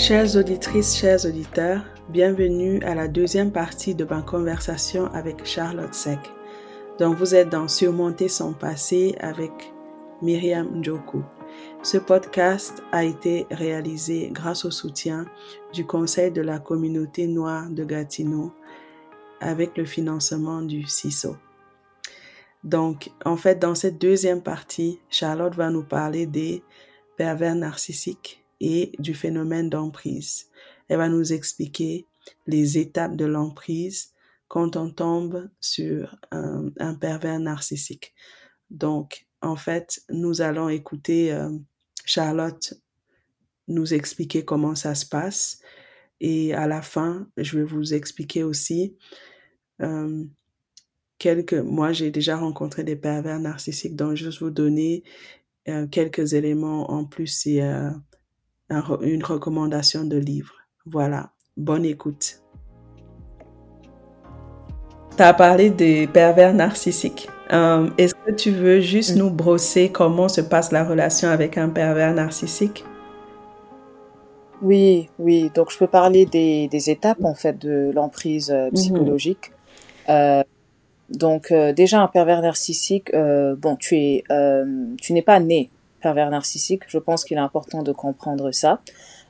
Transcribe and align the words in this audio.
Chères 0.00 0.34
auditrices, 0.34 0.96
chers 0.96 1.26
auditeurs, 1.26 1.84
bienvenue 2.08 2.82
à 2.84 2.94
la 2.94 3.06
deuxième 3.06 3.52
partie 3.52 3.94
de 3.94 4.06
ma 4.06 4.22
conversation 4.22 5.12
avec 5.12 5.44
Charlotte 5.44 5.92
Sec. 5.92 6.18
Donc 6.98 7.18
vous 7.18 7.34
êtes 7.34 7.50
dans 7.50 7.68
Surmonter 7.68 8.28
son 8.28 8.54
passé 8.54 9.14
avec 9.20 9.52
Myriam 10.22 10.80
Njoku. 10.80 11.22
Ce 11.82 11.98
podcast 11.98 12.82
a 12.92 13.04
été 13.04 13.46
réalisé 13.50 14.30
grâce 14.32 14.64
au 14.64 14.70
soutien 14.70 15.26
du 15.74 15.86
Conseil 15.86 16.30
de 16.30 16.40
la 16.40 16.58
communauté 16.60 17.26
noire 17.26 17.68
de 17.68 17.84
Gatineau 17.84 18.54
avec 19.38 19.76
le 19.76 19.84
financement 19.84 20.62
du 20.62 20.86
CISO. 20.86 21.36
Donc, 22.64 23.10
en 23.26 23.36
fait, 23.36 23.58
dans 23.58 23.74
cette 23.74 24.00
deuxième 24.00 24.42
partie, 24.42 24.98
Charlotte 25.10 25.56
va 25.56 25.68
nous 25.68 25.84
parler 25.84 26.24
des 26.24 26.62
pervers 27.18 27.54
narcissiques 27.54 28.39
et 28.60 28.92
du 28.98 29.14
phénomène 29.14 29.70
d'emprise. 29.70 30.48
Elle 30.88 30.98
va 30.98 31.08
nous 31.08 31.32
expliquer 31.32 32.06
les 32.46 32.78
étapes 32.78 33.16
de 33.16 33.24
l'emprise 33.24 34.12
quand 34.48 34.76
on 34.76 34.90
tombe 34.90 35.48
sur 35.60 36.16
un, 36.30 36.94
pervers 36.94 37.38
narcissique. 37.38 38.14
Donc, 38.70 39.26
en 39.42 39.56
fait, 39.56 40.02
nous 40.10 40.42
allons 40.42 40.68
écouter 40.68 41.32
euh, 41.32 41.50
Charlotte 42.04 42.74
nous 43.68 43.94
expliquer 43.94 44.44
comment 44.44 44.74
ça 44.74 44.94
se 44.94 45.06
passe. 45.06 45.60
Et 46.20 46.52
à 46.52 46.66
la 46.66 46.82
fin, 46.82 47.28
je 47.36 47.58
vais 47.58 47.64
vous 47.64 47.94
expliquer 47.94 48.42
aussi 48.42 48.96
euh, 49.80 50.24
quelques... 51.18 51.54
Moi, 51.54 51.92
j'ai 51.92 52.10
déjà 52.10 52.36
rencontré 52.36 52.84
des 52.84 52.96
pervers 52.96 53.38
narcissiques, 53.38 53.96
donc 53.96 54.16
je 54.16 54.28
vais 54.28 54.36
vous 54.40 54.50
donner 54.50 55.04
euh, 55.68 55.86
quelques 55.86 56.34
éléments 56.34 56.90
en 56.90 57.04
plus 57.04 57.46
et 57.46 57.62
une 59.02 59.24
recommandation 59.24 60.04
de 60.04 60.16
livre. 60.16 60.54
Voilà, 60.86 61.30
bonne 61.56 61.84
écoute. 61.84 62.40
Tu 65.16 65.22
as 65.22 65.34
parlé 65.34 65.70
des 65.70 66.06
pervers 66.06 66.54
narcissiques. 66.54 67.28
Euh, 67.52 67.90
est-ce 67.98 68.14
que 68.14 68.30
tu 68.30 68.52
veux 68.52 68.80
juste 68.80 69.16
mm. 69.16 69.18
nous 69.18 69.30
brosser 69.30 69.90
comment 69.90 70.28
se 70.28 70.40
passe 70.40 70.72
la 70.72 70.84
relation 70.84 71.28
avec 71.28 71.58
un 71.58 71.68
pervers 71.68 72.14
narcissique? 72.14 72.84
Oui, 74.62 75.08
oui. 75.18 75.50
Donc 75.54 75.70
je 75.72 75.78
peux 75.78 75.86
parler 75.86 76.26
des, 76.26 76.90
étapes 76.90 77.24
en 77.24 77.34
fait 77.34 77.58
de 77.58 77.90
l'emprise 77.92 78.50
euh, 78.50 78.68
mm-hmm. 78.68 78.74
psychologique. 78.74 79.52
Euh, 80.08 80.42
donc 81.10 81.52
déjà 81.52 82.00
un 82.00 82.06
pervers 82.06 82.40
narcissique, 82.40 83.10
bon, 83.12 83.74
tu 83.74 83.96
es, 83.96 84.24
tu 85.00 85.12
n'es 85.12 85.22
pas 85.22 85.40
né 85.40 85.68
pervers 86.00 86.30
narcissique. 86.30 86.82
Je 86.88 86.98
pense 86.98 87.24
qu'il 87.24 87.36
est 87.36 87.40
important 87.40 87.82
de 87.82 87.92
comprendre 87.92 88.50
ça. 88.52 88.80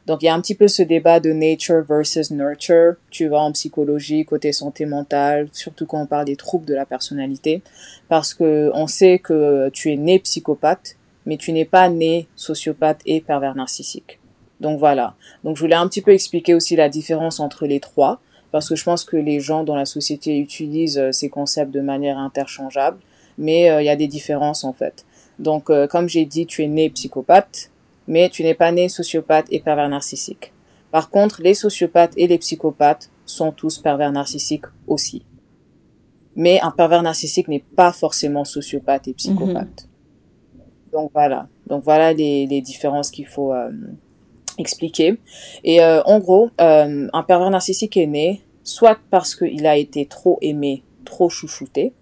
Donc 0.06 0.22
il 0.22 0.26
y 0.26 0.28
a 0.28 0.34
un 0.34 0.40
petit 0.40 0.54
peu 0.54 0.66
ce 0.66 0.82
débat 0.82 1.20
de 1.20 1.32
nature 1.32 1.82
versus 1.82 2.30
nurture, 2.30 2.94
tu 3.10 3.28
vois, 3.28 3.42
en 3.42 3.52
psychologie, 3.52 4.24
côté 4.24 4.52
santé 4.52 4.86
mentale, 4.86 5.48
surtout 5.52 5.86
quand 5.86 6.00
on 6.00 6.06
parle 6.06 6.24
des 6.24 6.36
troubles 6.36 6.64
de 6.64 6.74
la 6.74 6.86
personnalité, 6.86 7.62
parce 8.08 8.34
que 8.34 8.70
on 8.74 8.86
sait 8.86 9.18
que 9.18 9.68
tu 9.72 9.92
es 9.92 9.96
né 9.96 10.18
psychopathe, 10.18 10.96
mais 11.26 11.36
tu 11.36 11.52
n'es 11.52 11.66
pas 11.66 11.88
né 11.88 12.28
sociopathe 12.34 13.00
et 13.04 13.20
pervers 13.20 13.54
narcissique. 13.54 14.18
Donc 14.60 14.78
voilà. 14.78 15.14
Donc 15.44 15.56
je 15.56 15.62
voulais 15.62 15.76
un 15.76 15.86
petit 15.86 16.02
peu 16.02 16.12
expliquer 16.12 16.54
aussi 16.54 16.76
la 16.76 16.88
différence 16.88 17.38
entre 17.38 17.66
les 17.66 17.80
trois, 17.80 18.20
parce 18.52 18.68
que 18.68 18.76
je 18.76 18.84
pense 18.84 19.04
que 19.04 19.16
les 19.16 19.40
gens 19.40 19.64
dans 19.64 19.76
la 19.76 19.84
société 19.84 20.38
utilisent 20.38 20.98
euh, 20.98 21.12
ces 21.12 21.28
concepts 21.28 21.70
de 21.70 21.80
manière 21.80 22.18
interchangeable, 22.18 22.98
mais 23.38 23.70
euh, 23.70 23.80
il 23.80 23.86
y 23.86 23.90
a 23.90 23.96
des 23.96 24.08
différences 24.08 24.64
en 24.64 24.72
fait. 24.72 25.04
Donc 25.40 25.70
euh, 25.70 25.86
comme 25.86 26.08
j'ai 26.08 26.24
dit, 26.24 26.46
tu 26.46 26.62
es 26.62 26.68
né 26.68 26.90
psychopathe, 26.90 27.70
mais 28.06 28.28
tu 28.28 28.42
n'es 28.42 28.54
pas 28.54 28.70
né 28.70 28.88
sociopathe 28.88 29.46
et 29.50 29.60
pervers 29.60 29.88
narcissique. 29.88 30.52
Par 30.90 31.10
contre, 31.10 31.42
les 31.42 31.54
sociopathes 31.54 32.14
et 32.16 32.26
les 32.26 32.38
psychopathes 32.38 33.10
sont 33.24 33.52
tous 33.52 33.78
pervers 33.78 34.12
narcissiques 34.12 34.66
aussi. 34.86 35.24
Mais 36.36 36.60
un 36.60 36.70
pervers 36.70 37.02
narcissique 37.02 37.48
n'est 37.48 37.64
pas 37.76 37.92
forcément 37.92 38.44
sociopathe 38.44 39.08
et 39.08 39.14
psychopathe. 39.14 39.86
Mhm. 40.54 40.60
Donc 40.92 41.10
voilà. 41.12 41.48
Donc 41.66 41.84
voilà 41.84 42.12
les, 42.12 42.46
les 42.46 42.60
différences 42.60 43.10
qu'il 43.10 43.26
faut 43.26 43.52
euh, 43.52 43.70
expliquer. 44.58 45.18
Et 45.64 45.82
euh, 45.82 46.02
en 46.02 46.18
gros, 46.18 46.50
euh, 46.60 47.08
un 47.12 47.22
pervers 47.22 47.50
narcissique 47.50 47.96
est 47.96 48.06
né 48.06 48.42
soit 48.62 48.98
parce 49.10 49.34
qu'il 49.34 49.66
a 49.66 49.76
été 49.76 50.06
trop 50.06 50.38
aimé, 50.42 50.82
trop 51.04 51.28
chouchouté, 51.28 51.92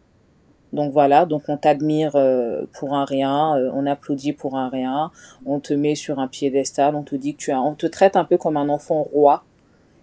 donc 0.78 0.93
voilà, 0.93 1.27
donc 1.27 1.43
on 1.49 1.56
t'admire 1.56 2.12
euh, 2.15 2.62
pour 2.72 2.94
un 2.94 3.05
rien, 3.05 3.56
euh, 3.56 3.69
on 3.75 3.84
applaudit 3.84 4.33
pour 4.33 4.56
un 4.56 4.69
rien, 4.69 5.11
on 5.44 5.59
te 5.59 5.75
met 5.75 5.97
sur 5.97 6.21
un 6.21 6.28
piédestal, 6.28 6.94
on 6.94 7.03
te 7.03 7.16
dit 7.16 7.34
que 7.34 7.39
tu 7.39 7.50
as, 7.50 7.61
on 7.61 7.75
te 7.75 7.87
traite 7.87 8.15
un 8.15 8.25
peu 8.25 8.37
comme 8.39 8.56
un 8.56 8.69
enfant 8.69 9.03
roi. 9.03 9.43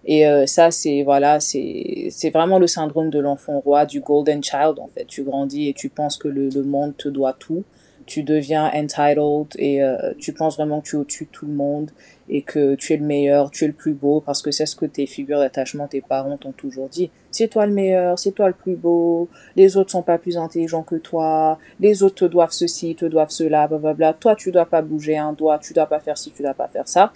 Et 0.04 0.28
euh, 0.28 0.44
ça, 0.44 0.70
c'est 0.70 1.02
voilà, 1.02 1.40
c'est 1.40 2.08
c'est 2.10 2.28
vraiment 2.28 2.58
le 2.58 2.66
syndrome 2.66 3.08
de 3.08 3.18
l'enfant 3.18 3.58
roi, 3.60 3.86
du 3.86 4.00
golden 4.00 4.44
child 4.44 4.78
en 4.78 4.86
fait. 4.86 5.06
Tu 5.06 5.22
grandis 5.22 5.70
et 5.70 5.72
tu 5.72 5.88
penses 5.88 6.18
que 6.18 6.28
le, 6.28 6.50
le 6.50 6.62
monde 6.62 6.94
te 6.94 7.08
doit 7.08 7.32
tout 7.32 7.64
tu 8.06 8.22
deviens 8.22 8.70
entitled 8.72 9.48
et 9.58 9.82
euh, 9.82 10.12
tu 10.18 10.32
penses 10.32 10.56
vraiment 10.56 10.80
que 10.80 10.88
tu 10.88 10.96
es 10.96 10.98
au-dessus 10.98 11.24
de 11.24 11.30
tout 11.30 11.46
le 11.46 11.52
monde 11.52 11.90
et 12.28 12.42
que 12.42 12.76
tu 12.76 12.92
es 12.92 12.96
le 12.96 13.04
meilleur, 13.04 13.50
tu 13.50 13.64
es 13.64 13.66
le 13.66 13.72
plus 13.72 13.94
beau 13.94 14.20
parce 14.20 14.42
que 14.42 14.50
c'est 14.50 14.66
ce 14.66 14.76
que 14.76 14.86
tes 14.86 15.06
figures 15.06 15.40
d'attachement, 15.40 15.88
tes 15.88 16.00
parents 16.00 16.36
t'ont 16.36 16.52
toujours 16.52 16.88
dit. 16.88 17.10
C'est 17.30 17.48
toi 17.48 17.66
le 17.66 17.72
meilleur, 17.72 18.18
c'est 18.18 18.32
toi 18.32 18.46
le 18.46 18.54
plus 18.54 18.76
beau, 18.76 19.28
les 19.56 19.76
autres 19.76 19.90
sont 19.90 20.02
pas 20.02 20.18
plus 20.18 20.38
intelligents 20.38 20.82
que 20.82 20.96
toi, 20.96 21.58
les 21.80 22.02
autres 22.02 22.14
te 22.14 22.24
doivent 22.24 22.52
ceci, 22.52 22.94
te 22.94 23.04
doivent 23.04 23.30
cela, 23.30 23.66
blablabla. 23.66 24.14
Toi, 24.14 24.36
tu 24.36 24.52
dois 24.52 24.66
pas 24.66 24.82
bouger 24.82 25.18
un 25.18 25.32
doigt, 25.32 25.58
tu 25.58 25.74
dois 25.74 25.86
pas 25.86 26.00
faire 26.00 26.16
ci, 26.16 26.30
tu 26.30 26.42
dois 26.42 26.54
pas 26.54 26.68
faire 26.68 26.88
ça. 26.88 27.12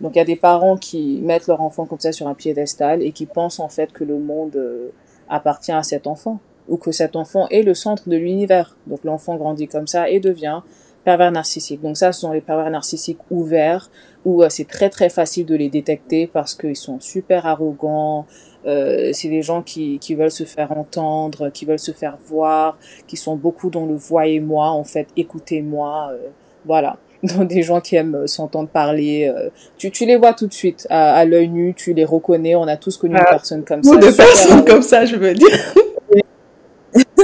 Donc 0.00 0.16
il 0.16 0.18
y 0.18 0.22
a 0.22 0.24
des 0.24 0.36
parents 0.36 0.76
qui 0.76 1.20
mettent 1.22 1.46
leur 1.46 1.60
enfant 1.60 1.86
comme 1.86 2.00
ça 2.00 2.12
sur 2.12 2.26
un 2.26 2.34
piédestal 2.34 3.02
et 3.02 3.12
qui 3.12 3.26
pensent 3.26 3.60
en 3.60 3.68
fait 3.68 3.92
que 3.92 4.04
le 4.04 4.18
monde 4.18 4.56
euh, 4.56 4.88
appartient 5.28 5.72
à 5.72 5.82
cet 5.82 6.06
enfant 6.06 6.40
ou 6.68 6.76
que 6.76 6.92
cet 6.92 7.16
enfant 7.16 7.48
est 7.48 7.62
le 7.62 7.74
centre 7.74 8.08
de 8.08 8.16
l'univers. 8.16 8.76
Donc 8.86 9.00
l'enfant 9.04 9.36
grandit 9.36 9.68
comme 9.68 9.86
ça 9.86 10.08
et 10.08 10.20
devient 10.20 10.60
pervers 11.04 11.32
narcissique. 11.32 11.80
Donc 11.82 11.96
ça, 11.96 12.12
ce 12.12 12.20
sont 12.20 12.32
les 12.32 12.40
pervers 12.40 12.70
narcissiques 12.70 13.18
ouverts, 13.30 13.90
où 14.24 14.42
euh, 14.42 14.48
c'est 14.48 14.68
très 14.68 14.88
très 14.88 15.08
facile 15.08 15.46
de 15.46 15.54
les 15.54 15.68
détecter 15.68 16.26
parce 16.26 16.54
qu'ils 16.54 16.76
sont 16.76 17.00
super 17.00 17.46
arrogants. 17.46 18.26
Euh, 18.66 19.10
c'est 19.12 19.28
des 19.28 19.42
gens 19.42 19.62
qui, 19.62 19.98
qui 19.98 20.14
veulent 20.14 20.30
se 20.30 20.44
faire 20.44 20.70
entendre, 20.72 21.50
qui 21.50 21.64
veulent 21.64 21.78
se 21.78 21.92
faire 21.92 22.16
voir, 22.26 22.78
qui 23.08 23.16
sont 23.16 23.34
beaucoup 23.34 23.70
dans 23.70 23.86
le 23.86 23.96
voyez-moi, 23.96 24.68
en 24.68 24.84
fait, 24.84 25.08
écoutez-moi, 25.16 26.10
euh, 26.12 26.28
voilà. 26.64 26.98
Donc 27.22 27.48
des 27.48 27.62
gens 27.62 27.80
qui 27.80 27.96
aiment 27.96 28.26
s'entendre 28.26 28.68
parler. 28.68 29.32
Euh, 29.32 29.48
tu, 29.78 29.90
tu 29.90 30.06
les 30.06 30.16
vois 30.16 30.32
tout 30.32 30.46
de 30.46 30.52
suite 30.52 30.86
à, 30.90 31.14
à 31.14 31.24
l'œil 31.24 31.48
nu, 31.48 31.74
tu 31.74 31.92
les 31.92 32.04
reconnais. 32.04 32.56
On 32.56 32.66
a 32.66 32.76
tous 32.76 32.96
connu 32.96 33.16
une 33.16 33.24
personne 33.24 33.64
comme 33.64 33.82
ça. 33.82 33.96
Des 33.96 34.12
personnes 34.12 34.64
comme 34.64 34.82
ça, 34.82 35.04
je 35.04 35.16
veux 35.16 35.34
dire. 35.34 35.48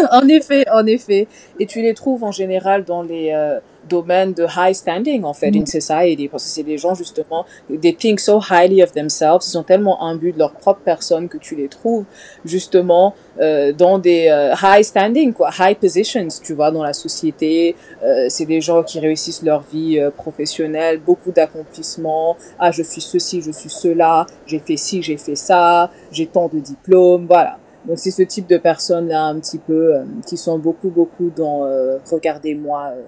en 0.10 0.28
effet, 0.28 0.64
en 0.70 0.86
effet. 0.86 1.26
Et 1.58 1.66
tu 1.66 1.82
les 1.82 1.94
trouves 1.94 2.24
en 2.24 2.32
général 2.32 2.84
dans 2.84 3.02
les 3.02 3.32
euh, 3.32 3.58
domaines 3.88 4.32
de 4.32 4.44
high 4.44 4.74
standing, 4.74 5.24
en 5.24 5.32
fait, 5.32 5.48
in 5.48 5.62
mm. 5.62 5.66
society, 5.66 6.28
parce 6.28 6.44
que 6.44 6.50
c'est 6.50 6.62
des 6.62 6.78
gens, 6.78 6.94
justement, 6.94 7.44
they 7.80 7.94
think 7.94 8.20
so 8.20 8.40
highly 8.40 8.82
of 8.82 8.92
themselves, 8.92 9.42
ils 9.44 9.50
sont 9.50 9.62
tellement 9.62 10.02
imbus 10.02 10.32
de 10.32 10.38
leur 10.38 10.52
propre 10.52 10.80
personne 10.84 11.28
que 11.28 11.38
tu 11.38 11.56
les 11.56 11.68
trouves, 11.68 12.04
justement, 12.44 13.14
euh, 13.40 13.72
dans 13.72 13.98
des 13.98 14.28
euh, 14.28 14.54
high 14.62 14.82
standing, 14.82 15.32
quoi, 15.32 15.50
high 15.58 15.76
positions, 15.76 16.28
tu 16.42 16.54
vois, 16.54 16.70
dans 16.70 16.82
la 16.82 16.92
société. 16.92 17.74
Euh, 18.02 18.26
c'est 18.28 18.46
des 18.46 18.60
gens 18.60 18.82
qui 18.82 19.00
réussissent 19.00 19.42
leur 19.42 19.62
vie 19.62 19.98
euh, 19.98 20.10
professionnelle, 20.10 21.00
beaucoup 21.00 21.32
d'accomplissements. 21.32 22.36
Ah, 22.58 22.70
je 22.70 22.82
suis 22.82 23.00
ceci, 23.00 23.40
je 23.42 23.50
suis 23.50 23.70
cela, 23.70 24.26
j'ai 24.46 24.58
fait 24.58 24.76
ci, 24.76 25.02
j'ai 25.02 25.16
fait 25.16 25.36
ça, 25.36 25.90
j'ai 26.12 26.26
tant 26.26 26.48
de 26.52 26.58
diplômes, 26.58 27.26
voilà. 27.26 27.58
Donc 27.88 27.98
c'est 27.98 28.10
ce 28.10 28.22
type 28.22 28.46
de 28.46 28.58
personnes 28.58 29.08
là 29.08 29.24
un 29.24 29.40
petit 29.40 29.58
peu 29.58 29.96
euh, 29.96 30.04
qui 30.26 30.36
sont 30.36 30.58
beaucoup 30.58 30.90
beaucoup 30.90 31.30
dans 31.34 31.64
euh, 31.64 31.96
regardez-moi, 32.12 32.92
euh, 32.94 33.02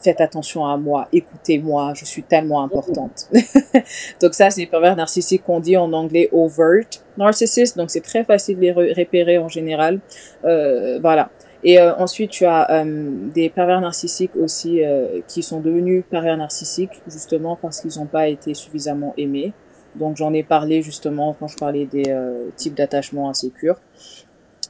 faites 0.00 0.22
attention 0.22 0.64
à 0.64 0.78
moi, 0.78 1.06
écoutez-moi, 1.12 1.92
je 1.94 2.06
suis 2.06 2.22
tellement 2.22 2.64
importante. 2.64 3.28
donc 4.22 4.32
ça 4.32 4.48
c'est 4.48 4.62
les 4.62 4.66
pervers 4.66 4.96
narcissiques 4.96 5.44
qu'on 5.44 5.60
dit 5.60 5.76
en 5.76 5.92
anglais 5.92 6.30
overt 6.32 6.86
narcissist. 7.18 7.76
Donc 7.76 7.90
c'est 7.90 8.00
très 8.00 8.24
facile 8.24 8.56
de 8.56 8.62
les 8.62 8.72
repérer 8.72 9.36
en 9.36 9.48
général. 9.48 10.00
voilà. 10.42 11.30
Et 11.64 11.80
ensuite, 11.80 12.30
tu 12.30 12.44
as 12.44 12.84
des 13.32 13.48
pervers 13.48 13.80
narcissiques 13.80 14.34
aussi 14.34 14.80
qui 15.28 15.44
sont 15.44 15.60
devenus 15.60 16.02
pervers 16.10 16.36
narcissiques 16.36 17.00
justement 17.06 17.54
parce 17.54 17.80
qu'ils 17.80 18.00
n'ont 18.00 18.06
pas 18.06 18.26
été 18.26 18.52
suffisamment 18.54 19.14
aimés. 19.16 19.52
Donc 19.94 20.16
j'en 20.16 20.32
ai 20.32 20.42
parlé 20.42 20.82
justement 20.82 21.36
quand 21.38 21.46
je 21.46 21.56
parlais 21.56 21.86
des 21.86 22.12
types 22.56 22.74
d'attachement 22.74 23.30
insécures. 23.30 23.76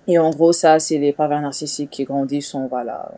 Et 0.09 0.19
en 0.19 0.31
gros, 0.31 0.53
ça, 0.53 0.79
c'est 0.79 0.99
les 0.99 1.13
pervers 1.13 1.41
narcissiques 1.41 1.91
qui 1.91 2.05
grandissent 2.05 2.55
en, 2.55 2.67
voilà, 2.67 3.13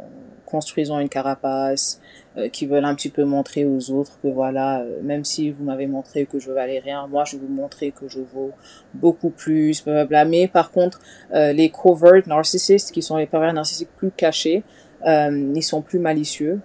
construisant 0.44 0.98
une 0.98 1.08
carapace, 1.08 2.00
euh, 2.36 2.48
qui 2.48 2.66
veulent 2.66 2.84
un 2.84 2.94
petit 2.94 3.08
peu 3.08 3.24
montrer 3.24 3.64
aux 3.64 3.90
autres 3.90 4.18
que 4.22 4.28
voilà, 4.28 4.80
euh, 4.80 5.00
même 5.02 5.24
si 5.24 5.50
vous 5.50 5.64
m'avez 5.64 5.86
montré 5.86 6.26
que 6.26 6.38
je 6.38 6.50
valais 6.50 6.78
rien, 6.78 7.06
moi, 7.06 7.24
je 7.24 7.36
vais 7.36 7.46
vous 7.46 7.52
montrer 7.52 7.90
que 7.90 8.08
je 8.08 8.20
vaux 8.20 8.52
beaucoup 8.92 9.30
plus, 9.30 9.82
blablabla. 9.84 10.24
Mais 10.24 10.48
par 10.48 10.70
contre, 10.70 11.00
euh, 11.32 11.52
les 11.52 11.70
covert 11.70 12.22
narcissists, 12.26 12.92
qui 12.92 13.02
sont 13.02 13.16
les 13.16 13.26
pervers 13.26 13.52
narcissiques 13.52 13.94
plus 13.96 14.10
cachés, 14.10 14.62
ils 15.06 15.62
sont 15.62 15.82
plus 15.82 15.98
malicieux, 15.98 16.60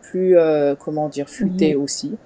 plus, 0.00 0.36
comment 0.78 1.08
dire, 1.08 1.28
futés 1.28 1.74
mhm. 1.74 1.82
aussi. 1.82 2.16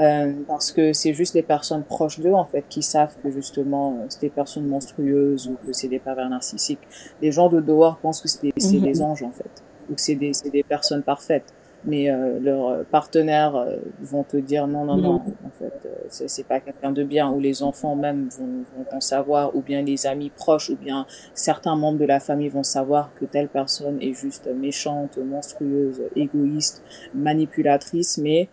Euh, 0.00 0.32
parce 0.48 0.72
que 0.72 0.92
c'est 0.92 1.14
juste 1.14 1.34
les 1.34 1.44
personnes 1.44 1.84
proches 1.84 2.18
d'eux 2.18 2.32
en 2.32 2.44
fait 2.44 2.64
qui 2.68 2.82
savent 2.82 3.14
que 3.22 3.30
justement 3.30 3.92
euh, 3.92 4.06
c'est 4.08 4.22
des 4.22 4.28
personnes 4.28 4.66
monstrueuses 4.66 5.46
ou 5.46 5.56
que 5.64 5.72
c'est 5.72 5.86
des 5.86 6.00
pervers 6.00 6.28
narcissiques. 6.28 6.80
Les 7.22 7.30
gens 7.30 7.48
de 7.48 7.60
dehors 7.60 7.98
pensent 7.98 8.20
que 8.20 8.26
c'est 8.26 8.42
des, 8.42 8.80
des 8.80 9.02
anges 9.02 9.22
en 9.22 9.30
fait 9.30 9.62
ou 9.88 9.94
que 9.94 10.00
c'est 10.00 10.16
des, 10.16 10.32
des 10.52 10.62
personnes 10.62 11.02
parfaites. 11.02 11.52
Mais 11.86 12.10
euh, 12.10 12.40
leurs 12.40 12.84
partenaires 12.86 13.56
euh, 13.56 13.76
vont 14.00 14.22
te 14.22 14.38
dire 14.38 14.66
non, 14.66 14.86
non, 14.86 14.96
non, 14.96 15.16
en 15.44 15.50
fait, 15.58 15.86
euh, 15.86 15.90
c'est 16.08 16.46
pas 16.46 16.58
quelqu'un 16.58 16.92
de 16.92 17.04
bien, 17.04 17.30
ou 17.30 17.40
les 17.40 17.62
enfants 17.62 17.94
même 17.94 18.28
vont, 18.38 18.64
vont 18.74 18.96
en 18.96 19.00
savoir, 19.00 19.54
ou 19.54 19.60
bien 19.60 19.82
les 19.82 20.06
amis 20.06 20.30
proches, 20.30 20.70
ou 20.70 20.76
bien 20.76 21.06
certains 21.34 21.76
membres 21.76 21.98
de 21.98 22.06
la 22.06 22.20
famille 22.20 22.48
vont 22.48 22.62
savoir 22.62 23.10
que 23.16 23.26
telle 23.26 23.48
personne 23.48 23.98
est 24.00 24.14
juste 24.14 24.48
méchante, 24.48 25.18
monstrueuse, 25.18 26.00
égoïste, 26.16 26.82
manipulatrice, 27.14 28.16
mais 28.16 28.48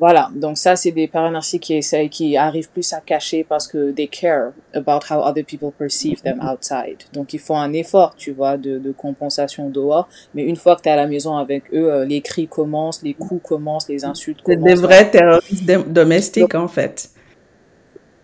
voilà, 0.00 0.30
donc 0.34 0.56
ça, 0.56 0.76
c'est 0.76 0.92
des 0.92 1.08
parents 1.08 1.38
qui 1.60 1.74
essayent, 1.74 2.08
qui 2.08 2.34
arrivent 2.34 2.70
plus 2.70 2.90
à 2.94 3.00
cacher 3.00 3.44
parce 3.46 3.68
que 3.68 3.90
they 3.90 4.08
care 4.08 4.52
about 4.72 5.00
how 5.10 5.20
other 5.20 5.44
people 5.44 5.70
perceive 5.78 6.22
them 6.22 6.40
outside. 6.40 6.96
Donc, 7.12 7.34
ils 7.34 7.38
font 7.38 7.58
un 7.58 7.74
effort, 7.74 8.14
tu 8.16 8.32
vois, 8.32 8.56
de, 8.56 8.78
de 8.78 8.92
compensation 8.92 9.68
dehors. 9.68 10.08
Mais 10.34 10.44
une 10.44 10.56
fois 10.56 10.76
que 10.76 10.80
tu 10.80 10.88
es 10.88 10.92
à 10.92 10.96
la 10.96 11.06
maison 11.06 11.36
avec 11.36 11.64
eux, 11.74 11.92
euh, 11.92 12.06
les 12.06 12.22
cris 12.22 12.48
commencent, 12.48 13.02
les 13.02 13.12
coups 13.12 13.46
commencent, 13.46 13.90
les 13.90 14.06
insultes 14.06 14.40
commencent. 14.40 14.62
C'est 14.66 14.74
des 14.74 14.80
vrais 14.80 15.10
terroristes 15.10 15.70
domestiques, 15.90 16.54
en 16.54 16.68
fait. 16.68 17.10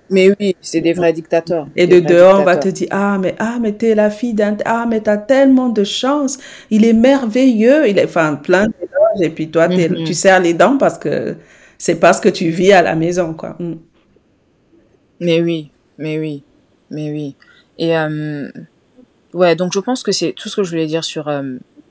Mais 0.09 0.31
oui, 0.41 0.57
c'est 0.63 0.81
des 0.81 0.95
vrais 0.95 1.13
dictateurs. 1.13 1.69
Et 1.77 1.87
de 1.87 2.01
dehors, 2.01 2.41
on 2.41 2.45
va 2.45 2.57
te 2.57 2.69
dire, 2.69 2.89
ah, 2.91 3.19
mais, 3.21 3.35
ah, 3.39 3.59
mais 3.61 3.73
t'es 3.73 3.95
la 3.95 4.09
fille 4.09 4.33
d'un, 4.33 4.57
ah, 4.65 4.87
mais 4.89 5.01
t'as 5.01 5.19
tellement 5.19 5.69
de 5.69 5.85
chance. 5.85 6.39
Il 6.71 6.87
est 6.87 6.95
merveilleux. 6.95 7.87
Il 7.87 7.99
est, 7.99 8.05
enfin, 8.05 8.37
plein 8.37 8.67
d'éloges. 8.67 9.21
Et 9.21 9.29
puis 9.29 9.51
toi, 9.51 9.69
mm-hmm. 9.69 10.05
tu 10.05 10.15
serres 10.15 10.41
les 10.41 10.55
dents 10.55 10.79
parce 10.79 10.97
que 10.97 11.37
c'est 11.79 12.01
parce 12.01 12.21
que 12.21 12.29
tu 12.29 12.51
vis 12.51 12.73
à 12.73 12.83
la 12.83 12.95
maison, 12.95 13.35
quoi. 13.35 13.57
Mm. 13.59 13.75
Mais 15.21 15.41
oui, 15.41 15.71
mais 15.99 16.19
oui, 16.19 16.43
mais 16.91 17.11
oui. 17.11 17.37
Et 17.79 17.97
euh, 17.97 18.49
ouais, 19.33 19.57
donc 19.57 19.73
je 19.73 19.81
pense 19.81 20.03
que 20.03 20.13
c'est 20.13 20.33
tout 20.33 20.49
ce 20.49 20.57
que 20.57 20.63
je 20.63 20.71
voulais 20.71 20.87
dire 20.87 21.05
sur 21.05 21.29
euh, 21.29 21.43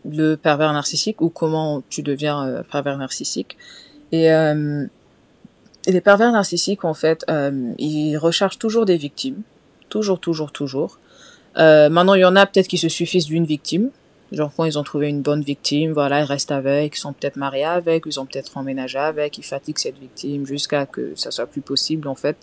le 0.09 0.35
pervers 0.35 0.73
narcissique 0.73 1.21
ou 1.21 1.29
comment 1.29 1.83
tu 1.89 2.01
deviens 2.01 2.45
euh, 2.45 2.63
pervers 2.63 2.97
narcissique. 2.97 3.57
Et, 4.11 4.31
euh, 4.31 4.85
les 5.87 6.01
pervers 6.01 6.31
narcissiques, 6.31 6.83
en 6.83 6.95
fait, 6.95 7.23
ils 7.77 8.17
recherchent 8.17 8.57
toujours 8.57 8.85
des 8.85 8.97
victimes, 8.97 9.43
toujours, 9.87 10.19
toujours, 10.19 10.51
toujours. 10.51 10.97
maintenant, 11.55 12.15
il 12.15 12.21
y 12.21 12.25
en 12.25 12.35
a 12.35 12.47
peut-être 12.47 12.67
qui 12.67 12.79
se 12.79 12.89
suffisent 12.89 13.27
d'une 13.27 13.45
victime, 13.45 13.91
Genre 14.31 14.51
quand 14.55 14.65
ils 14.65 14.79
ont 14.79 14.83
trouvé 14.83 15.07
une 15.07 15.21
bonne 15.21 15.41
victime, 15.41 15.91
voilà, 15.91 16.21
ils 16.21 16.23
restent 16.23 16.51
avec, 16.51 16.95
ils 16.95 16.99
sont 16.99 17.13
peut-être 17.13 17.35
mariés 17.35 17.63
avec, 17.63 18.03
ils 18.07 18.19
ont 18.19 18.25
peut-être 18.25 18.57
emménagé 18.57 18.97
avec, 18.97 19.37
ils 19.37 19.43
fatiguent 19.43 19.77
cette 19.77 19.99
victime 19.99 20.47
jusqu'à 20.47 20.87
que 20.87 21.13
ça 21.15 21.29
soit 21.29 21.45
plus 21.45 21.61
possible 21.61 22.07
en 22.07 22.15
fait. 22.15 22.35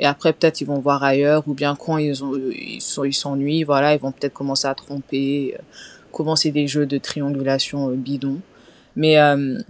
Et 0.00 0.06
après 0.06 0.32
peut-être 0.32 0.60
ils 0.60 0.66
vont 0.66 0.80
voir 0.80 1.04
ailleurs 1.04 1.44
ou 1.46 1.54
bien 1.54 1.76
quand 1.76 1.98
ils 1.98 2.24
ont 2.24 2.36
ils 2.36 2.80
sont 2.80 3.04
ils 3.04 3.14
s'ennuient, 3.14 3.62
voilà, 3.62 3.94
ils 3.94 4.00
vont 4.00 4.10
peut-être 4.10 4.34
commencer 4.34 4.66
à 4.66 4.74
tromper, 4.74 5.54
euh, 5.56 5.62
commencer 6.10 6.50
des 6.50 6.66
jeux 6.66 6.86
de 6.86 6.98
triangulation 6.98 7.88
euh, 7.88 7.94
bidon. 7.94 8.40
Mais 8.96 9.18
euh, 9.18 9.60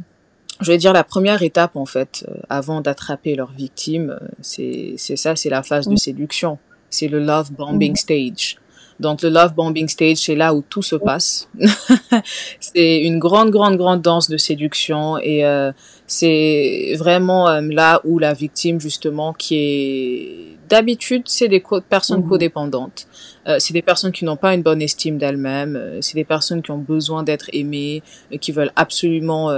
je 0.63 0.73
vais 0.73 0.79
dire 0.79 0.95
la 0.95 1.05
première 1.05 1.43
étape 1.43 1.77
en 1.77 1.87
fait 1.87 2.25
avant 2.49 2.81
d'attraper 2.81 3.35
leur 3.35 3.53
victime, 3.53 4.19
c'est 4.41 4.95
c'est 4.97 5.17
ça, 5.17 5.37
c'est 5.37 5.51
la 5.51 5.63
phase 5.63 5.87
de 5.87 5.97
séduction. 5.97 6.59
C'est 6.91 7.09
le 7.09 7.21
love 7.21 7.53
bombing 7.53 7.95
stage. 7.97 8.57
Donc 9.01 9.23
le 9.23 9.29
love 9.29 9.55
bombing 9.55 9.89
stage, 9.89 10.19
c'est 10.19 10.35
là 10.35 10.55
où 10.55 10.63
tout 10.69 10.83
se 10.83 10.97
passe. 10.97 11.49
c'est 12.61 12.99
une 12.99 13.19
grande, 13.19 13.51
grande, 13.51 13.77
grande 13.77 14.03
danse 14.03 14.29
de 14.29 14.37
séduction 14.37 15.19
et 15.19 15.45
euh, 15.45 15.73
c'est 16.07 16.95
vraiment 16.99 17.49
euh, 17.49 17.61
là 17.61 18.01
où 18.05 18.19
la 18.19 18.33
victime 18.33 18.81
justement 18.81 19.33
qui 19.35 19.57
est 19.57 20.59
d'habitude 20.69 21.23
c'est 21.27 21.49
des 21.49 21.63
personnes 21.89 22.23
mhm. 22.23 22.29
codépendantes. 22.29 23.07
Euh, 23.47 23.57
c'est 23.59 23.73
des 23.73 23.83
personnes 23.83 24.13
qui 24.13 24.25
n'ont 24.25 24.37
pas 24.37 24.55
une 24.55 24.63
bonne 24.63 24.83
estime 24.83 25.17
d'elles-mêmes. 25.19 25.77
Euh, 25.77 25.99
c'est 26.01 26.15
des 26.15 26.25
personnes 26.25 26.63
qui 26.63 26.71
ont 26.71 26.79
besoin 26.79 27.23
d'être 27.23 27.49
aimées, 27.53 28.03
qui 28.41 28.53
veulent 28.53 28.73
absolument 28.75 29.51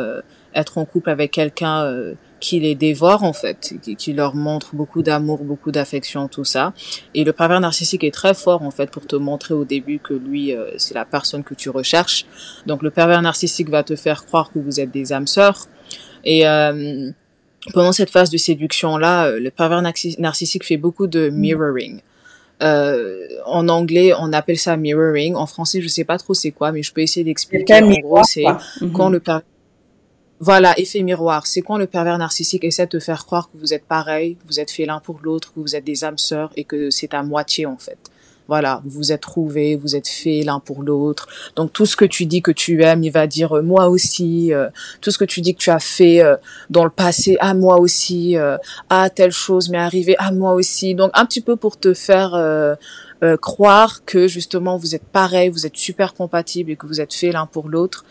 être 0.55 0.79
en 0.79 0.85
couple 0.85 1.11
avec 1.11 1.31
quelqu'un 1.31 2.15
qui 2.41 2.59
les 2.59 2.75
dévore 2.75 3.23
en 3.23 3.33
fait, 3.33 3.75
qui, 3.97 4.13
leur 4.13 4.35
montre 4.35 4.75
beaucoup 4.75 5.03
d'amour, 5.03 5.45
beaucoup 5.45 5.71
d'affection, 5.71 6.27
tout 6.27 6.45
ça. 6.45 6.73
Et 7.15 7.23
le 7.23 7.33
pervers 7.33 7.61
narcissique 7.61 8.03
est 8.03 8.13
très 8.13 8.35
fort 8.35 8.63
en 8.63 8.71
fait 8.71 8.91
pour 8.91 9.07
te 9.07 9.17
montrer 9.17 9.55
au 9.55 9.65
début 9.65 10.01
que 10.01 10.15
lui 10.15 10.55
euh, 10.55 10.71
c'est 10.79 10.95
la 10.95 11.05
personne 11.05 11.45
que 11.45 11.55
tu 11.55 11.69
recherches. 11.69 12.27
Donc 12.67 12.83
le 12.83 12.91
pervers 12.91 13.23
narcissique 13.23 13.69
va 13.69 13.83
te 13.85 13.95
faire 13.95 14.25
croire 14.25 14.51
que 14.53 14.59
vous 14.59 14.81
êtes 14.81 14.91
des 14.91 15.13
âmes 15.13 15.27
sœurs. 15.27 15.69
Et 16.25 16.47
euh, 16.47 17.11
pendant 17.75 17.93
cette 17.93 18.11
phase 18.11 18.31
de 18.31 18.39
séduction 18.39 18.97
là, 18.97 19.27
euh, 19.27 19.39
le 19.39 19.51
pervers 19.51 19.83
narcissique 19.83 20.65
fait 20.65 20.79
beaucoup 20.79 21.07
de 21.07 21.29
mirroring. 21.29 22.01
Euh, 22.63 23.27
en 23.47 23.71
anglais, 23.71 24.13
on 24.19 24.35
appelle 24.35 24.59
ça 24.59 24.77
mirroring. 24.77 25.35
En 25.35 25.47
français, 25.47 25.81
je 25.81 25.89
sais 25.89 26.05
pas 26.05 26.19
trop 26.19 26.35
c'est 26.35 26.51
quoi, 26.51 26.73
mais 26.73 26.83
je 26.83 26.93
peux 26.93 27.01
essayer 27.01 27.25
d'expliquer. 27.25 27.83
En 27.83 27.91
gros, 28.01 28.23
c'est 28.23 28.45
quand 28.93 29.07
mhm. 29.07 29.13
le 29.13 29.21
pervers 29.21 29.43
voilà, 30.41 30.79
effet 30.79 31.03
miroir. 31.03 31.47
C'est 31.47 31.61
quand 31.61 31.77
le 31.77 31.87
pervers 31.87 32.17
narcissique 32.17 32.65
essaie 32.65 32.87
de 32.87 32.91
te 32.91 32.99
faire 32.99 33.27
croire 33.27 33.51
que 33.53 33.59
vous 33.59 33.75
êtes 33.75 33.85
pareil, 33.85 34.39
vous 34.47 34.59
êtes 34.59 34.71
fait 34.71 34.87
l'un 34.87 34.99
pour 34.99 35.21
l'autre, 35.23 35.53
que 35.53 35.61
vous 35.61 35.77
êtes 35.77 35.85
des 35.85 36.03
âmes 36.03 36.19
sœurs 36.19 36.51
et 36.57 36.65
que 36.65 36.91
c'est 36.91 37.13
à 37.13 37.23
moitié 37.23 37.67
en 37.67 37.77
fait. 37.77 37.99
Voilà, 38.51 38.83
vous 38.85 38.91
vous 38.91 39.13
êtes 39.13 39.21
trouvés, 39.21 39.77
vous 39.77 39.95
êtes 39.95 40.09
fait 40.09 40.43
l'un 40.43 40.59
pour 40.59 40.83
l'autre. 40.83 41.29
Donc 41.55 41.73
tout 41.73 41.87
ce 41.87 41.95
que 41.95 42.05
tu 42.05 42.27
dis 42.27 42.43
que 42.43 42.51
tu 42.51 42.83
aimes, 42.83 43.05
il 43.05 43.13
va 43.13 43.29
dire 43.29 43.59
euh, 43.59 43.63
moi 43.63 43.89
aussi. 43.89 44.53
Euh, 44.53 44.69
tout 45.01 45.13
ce 45.13 45.19
que 45.19 45.25
tu 45.25 45.41
dis 45.41 45.55
que 45.55 45.61
tu 45.61 45.71
as 45.71 45.79
fait 45.79 46.21
euh, 46.21 46.35
dans 46.69 46.83
le 46.83 46.91
passé, 46.91 47.37
à 47.39 47.51
ah, 47.51 47.55
moi 47.55 47.79
aussi. 47.79 48.37
ah 48.89 49.09
telle 49.09 49.31
chose 49.31 49.69
m'est 49.69 49.79
arrivée, 49.79 50.17
à 50.17 50.27
ah, 50.27 50.33
moi 50.33 50.55
aussi. 50.55 50.97
Donc 50.97 51.13
un 51.15 51.27
petit 51.27 51.43
peu 51.43 51.55
pour 51.55 51.79
te 51.79 51.95
faire 51.95 52.33
croire 53.41 54.05
que 54.05 54.27
justement 54.27 54.79
vous 54.79 54.97
êtes 54.97 55.05
pareil, 55.05 55.49
vous 55.49 55.65
êtes 55.65 55.77
super 55.77 56.15
compatibles 56.15 56.73
et 56.73 56.77
que 56.77 56.89
vous 56.89 57.01
êtes 57.01 57.15
fait 57.15 57.31
l'un 57.31 57.47
pour 57.47 57.69
l'autre. 57.69 58.05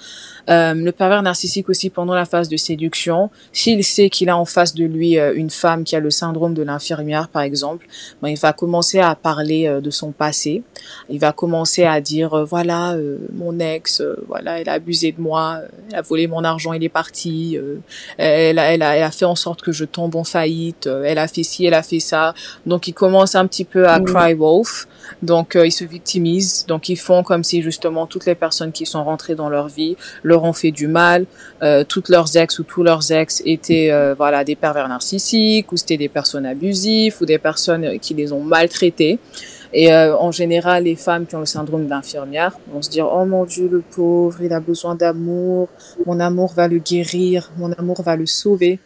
Euh, 0.50 0.74
le 0.74 0.92
pervers 0.92 1.22
narcissique 1.22 1.70
aussi 1.70 1.90
pendant 1.90 2.14
la 2.14 2.26
phase 2.26 2.50
de 2.50 2.58
séduction, 2.58 3.30
s'il 3.52 3.84
sait 3.84 4.10
qu'il 4.10 4.30
a 4.30 4.38
en 4.38 4.46
face 4.46 4.74
de 4.74 4.86
lui 4.86 5.20
euh, 5.20 5.34
une 5.36 5.50
femme 5.50 5.84
qui 5.84 5.96
a 5.96 6.00
le 6.00 6.10
syndrome 6.10 6.54
de 6.54 6.64
l'infirmière 6.64 7.28
par 7.28 7.42
exemple, 7.42 7.88
ben, 8.22 8.30
il 8.30 8.38
va 8.38 8.54
commencer 8.54 9.00
à 9.00 9.16
parler 9.16 9.68
euh, 9.68 9.82
de 9.82 9.90
son 9.90 10.12
passé. 10.12 10.64
Il 11.10 11.20
va 11.20 11.32
commencer 11.32 11.84
à 11.84 12.02
dire 12.02 12.46
voilà 12.46 12.96
mon 13.34 13.60
ex, 13.60 14.02
voilà 14.28 14.60
elle 14.60 14.70
a 14.70 14.74
abusé 14.74 15.12
de 15.12 15.22
moi, 15.22 15.60
elle 15.90 15.98
a 15.98 16.02
volé 16.02 16.28
mon 16.28 16.44
argent, 16.44 16.74
il 16.74 16.84
est 16.84 16.90
parti, 16.90 17.58
elle 18.18 18.60
a, 18.60 18.72
elle, 18.74 18.82
a, 18.82 18.96
elle, 18.96 19.04
a, 19.04 19.12
fait 19.12 19.26
en 19.26 19.36
sorte 19.36 19.62
que 19.62 19.72
je 19.72 19.86
tombe 19.86 20.16
en 20.16 20.24
faillite, 20.24 20.88
elle 20.88 21.18
a 21.18 21.28
fait 21.28 21.44
ci, 21.44 21.66
elle 21.66 21.74
a 21.74 21.84
fait 21.84 22.00
ça. 22.00 22.34
Donc 22.66 22.88
il 22.88 22.94
commence 22.94 23.36
un 23.36 23.46
petit 23.46 23.66
peu 23.66 23.88
à 23.88 24.00
cry 24.00 24.34
wolf. 24.34 24.88
Donc 25.22 25.58
ils 25.62 25.72
se 25.72 25.84
victimisent. 25.84 26.66
Donc 26.68 26.90
ils 26.90 26.98
font 26.98 27.24
comme 27.24 27.44
si 27.44 27.62
justement 27.62 28.08
toutes 28.08 28.26
les 28.26 28.36
personnes 28.36 28.72
qui 28.72 28.86
sont 28.86 29.04
rentrées 29.04 29.36
dans 29.36 29.50
leur 29.50 29.68
vie 29.68 29.96
leur 30.30 30.44
ont 30.46 30.54
fait 30.54 30.72
du 30.72 30.88
mal, 30.88 31.26
euh, 31.62 31.84
toutes 31.84 32.08
leurs 32.10 32.38
ex 32.38 32.60
ou 32.60 32.64
tous 32.64 32.84
leurs 32.84 33.12
ex 33.12 33.42
étaient 33.46 33.92
euh, 33.92 34.14
voilà 34.16 34.44
des 34.44 34.56
pervers 34.56 34.88
narcissiques 34.88 35.72
ou 35.72 35.78
c'était 35.78 35.98
des 35.98 36.08
personnes 36.08 36.46
abusives 36.46 37.18
ou 37.20 37.26
des 37.26 37.38
personnes 37.38 38.00
qui 38.00 38.14
les 38.14 38.32
ont 38.32 38.44
maltraités. 38.44 39.20
Et 39.72 39.94
euh, 39.94 40.18
en 40.18 40.32
général, 40.32 40.86
les 40.86 40.96
femmes 40.96 41.26
qui 41.28 41.36
ont 41.36 41.42
le 41.42 41.46
syndrome 41.46 41.86
d'infirmière 41.88 42.58
vont 42.72 42.82
se 42.82 42.90
dire 42.90 43.08
oh 43.12 43.26
mon 43.26 43.46
Dieu 43.46 43.68
le 43.70 43.82
pauvre, 43.82 44.42
il 44.42 44.54
a 44.54 44.60
besoin 44.60 44.96
d'amour, 44.96 45.70
mon 46.06 46.20
amour 46.20 46.54
va 46.54 46.68
le 46.68 46.80
guérir, 46.80 47.52
mon 47.58 47.72
amour 47.74 48.02
va 48.02 48.16
le 48.16 48.26
sauver. 48.26 48.80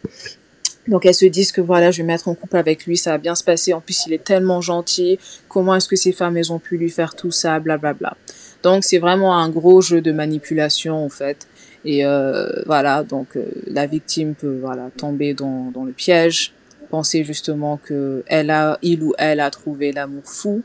Donc 0.86 1.06
elles 1.06 1.14
se 1.14 1.24
disent 1.24 1.52
que 1.52 1.62
voilà, 1.62 1.90
je 1.90 1.98
vais 2.02 2.06
mettre 2.06 2.28
en 2.28 2.34
couple 2.34 2.58
avec 2.58 2.84
lui, 2.84 2.96
ça 2.96 3.12
va 3.12 3.18
bien 3.18 3.34
se 3.34 3.44
passer. 3.44 3.72
En 3.72 3.80
plus, 3.80 4.04
il 4.06 4.12
est 4.12 4.22
tellement 4.22 4.60
gentil. 4.60 5.18
Comment 5.48 5.74
est-ce 5.74 5.88
que 5.88 5.96
ces 5.96 6.12
femmes 6.12 6.36
elles 6.36 6.52
ont 6.52 6.58
pu 6.58 6.76
lui 6.76 6.90
faire 6.90 7.14
tout 7.14 7.30
ça, 7.30 7.58
blablabla. 7.58 7.94
Bla, 7.94 8.10
bla. 8.10 8.43
Donc 8.64 8.82
c'est 8.82 8.98
vraiment 8.98 9.36
un 9.38 9.48
gros 9.50 9.80
jeu 9.80 10.00
de 10.00 10.10
manipulation 10.10 11.04
en 11.04 11.08
fait. 11.08 11.46
Et 11.84 12.04
euh, 12.04 12.62
voilà, 12.64 13.04
donc 13.04 13.36
euh, 13.36 13.44
la 13.66 13.86
victime 13.86 14.34
peut 14.34 14.58
voilà 14.60 14.90
tomber 14.96 15.34
dans, 15.34 15.70
dans 15.70 15.84
le 15.84 15.92
piège, 15.92 16.54
penser 16.88 17.24
justement 17.24 17.76
que 17.76 18.24
elle 18.26 18.50
a, 18.50 18.78
il 18.80 19.02
ou 19.02 19.12
elle 19.18 19.40
a 19.40 19.50
trouvé 19.50 19.92
l'amour 19.92 20.24
fou 20.24 20.62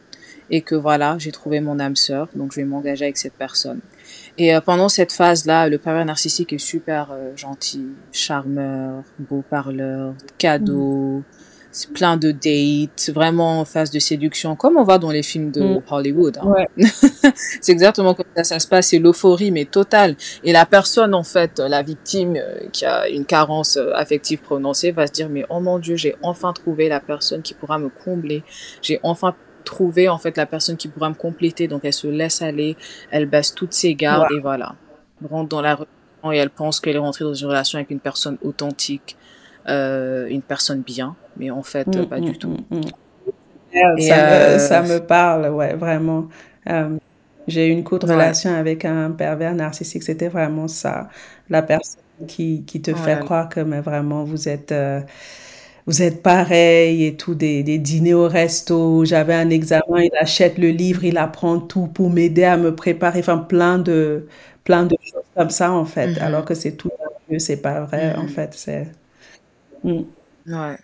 et 0.50 0.62
que 0.62 0.76
voilà, 0.76 1.18
j'ai 1.20 1.32
trouvé 1.32 1.60
mon 1.60 1.80
âme 1.80 1.96
sœur, 1.96 2.28
donc 2.36 2.54
je 2.54 2.62
vais 2.62 2.66
m'engager 2.66 3.06
avec 3.06 3.18
cette 3.18 3.34
personne. 3.34 3.80
Et 4.38 4.56
euh, 4.56 4.62
pendant 4.62 4.90
cette 4.90 5.12
phase-là, 5.12 5.68
le 5.70 5.78
pervers 5.78 6.06
narcissique 6.06 6.54
est 6.54 6.58
super 6.58 7.10
euh, 7.12 7.36
gentil, 7.36 7.88
charmeur, 8.12 9.04
beau 9.20 9.44
parleur, 9.48 10.16
cadeau, 10.38 11.24
plein 11.94 12.18
de 12.18 12.32
dates, 12.32 13.12
vraiment 13.14 13.60
en 13.60 13.66
phase 13.66 13.92
de 13.92 14.00
séduction, 14.00 14.56
comme 14.56 14.78
on 14.78 14.84
voit 14.84 14.98
dans 14.98 15.12
les 15.12 15.24
films 15.24 15.52
de 15.52 15.62
mm. 15.62 15.82
Hollywood. 15.90 16.38
Hein. 16.42 16.48
Ouais. 16.48 16.68
c'est 17.62 17.72
exactement 17.72 18.14
comme 18.14 18.26
ça 18.36 18.44
ça 18.44 18.60
se 18.60 18.68
passe, 18.68 18.88
c'est 18.88 19.00
l'euphorie 19.00 19.52
mais 19.52 19.66
totale. 19.66 20.16
Et 20.44 20.52
la 20.52 20.66
personne 20.66 21.14
en 21.14 21.24
fait, 21.24 21.60
la 21.60 21.84
victime 21.84 22.36
euh, 22.38 22.68
qui 22.72 22.86
a 22.86 23.08
une 23.08 23.26
carence 23.26 23.78
euh, 23.78 23.92
affective 23.94 24.42
prononcée 24.42 24.92
va 24.92 25.08
se 25.08 25.12
dire 25.12 25.30
mais 25.30 25.46
oh 25.50 25.60
mon 25.60 25.80
dieu, 25.80 25.96
j'ai 25.96 26.16
enfin 26.24 26.54
trouvé 26.54 26.90
la 26.90 27.00
personne 27.00 27.42
qui 27.42 27.54
pourra 27.54 27.78
me 27.78 27.90
combler, 27.90 28.44
j'ai 28.82 29.00
enfin 29.04 29.36
trouvé 29.64 30.10
en 30.10 30.18
fait 30.18 30.36
la 30.38 30.48
personne 30.48 30.78
qui 30.78 30.88
pourra 30.88 31.10
me 31.10 31.16
compléter. 31.16 31.68
Donc 31.68 31.82
elle 31.84 31.94
se 31.94 32.08
laisse 32.08 32.42
aller, 32.42 32.78
elle 33.12 33.28
baisse 33.28 33.54
toutes 33.54 33.74
ses 33.74 33.94
gardes 33.94 34.32
et 34.32 34.40
voilà, 34.40 34.76
rentre 35.24 35.50
dans 35.50 35.62
la 35.62 35.76
relation 35.76 35.94
et 36.32 36.38
elle 36.38 36.50
pense 36.50 36.80
qu'elle 36.80 36.96
est 36.96 37.00
rentrée 37.00 37.24
dans 37.24 37.34
une 37.34 37.48
relation 37.48 37.78
avec 37.78 37.92
une 37.92 38.00
personne 38.00 38.38
authentique 38.42 39.16
une 39.70 40.42
personne 40.42 40.82
bien, 40.82 41.16
mais 41.38 41.52
en 41.52 41.64
fait, 41.64 41.88
pas 42.08 42.20
du 42.20 42.38
tout. 42.38 42.58
Ça, 43.72 44.54
me, 44.54 44.60
ça, 44.60 44.82
me, 44.82 44.98
parle, 45.00 45.50
ouais, 45.54 45.76
vraiment. 45.76 46.28
J'ai 47.48 47.68
eu 47.68 47.72
une 47.72 47.84
courte 47.84 48.04
relation 48.04 48.54
avec 48.54 48.86
un 48.86 49.12
pervers 49.12 49.54
narcissique, 49.54 50.04
c'était 50.04 50.28
vraiment 50.28 50.68
ça. 50.68 51.10
La 51.50 51.62
personne 51.62 52.02
qui, 52.28 52.64
qui 52.66 52.82
te 52.82 52.94
fait 52.94 53.20
croire 53.20 53.50
que 53.50 53.60
mais 53.60 53.82
vraiment 53.82 54.24
vous 54.24 54.50
êtes 54.50 54.74
vous 55.90 56.04
êtes 56.04 56.22
pareil 56.22 57.04
et 57.06 57.16
tout, 57.16 57.34
des, 57.34 57.64
des 57.64 57.80
dîners 57.80 58.14
au 58.14 58.28
resto. 58.28 59.06
J'avais 59.06 59.34
un 59.34 59.50
examen, 59.50 60.02
il 60.04 60.12
achète 60.20 60.60
le 60.60 60.70
livre, 60.70 61.04
il 61.04 61.18
apprend 61.18 61.60
tout 61.60 61.88
pour 61.88 62.12
m'aider 62.12 62.44
à 62.44 62.58
me 62.58 62.76
préparer. 62.76 63.20
Enfin, 63.20 63.40
plein 63.40 63.80
de, 63.80 64.28
plein 64.64 64.86
de 64.86 64.96
choses 65.02 65.24
comme 65.36 65.50
ça, 65.50 65.72
en 65.72 65.86
fait. 65.86 66.10
Mm-hmm. 66.10 66.22
Alors 66.22 66.46
que 66.46 66.54
c'est 66.54 66.74
tout 66.74 66.92
c'est 67.40 67.62
pas 67.62 67.82
vrai, 67.82 68.14
en 68.16 68.26
mm-hmm. 68.26 68.30
fait. 68.30 68.54
C'est. 68.54 68.88
Mm. 69.84 70.04
Ouais. 70.48 70.78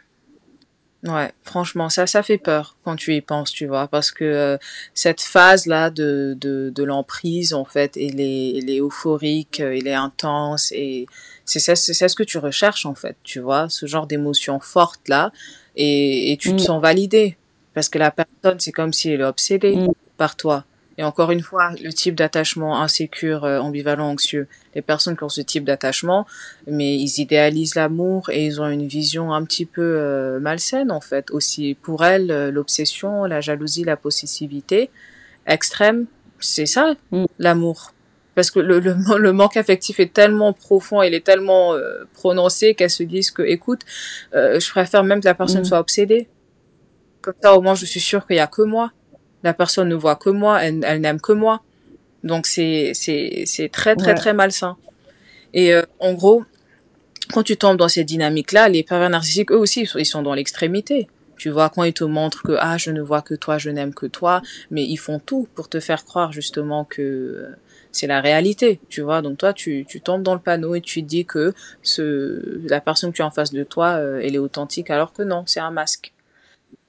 Ouais, 1.04 1.32
franchement, 1.44 1.90
ça, 1.90 2.08
ça 2.08 2.24
fait 2.24 2.40
peur 2.40 2.78
quand 2.84 2.96
tu 2.96 3.14
y 3.14 3.22
penses, 3.22 3.52
tu 3.52 3.68
vois, 3.68 3.88
parce 3.88 4.10
que 4.10 4.24
euh, 4.24 4.58
cette 4.96 5.22
phase-là 5.22 5.92
de, 5.92 6.36
de, 6.40 6.72
de 6.74 6.84
l'emprise, 6.84 7.54
en 7.54 7.64
fait, 7.64 7.96
elle 7.96 8.20
est, 8.20 8.58
elle 8.58 8.72
est 8.72 8.80
euphorique, 8.80 9.60
elle 9.60 9.88
est 9.88 9.94
intense, 9.94 10.72
et 10.72 11.06
c'est 11.44 11.60
ça, 11.60 11.75
c'est 11.75 11.94
ce 12.08 12.16
que 12.16 12.24
tu 12.24 12.40
recherches 12.40 12.88
en 12.88 12.96
fait, 12.96 13.18
tu 13.22 13.40
vois, 13.40 13.70
ce 13.70 13.86
genre 13.86 14.08
d'émotion 14.08 14.60
forte 14.60 15.08
là, 15.08 15.32
et, 15.75 16.32
et 16.32 16.38
tu 16.38 16.50
te 16.50 16.56
mm. 16.56 16.60
sens 16.60 16.82
validé 16.82 17.38
parce 17.75 17.90
que 17.90 18.00
la 18.00 18.10
personne, 18.10 18.60
c'est 18.60 18.72
comme 18.72 18.94
si 18.94 19.12
elle 19.12 19.22
est 19.22 19.25
obsédée 19.25 19.75
mm. 19.75 19.92
par 20.18 20.36
toi. 20.36 20.64
Et 20.98 21.04
encore 21.04 21.32
une 21.32 21.42
fois, 21.42 21.72
le 21.84 21.92
type 21.92 22.16
d'attachement 22.16 22.82
insécure, 22.82 23.44
euh, 23.44 23.60
ambivalent, 23.60 24.08
anxieux, 24.10 24.48
les 24.75 24.82
personnes 24.82 25.18
qui 25.18 25.24
ont 25.24 25.30
ce 25.30 25.42
type 25.42 25.66
d'attachement, 25.66 26.25
mais 26.68 26.96
ils 26.96 27.20
idéalisent 27.20 27.75
l'amour 27.75 28.30
et 28.30 28.46
ils 28.46 28.62
ont 28.62 28.70
une 28.70 28.88
vision 28.88 29.34
un 29.34 29.44
petit 29.44 29.66
peu 29.66 29.82
euh, 29.82 30.40
malsaine 30.40 30.92
en 30.92 31.02
fait. 31.02 31.32
Aussi 31.32 31.75
pour 31.82 32.06
elles, 32.06 32.32
euh, 32.32 32.52
l'obsession, 32.52 33.25
la 33.25 33.42
jalousie, 33.42 33.84
la 33.84 33.98
possessivité 33.98 34.90
extrême, 35.48 36.06
c'est 36.40 36.66
ça 36.66 36.96
mm. 37.12 37.25
l'amour 37.40 37.92
parce 38.36 38.52
que 38.52 38.60
le, 38.60 38.80
le, 38.80 39.34
manque 39.34 39.58
affectif 39.58 40.00
est 40.00 40.14
tellement 40.14 40.54
profond, 40.54 41.02
il 41.02 41.14
est 41.14 41.25
tellement 41.25 41.74
euh, 41.74 42.04
prononcé 42.14 42.75
qu'elles 42.75 42.90
se 42.90 43.04
disent 43.04 43.32
que, 43.32 43.42
écoute, 43.42 43.82
euh, 44.36 44.60
je 44.60 44.70
préfère 44.70 45.04
même 45.04 45.22
que 45.22 45.25
la 45.25 45.34
personne 45.34 45.62
mm. 45.62 45.66
soit 45.66 45.80
obsédée. 45.80 46.28
Comme 47.22 47.34
ça, 47.42 47.56
au 47.56 47.62
moins, 47.62 47.74
je 47.74 47.86
suis 47.86 48.02
sûre 48.02 48.28
qu'il 48.28 48.36
y 48.36 48.40
a 48.40 48.48
que 48.48 48.62
moi. 48.62 48.92
La 49.46 49.54
personne 49.54 49.88
ne 49.88 49.96
voit 49.96 50.16
que 50.16 50.32
moi, 50.32 50.62
elle, 50.64 50.84
elle 50.84 51.00
n'aime 51.02 51.22
que 51.22 51.32
moi. 51.32 51.62
Donc 52.24 52.48
c'est 52.48 52.92
c'est 52.96 53.44
c'est 53.46 53.70
très 53.70 53.96
très 53.96 54.16
très 54.16 54.34
malsain. 54.34 54.75
Et 55.54 55.72
euh, 55.72 55.84
en 56.00 56.14
gros, 56.14 56.44
quand 57.32 57.44
tu 57.44 57.56
tombes 57.56 57.78
dans 57.78 57.88
cette 57.88 58.08
dynamique-là, 58.08 58.68
les 58.70 58.84
pervers 58.84 59.12
narcissiques 59.12 59.52
eux 59.52 59.58
aussi 59.58 59.88
ils 59.96 60.06
sont 60.06 60.24
dans 60.24 60.34
l'extrémité. 60.34 61.08
Tu 61.38 61.52
vois, 61.52 61.70
quand 61.70 61.84
ils 61.84 61.94
te 61.94 62.04
montrent 62.04 62.42
que 62.42 62.56
ah 62.60 62.78
je 62.80 62.90
ne 62.90 63.02
vois 63.02 63.22
que 63.22 63.36
toi, 63.36 63.60
je 63.60 63.70
n'aime 63.70 63.94
que 63.94 64.08
toi, 64.08 64.42
mais 64.72 64.84
ils 64.84 64.98
font 64.98 65.20
tout 65.20 65.48
pour 65.54 65.70
te 65.70 65.80
faire 65.80 66.04
croire 66.06 66.32
justement 66.32 66.84
que 66.84 67.50
c'est 67.92 68.08
la 68.08 68.22
réalité, 68.22 68.80
tu 68.90 69.02
vois. 69.02 69.22
Donc 69.22 69.38
toi, 69.38 69.54
tu, 69.54 69.86
tu 69.88 70.02
tombes 70.02 70.24
dans 70.24 70.34
le 70.34 70.40
panneau 70.40 70.74
et 70.74 70.82
tu 70.82 71.04
dis 71.04 71.25
que 71.25 71.54
ce, 71.84 72.62
la 72.68 72.82
personne 72.82 73.12
que 73.12 73.18
tu 73.18 73.22
as 73.22 73.28
en 73.28 73.32
face 73.32 73.52
de 73.52 73.64
toi, 73.64 73.98
euh, 73.98 74.22
elle 74.24 74.34
est 74.34 74.40
authentique, 74.40 74.90
alors 74.90 75.14
que 75.14 75.22
non, 75.22 75.44
c'est 75.46 75.60
un 75.60 75.72
masque. 75.72 76.14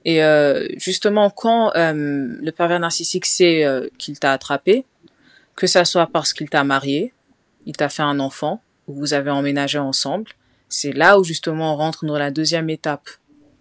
Et 0.05 0.23
euh, 0.23 0.67
justement, 0.77 1.29
quand 1.29 1.75
euh, 1.75 2.37
le 2.41 2.51
pervers 2.51 2.79
narcissique 2.79 3.25
sait 3.25 3.65
qu'il 3.97 4.19
t'a 4.19 4.31
attrapé, 4.31 4.85
que 5.55 5.67
ça 5.67 5.85
soit 5.85 6.07
parce 6.07 6.33
qu'il 6.33 6.49
t'a 6.49 6.63
marié, 6.63 7.13
il 7.65 7.75
t'a 7.75 7.89
fait 7.89 8.03
un 8.03 8.19
enfant, 8.19 8.61
ou 8.87 8.93
vous 8.93 9.13
avez 9.13 9.31
emménagé 9.31 9.79
ensemble, 9.79 10.31
c'est 10.69 10.93
là 10.93 11.19
où 11.19 11.23
justement 11.23 11.73
on 11.73 11.77
rentre 11.77 12.05
dans 12.05 12.17
la 12.17 12.31
deuxième 12.31 12.69
étape 12.69 13.09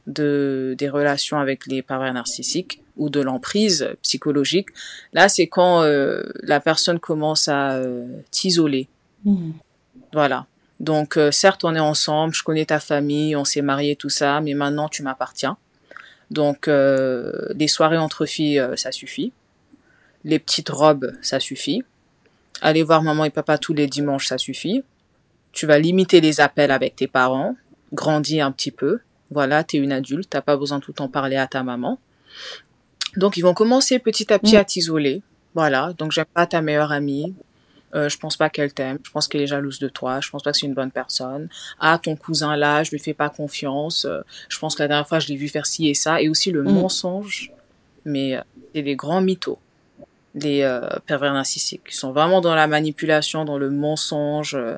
de 0.06 0.76
des 0.78 0.88
relations 0.88 1.38
avec 1.38 1.66
les 1.66 1.82
pervers 1.82 2.12
narcissiques 2.12 2.82
ou 2.96 3.10
de 3.10 3.20
l'emprise 3.20 3.88
psychologique. 4.02 4.68
Là, 5.12 5.28
c'est 5.28 5.46
quand 5.46 5.82
euh, 5.82 6.22
la 6.42 6.60
personne 6.60 6.98
commence 6.98 7.48
à 7.48 7.74
euh, 7.74 8.06
t'isoler. 8.30 8.88
Mmh. 9.24 9.50
Voilà. 10.12 10.46
Donc, 10.80 11.16
euh, 11.16 11.30
certes, 11.30 11.64
on 11.64 11.74
est 11.74 11.80
ensemble, 11.80 12.34
je 12.34 12.42
connais 12.42 12.66
ta 12.66 12.80
famille, 12.80 13.36
on 13.36 13.44
s'est 13.44 13.62
mariés, 13.62 13.96
tout 13.96 14.08
ça, 14.08 14.40
mais 14.40 14.54
maintenant, 14.54 14.88
tu 14.88 15.02
m'appartiens. 15.02 15.56
Donc, 16.30 16.66
les 16.66 17.68
soirées 17.68 17.98
entre 17.98 18.26
filles, 18.26 18.62
ça 18.76 18.92
suffit. 18.92 19.32
Les 20.24 20.38
petites 20.38 20.70
robes, 20.70 21.12
ça 21.22 21.38
suffit. 21.40 21.84
Aller 22.60 22.82
voir 22.82 23.02
maman 23.02 23.24
et 23.24 23.30
papa 23.30 23.58
tous 23.58 23.74
les 23.74 23.86
dimanches, 23.86 24.26
ça 24.26 24.38
suffit. 24.38 24.82
Tu 25.52 25.66
vas 25.66 25.78
limiter 25.78 26.20
les 26.20 26.40
appels 26.40 26.70
avec 26.70 26.96
tes 26.96 27.06
parents, 27.06 27.56
grandir 27.92 28.44
un 28.44 28.52
petit 28.52 28.70
peu. 28.70 29.00
Voilà, 29.30 29.64
t'es 29.64 29.78
une 29.78 29.92
adulte, 29.92 30.30
t'as 30.30 30.40
pas 30.40 30.56
besoin 30.56 30.78
de 30.78 30.84
tout 30.84 31.00
en 31.00 31.08
parler 31.08 31.36
à 31.36 31.46
ta 31.46 31.62
maman. 31.62 31.98
Donc 33.16 33.36
ils 33.36 33.42
vont 33.42 33.54
commencer 33.54 33.98
petit 33.98 34.32
à 34.32 34.38
petit 34.38 34.56
mm. 34.56 34.58
à 34.58 34.64
t'isoler. 34.64 35.22
Voilà, 35.54 35.94
donc 35.96 36.12
j'aime 36.12 36.26
pas 36.32 36.46
ta 36.46 36.60
meilleure 36.60 36.92
amie. 36.92 37.34
Euh, 37.94 38.08
je 38.08 38.18
pense 38.18 38.36
pas 38.36 38.50
qu'elle 38.50 38.72
t'aime. 38.72 38.98
Je 39.04 39.10
pense 39.10 39.28
qu'elle 39.28 39.40
est 39.40 39.46
jalouse 39.46 39.78
de 39.78 39.88
toi. 39.88 40.20
Je 40.20 40.30
pense 40.30 40.42
pas 40.42 40.52
que 40.52 40.58
c'est 40.58 40.66
une 40.66 40.74
bonne 40.74 40.90
personne. 40.90 41.48
Ah, 41.78 41.98
ton 42.02 42.16
cousin 42.16 42.56
là, 42.56 42.82
je 42.82 42.90
lui 42.90 42.98
fais 42.98 43.14
pas 43.14 43.30
confiance. 43.30 44.04
Euh, 44.04 44.20
je 44.48 44.58
pense 44.58 44.74
que 44.74 44.82
la 44.82 44.88
dernière 44.88 45.08
fois, 45.08 45.18
je 45.18 45.28
l'ai 45.28 45.36
vu 45.36 45.48
faire 45.48 45.66
ci 45.66 45.88
et 45.88 45.94
ça. 45.94 46.20
Et 46.20 46.28
aussi 46.28 46.50
le 46.50 46.62
mm. 46.62 46.72
mensonge. 46.72 47.52
Mais 48.04 48.36
euh, 48.36 48.40
c'est 48.74 48.82
des 48.82 48.96
grands 48.96 49.20
mythos 49.20 49.58
les 50.36 50.62
euh, 50.62 50.80
pervers 51.06 51.32
narcissiques. 51.32 51.82
Ils 51.88 51.94
sont 51.94 52.12
vraiment 52.12 52.42
dans 52.42 52.54
la 52.54 52.66
manipulation, 52.66 53.44
dans 53.44 53.56
le 53.56 53.70
mensonge, 53.70 54.54
euh, 54.54 54.76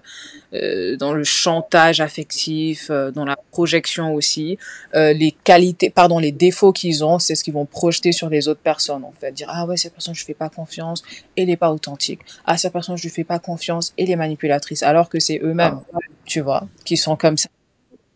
euh 0.55 0.97
dans 0.97 1.12
le 1.12 1.25
chantage 1.25 2.00
affectif, 2.00 2.91
euh, 2.91 3.11
dans 3.11 3.25
la 3.25 3.37
projection 3.50 4.15
aussi. 4.15 4.57
les 4.95 5.35
qualités, 5.45 5.91
pardon, 5.91 6.19
les 6.19 6.33
défauts 6.33 6.73
qu'ils 6.73 7.05
ont, 7.05 7.19
c'est 7.19 7.35
ce 7.35 7.43
qu'ils 7.43 7.55
vont 7.55 7.67
projeter 7.67 8.12
sur 8.12 8.29
les 8.29 8.47
autres 8.49 8.61
personnes. 8.61 9.05
En 9.05 9.12
fait, 9.12 9.33
dire 9.33 9.49
ah 9.50 9.67
ouais 9.67 9.77
cette 9.77 9.93
personne 9.93 10.15
je 10.15 10.25
fais 10.25 10.35
pas 10.35 10.49
confiance, 10.49 11.03
elle 11.37 11.50
est 11.50 11.57
pas 11.57 11.73
authentique. 11.73 12.21
Ah 12.47 12.57
cette 12.57 12.73
personne 12.73 12.97
je 12.97 13.03
lui 13.03 13.11
fais 13.11 13.25
pas 13.25 13.41
confiance, 13.41 13.93
elle 13.99 14.11
est 14.11 14.17
manipulatrice, 14.17 14.83
alors 14.85 15.09
que 15.09 15.19
c'est 15.19 15.41
eux-mêmes, 15.43 15.81
ah, 15.93 15.99
tu 16.25 16.41
vois, 16.41 16.69
qui 16.85 16.97
sont 16.97 17.17
comme 17.17 17.37
ça. 17.37 17.49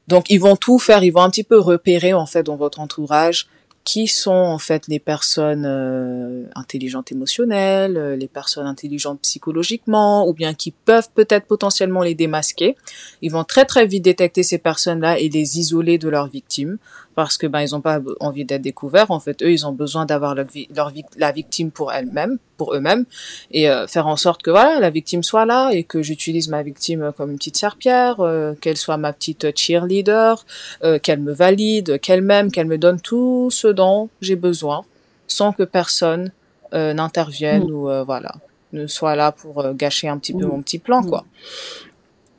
Donc 0.07 0.31
ils 0.31 0.41
vont 0.41 0.57
tout 0.57 0.79
faire, 0.79 1.03
ils 1.03 1.11
vont 1.11 1.23
un 1.23 1.31
petit 1.31 1.45
peu 1.45 1.59
repérer 1.59 2.13
en 2.13 2.27
fait 2.27 2.45
dans 2.45 2.57
votre 2.57 2.79
entourage 2.81 3.49
qui 3.85 4.07
sont 4.07 4.31
en 4.31 4.59
fait 4.59 4.87
les 4.87 5.01
personnes 5.01 5.65
euh, 5.67 6.45
intelligentes 6.55 7.11
émotionnelles, 7.11 7.97
euh, 7.97 8.17
les 8.17 8.29
personnes 8.29 8.67
intelligentes 8.67 9.21
psychologiquement, 9.23 10.29
ou 10.29 10.35
bien 10.35 10.55
qui 10.55 10.71
peuvent 10.71 11.09
peut-être 11.15 11.47
potentiellement 11.47 12.03
les 12.03 12.15
démasquer. 12.15 12.77
Ils 13.23 13.33
vont 13.33 13.45
très 13.45 13.65
très 13.65 13.87
vite 13.87 14.05
détecter 14.05 14.43
ces 14.43 14.59
personnes-là 14.59 15.19
et 15.19 15.29
les 15.29 15.59
isoler 15.59 15.99
de 15.99 16.09
leurs 16.09 16.29
victimes 16.29 16.79
parce 17.15 17.37
que 17.37 17.47
ben 17.47 17.61
ils 17.61 17.75
ont 17.75 17.81
pas 17.81 18.01
envie 18.21 18.45
d'être 18.45 18.63
découverts. 18.63 19.11
En 19.11 19.21
fait, 19.21 19.43
eux, 19.43 19.53
ils 19.53 19.67
ont 19.67 19.73
besoin 19.73 20.07
d'avoir 20.07 20.35
leur, 20.35 20.47
leur 20.75 20.93
la 21.17 21.33
victime 21.33 21.71
pour 21.71 21.93
elle-même, 21.93 22.39
pour 22.57 22.75
eux-mêmes, 22.75 23.05
et 23.51 23.69
euh, 23.69 23.87
faire 23.87 24.07
en 24.07 24.17
sorte 24.17 24.43
que 24.43 24.51
voilà 24.51 24.81
la 24.81 24.91
victime 24.91 25.23
soit 25.23 25.47
là 25.47 25.71
et 25.73 25.85
que 25.85 26.03
j'utilise 26.03 26.49
ma 26.49 26.63
victime 26.63 27.13
comme 27.17 27.31
une 27.31 27.39
petite 27.39 27.57
serpillère, 27.57 28.21
euh, 28.21 28.55
qu'elle 28.55 28.77
soit 28.77 28.97
ma 28.97 29.13
petite 29.13 29.57
cheerleader, 29.57 30.45
euh, 30.85 30.99
qu'elle 30.99 31.21
me 31.21 31.33
valide, 31.33 32.01
qu'elle 32.01 32.23
m'aime, 32.23 32.51
qu'elle 32.51 32.67
me 32.67 32.79
donne 32.79 33.01
tout 33.01 33.49
ce 33.51 33.69
dont 33.69 34.09
j'ai 34.21 34.37
besoin, 34.37 34.85
sans 35.27 35.53
que 35.53 35.63
personne 35.63 36.33
n'intervienne 36.73 37.65
mm. 37.65 37.73
ou 37.73 38.05
voilà 38.07 38.33
ne 38.73 38.87
soit 38.87 39.15
là 39.15 39.31
pour 39.31 39.75
gâcher 39.75 40.09
un 40.09 40.17
petit 40.17 40.33
peu 40.33 40.47
mm. 40.47 40.49
mon 40.49 40.63
petit 40.63 40.79
plan, 40.79 41.03
quoi. 41.03 41.27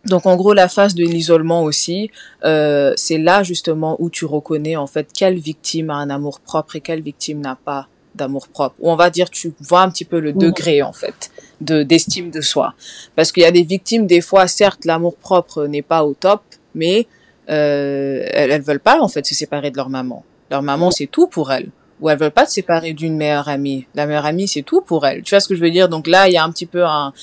Donc 0.05 0.25
en 0.25 0.35
gros 0.35 0.53
la 0.53 0.67
phase 0.67 0.95
de 0.95 1.03
l'isolement 1.05 1.63
aussi, 1.63 2.11
euh, 2.43 2.93
c'est 2.97 3.17
là 3.17 3.43
justement 3.43 3.95
où 3.99 4.09
tu 4.09 4.25
reconnais 4.25 4.75
en 4.75 4.87
fait 4.87 5.07
quelle 5.13 5.37
victime 5.37 5.89
a 5.89 5.95
un 5.95 6.09
amour 6.09 6.41
propre 6.41 6.75
et 6.75 6.81
quelle 6.81 7.01
victime 7.01 7.39
n'a 7.39 7.55
pas 7.55 7.87
d'amour 8.15 8.47
propre. 8.49 8.75
Ou 8.79 8.91
on 8.91 8.95
va 8.95 9.09
dire 9.09 9.29
tu 9.29 9.53
vois 9.61 9.81
un 9.81 9.89
petit 9.89 10.05
peu 10.05 10.19
le 10.19 10.33
degré 10.33 10.81
en 10.81 10.93
fait 10.93 11.31
de 11.61 11.83
d'estime 11.83 12.31
de 12.31 12.41
soi. 12.41 12.73
Parce 13.15 13.31
qu'il 13.31 13.43
y 13.43 13.45
a 13.45 13.51
des 13.51 13.63
victimes 13.63 14.05
des 14.05 14.21
fois 14.21 14.47
certes 14.47 14.83
l'amour 14.83 15.15
propre 15.15 15.67
n'est 15.67 15.81
pas 15.81 16.03
au 16.03 16.13
top, 16.13 16.41
mais 16.75 17.07
euh, 17.49 18.25
elles, 18.31 18.51
elles 18.51 18.61
veulent 18.61 18.79
pas 18.79 18.99
en 18.99 19.07
fait 19.07 19.25
se 19.25 19.35
séparer 19.35 19.71
de 19.71 19.77
leur 19.77 19.89
maman. 19.89 20.25
Leur 20.51 20.63
maman 20.63 20.91
c'est 20.91 21.07
tout 21.07 21.27
pour 21.27 21.53
elles 21.53 21.69
ou 22.03 22.09
elles 22.09 22.19
veulent 22.19 22.31
pas 22.31 22.45
se 22.45 22.51
séparer 22.51 22.91
d'une 22.91 23.15
meilleure 23.15 23.47
amie. 23.47 23.87
La 23.95 24.05
meilleure 24.05 24.25
amie, 24.25 24.45
c'est 24.45 24.61
tout 24.61 24.81
pour 24.81 25.07
elles. 25.07 25.23
Tu 25.23 25.29
vois 25.29 25.39
ce 25.39 25.47
que 25.47 25.55
je 25.55 25.61
veux 25.61 25.71
dire? 25.71 25.87
Donc 25.87 26.05
là, 26.05 26.27
il 26.27 26.33
y 26.33 26.37
a 26.37 26.43
un 26.43 26.51
petit 26.51 26.65
peu 26.65 26.83
un, 26.83 27.13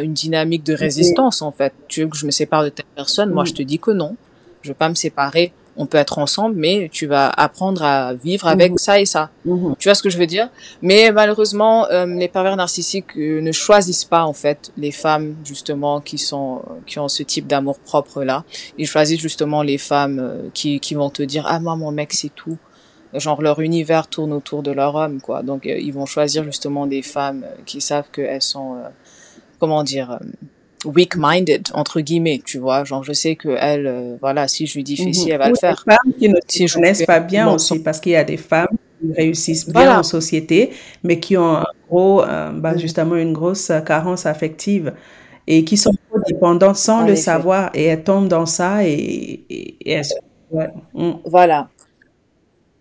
une 0.00 0.14
dynamique 0.14 0.64
de 0.64 0.72
résistance 0.72 1.42
en 1.42 1.52
fait. 1.52 1.74
Tu 1.86 2.00
veux 2.00 2.08
que 2.08 2.16
je 2.16 2.24
me 2.24 2.30
sépare 2.30 2.64
de 2.64 2.70
telle 2.70 2.86
personne? 2.94 3.30
Moi, 3.30 3.44
je 3.44 3.52
te 3.52 3.62
dis 3.62 3.78
que 3.78 3.90
non. 3.90 4.16
Je 4.62 4.70
veux 4.70 4.74
pas 4.74 4.88
me 4.88 4.94
séparer. 4.94 5.52
On 5.76 5.84
peut 5.84 5.98
être 5.98 6.18
ensemble, 6.18 6.56
mais 6.56 6.88
tu 6.90 7.06
vas 7.06 7.28
apprendre 7.28 7.82
à 7.82 8.14
vivre 8.14 8.46
avec 8.46 8.72
mhm. 8.72 8.78
ça 8.78 8.98
et 8.98 9.04
ça. 9.04 9.28
Mhm. 9.44 9.74
Tu 9.78 9.86
vois 9.86 9.94
ce 9.94 10.02
que 10.02 10.08
je 10.08 10.16
veux 10.16 10.26
dire? 10.26 10.48
Mais 10.80 11.12
malheureusement, 11.12 11.86
euh, 11.90 12.06
les 12.06 12.28
pervers 12.28 12.56
narcissiques 12.56 13.14
euh, 13.18 13.42
ne 13.42 13.52
choisissent 13.52 14.06
pas 14.06 14.24
en 14.24 14.32
fait 14.32 14.72
les 14.78 14.92
femmes 14.92 15.36
justement 15.44 16.00
qui 16.00 16.16
sont 16.16 16.62
qui 16.86 16.98
ont 16.98 17.08
ce 17.08 17.22
type 17.22 17.46
d'amour 17.46 17.78
propre 17.80 18.24
là. 18.24 18.44
Ils 18.78 18.86
choisissent 18.86 19.20
justement 19.20 19.60
les 19.62 19.76
femmes 19.76 20.18
euh, 20.18 20.48
qui 20.54 20.80
qui 20.80 20.94
vont 20.94 21.10
te 21.10 21.22
dire 21.22 21.44
ah 21.46 21.60
moi 21.60 21.76
mon 21.76 21.92
mec 21.92 22.14
c'est 22.14 22.34
tout 22.34 22.56
genre 23.18 23.42
leur 23.42 23.60
univers 23.60 24.08
tourne 24.08 24.32
autour 24.32 24.62
de 24.62 24.70
leur 24.72 24.94
homme 24.94 25.20
quoi 25.20 25.42
donc 25.42 25.66
euh, 25.66 25.78
ils 25.78 25.92
vont 25.92 26.06
choisir 26.06 26.44
justement 26.44 26.86
des 26.86 27.02
femmes 27.02 27.44
euh, 27.44 27.62
qui 27.66 27.80
savent 27.80 28.10
qu'elles 28.12 28.42
sont 28.42 28.74
euh, 28.76 28.88
comment 29.60 29.82
dire 29.84 30.18
weak-minded 30.84 31.68
entre 31.74 32.00
guillemets, 32.00 32.40
tu 32.44 32.58
vois. 32.58 32.84
Genre, 32.84 33.02
je 33.02 33.12
sais 33.12 33.34
que 33.34 33.56
elle, 33.58 34.18
voilà, 34.20 34.46
si 34.46 34.66
je 34.66 34.74
lui 34.74 34.84
dis 34.84 34.96
fais 34.96 35.12
ci, 35.12 35.30
elle 35.30 35.38
va 35.38 35.48
le 35.48 35.54
faire. 35.56 35.82
des 35.86 35.92
femmes 35.94 36.12
qui 36.18 36.28
ne 36.28 36.36
Si 36.46 36.66
connaissent 36.66 37.04
pas 37.06 37.18
bien 37.20 37.50
aussi, 37.50 37.80
parce 37.80 37.98
qu'il 37.98 38.12
y 38.12 38.16
a 38.16 38.22
des 38.24 38.36
femmes 38.36 38.68
qui 39.00 39.12
réussissent 39.12 39.64
bien 39.68 39.72
Voilà. 39.84 39.98
en 40.00 40.02
société, 40.04 40.70
mais 41.02 41.18
qui 41.18 41.36
ont 41.36 41.56
un 41.56 41.64
gros, 41.88 42.22
euh, 42.22 42.52
bah, 42.52 42.72
Mhm. 42.72 42.78
justement 42.78 43.16
une 43.16 43.32
grosse 43.32 43.72
carence 43.84 44.26
affective 44.26 44.92
et 45.48 45.64
qui 45.64 45.76
sont 45.76 45.92
trop 46.08 46.20
dépendantes 46.28 46.76
sans 46.76 47.00
En 47.00 47.06
le 47.06 47.12
effet. 47.12 47.22
savoir 47.22 47.70
et 47.74 47.84
elles 47.84 48.04
tombent 48.04 48.28
dans 48.28 48.46
ça 48.46 48.84
et, 48.86 48.92
et, 48.92 49.76
et 49.80 49.90
elles 49.92 50.04
se- 50.04 50.14
ouais. 50.50 50.68
Mm. 50.94 51.12
Voilà. 51.24 51.68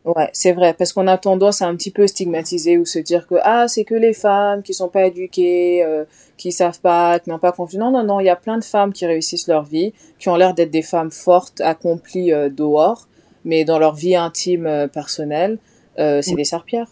Ouais, 0.05 0.29
c'est 0.33 0.51
vrai, 0.51 0.75
parce 0.75 0.93
qu'on 0.93 1.07
a 1.07 1.17
tendance 1.17 1.63
à 1.63 1.67
un 1.67 1.75
petit 1.75 1.89
peu 1.89 2.05
stigmatiser 2.05 2.77
ou 2.77 2.85
se 2.85 2.99
dire 2.99 3.25
que 3.25 3.35
ah, 3.41 3.67
c'est 3.67 3.85
que 3.85 3.95
les 3.95 4.13
femmes 4.13 4.61
qui 4.61 4.75
sont 4.75 4.87
pas 4.87 5.07
éduquées, 5.07 5.83
euh, 5.83 6.05
qui 6.37 6.51
savent 6.51 6.79
pas, 6.79 7.17
qui 7.17 7.31
n'ont 7.31 7.39
pas 7.39 7.51
confiance. 7.51 7.79
Non, 7.79 7.89
non, 7.89 8.03
non, 8.03 8.19
il 8.19 8.25
y 8.25 8.29
a 8.29 8.35
plein 8.35 8.59
de 8.59 8.63
femmes 8.63 8.93
qui 8.93 9.07
réussissent 9.07 9.47
leur 9.47 9.63
vie, 9.63 9.93
qui 10.19 10.29
ont 10.29 10.35
l'air 10.35 10.53
d'être 10.53 10.69
des 10.69 10.83
femmes 10.83 11.09
fortes, 11.09 11.59
accomplies 11.59 12.31
euh, 12.31 12.49
dehors, 12.49 13.07
mais 13.45 13.65
dans 13.65 13.79
leur 13.79 13.95
vie 13.95 14.15
intime 14.15 14.67
euh, 14.67 14.87
personnelle, 14.87 15.57
euh, 15.97 16.21
c'est 16.21 16.35
des 16.35 16.43
serpillères 16.43 16.91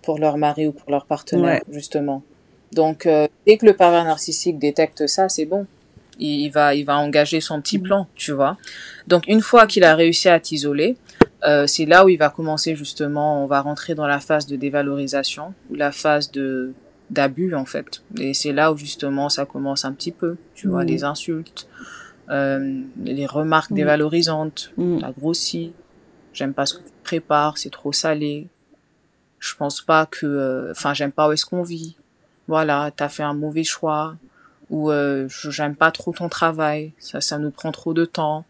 pour 0.00 0.18
leur 0.18 0.38
mari 0.38 0.66
ou 0.66 0.72
pour 0.72 0.90
leur 0.90 1.04
partenaire, 1.04 1.62
justement. 1.70 2.22
Donc, 2.72 3.04
euh, 3.04 3.28
dès 3.46 3.58
que 3.58 3.66
le 3.66 3.74
pervers 3.74 4.04
narcissique 4.04 4.58
détecte 4.58 5.06
ça, 5.06 5.28
c'est 5.28 5.44
bon. 5.44 5.66
Il, 6.18 6.40
il 6.40 6.48
va, 6.48 6.74
il 6.74 6.84
va 6.84 6.96
engager 6.96 7.40
son 7.40 7.60
petit 7.60 7.78
plan, 7.78 8.06
tu 8.14 8.32
vois. 8.32 8.56
Donc, 9.06 9.26
une 9.26 9.42
fois 9.42 9.66
qu'il 9.66 9.84
a 9.84 9.94
réussi 9.94 10.28
à 10.28 10.40
t'isoler, 10.40 10.96
euh, 11.46 11.66
c'est 11.66 11.84
là 11.86 12.04
où 12.04 12.08
il 12.08 12.16
va 12.18 12.30
commencer 12.30 12.74
justement, 12.76 13.42
on 13.42 13.46
va 13.46 13.60
rentrer 13.60 13.94
dans 13.94 14.06
la 14.06 14.20
phase 14.20 14.46
de 14.46 14.56
dévalorisation 14.56 15.54
ou 15.70 15.74
la 15.74 15.92
phase 15.92 16.30
de 16.30 16.72
d'abus 17.10 17.54
en 17.54 17.66
fait. 17.66 18.02
Et 18.18 18.32
c'est 18.34 18.52
là 18.52 18.72
où 18.72 18.76
justement 18.78 19.28
ça 19.28 19.44
commence 19.44 19.84
un 19.84 19.92
petit 19.92 20.10
peu, 20.12 20.36
tu 20.54 20.68
vois, 20.68 20.82
Mhm. 20.84 20.88
les 20.88 21.04
insultes, 21.04 21.68
euh, 22.30 22.80
les 23.02 23.26
remarques 23.26 23.70
Mhm. 23.70 23.76
dévalorisantes, 23.76 24.72
Mm. 24.78 24.98
t'as 25.00 25.12
grossi, 25.12 25.72
j'aime 26.32 26.54
pas 26.54 26.64
ce 26.66 26.74
que 26.74 26.82
tu 26.82 26.92
prépares, 27.04 27.58
c'est 27.58 27.70
trop 27.70 27.92
salé, 27.92 28.48
je 29.38 29.54
pense 29.54 29.82
pas 29.82 30.06
que, 30.06 30.24
euh, 30.26 30.70
enfin 30.70 30.94
j'aime 30.94 31.12
pas 31.12 31.28
où 31.28 31.32
est-ce 31.32 31.44
qu'on 31.44 31.62
vit, 31.62 31.96
voilà, 32.48 32.90
t'as 32.96 33.10
fait 33.10 33.22
un 33.22 33.34
mauvais 33.34 33.64
choix, 33.64 34.16
ou 34.70 34.90
euh, 34.90 35.26
je- 35.28 35.50
j'aime 35.50 35.76
pas 35.76 35.90
trop 35.90 36.12
ton 36.12 36.30
travail, 36.30 36.92
ça, 36.98 37.20
ça 37.20 37.38
nous 37.38 37.50
prend 37.50 37.70
trop 37.70 37.92
de 37.92 38.06
temps. 38.06 38.46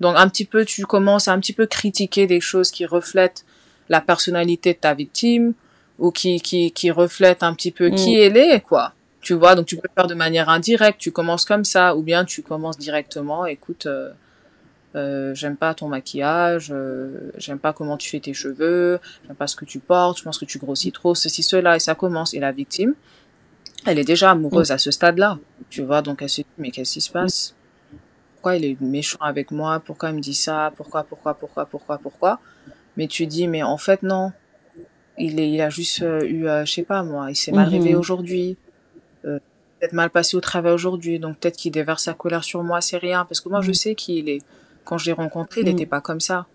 Donc 0.00 0.16
un 0.16 0.28
petit 0.28 0.44
peu, 0.44 0.64
tu 0.64 0.84
commences 0.86 1.28
à 1.28 1.32
un 1.32 1.40
petit 1.40 1.52
peu 1.52 1.66
critiquer 1.66 2.26
des 2.26 2.40
choses 2.40 2.70
qui 2.70 2.84
reflètent 2.86 3.44
la 3.88 4.00
personnalité 4.00 4.72
de 4.74 4.78
ta 4.78 4.94
victime 4.94 5.54
ou 5.98 6.10
qui 6.10 6.40
qui 6.40 6.72
qui 6.72 6.90
reflètent 6.90 7.42
un 7.42 7.54
petit 7.54 7.70
peu 7.70 7.90
Mm. 7.90 7.94
qui 7.94 8.14
elle 8.16 8.36
est, 8.36 8.60
quoi. 8.60 8.92
Tu 9.20 9.32
vois, 9.34 9.54
donc 9.54 9.66
tu 9.66 9.76
peux 9.76 9.88
faire 9.94 10.06
de 10.06 10.14
manière 10.14 10.50
indirecte, 10.50 11.00
tu 11.00 11.10
commences 11.10 11.46
comme 11.46 11.64
ça, 11.64 11.96
ou 11.96 12.02
bien 12.02 12.26
tu 12.26 12.42
commences 12.42 12.76
directement, 12.76 13.46
écoute, 13.46 13.86
euh, 13.86 14.10
euh, 14.96 15.34
j'aime 15.34 15.56
pas 15.56 15.72
ton 15.72 15.88
maquillage, 15.88 16.68
euh, 16.70 17.30
j'aime 17.38 17.58
pas 17.58 17.72
comment 17.72 17.96
tu 17.96 18.10
fais 18.10 18.20
tes 18.20 18.34
cheveux, 18.34 19.00
j'aime 19.26 19.34
pas 19.36 19.46
ce 19.46 19.56
que 19.56 19.64
tu 19.64 19.78
portes, 19.78 20.18
je 20.18 20.24
pense 20.24 20.38
que 20.38 20.44
tu 20.44 20.58
grossis 20.58 20.92
trop, 20.92 21.14
ceci, 21.14 21.42
cela, 21.42 21.74
et 21.76 21.78
ça 21.78 21.94
commence. 21.94 22.34
Et 22.34 22.38
la 22.38 22.52
victime, 22.52 22.94
elle 23.86 23.98
est 23.98 24.04
déjà 24.04 24.32
amoureuse 24.32 24.70
à 24.72 24.78
ce 24.78 24.90
stade-là, 24.90 25.38
tu 25.70 25.82
vois, 25.82 26.02
donc 26.02 26.20
elle 26.20 26.28
se 26.28 26.42
dit, 26.42 26.46
mais 26.58 26.70
qu'est-ce 26.70 26.92
qui 26.92 27.00
se 27.00 27.10
passe? 27.10 27.54
Pourquoi 28.44 28.56
il 28.58 28.64
est 28.66 28.80
méchant 28.82 29.16
avec 29.22 29.50
moi 29.52 29.80
Pourquoi 29.80 30.10
il 30.10 30.16
me 30.16 30.20
dit 30.20 30.34
ça 30.34 30.70
Pourquoi, 30.76 31.02
pourquoi, 31.02 31.32
pourquoi, 31.32 31.64
pourquoi, 31.64 31.96
pourquoi 31.96 32.40
Mais 32.98 33.06
tu 33.08 33.26
dis, 33.26 33.48
mais 33.48 33.62
en 33.62 33.78
fait, 33.78 34.02
non. 34.02 34.32
Il, 35.16 35.40
est, 35.40 35.50
il 35.50 35.62
a 35.62 35.70
juste 35.70 36.02
euh, 36.02 36.22
eu, 36.26 36.46
euh, 36.46 36.66
je 36.66 36.72
sais 36.74 36.82
pas 36.82 37.02
moi, 37.02 37.30
il 37.30 37.36
s'est 37.36 37.52
mal 37.52 37.68
Mhm. 37.68 37.72
réveillé 37.72 37.94
aujourd'hui, 37.94 38.58
euh, 39.24 39.38
peut-être 39.80 39.94
mal 39.94 40.10
passé 40.10 40.36
au 40.36 40.42
travail 40.42 40.72
aujourd'hui, 40.74 41.18
donc 41.18 41.38
peut-être 41.38 41.56
qu'il 41.56 41.72
déverse 41.72 42.02
sa 42.04 42.12
colère 42.12 42.44
sur 42.44 42.62
moi, 42.62 42.82
c'est 42.82 42.98
rien, 42.98 43.24
parce 43.24 43.40
que 43.40 43.48
moi 43.48 43.62
je 43.62 43.68
Mhm. 43.68 43.74
sais 43.74 43.94
qui 43.94 44.18
il 44.18 44.28
est. 44.28 44.42
Quand 44.84 44.98
je 44.98 45.06
l'ai 45.06 45.12
rencontré, 45.12 45.62
il 45.62 45.64
Mhm. 45.64 45.70
n'était 45.70 45.86
pas 45.86 46.02
comme 46.02 46.20
ça. 46.20 46.46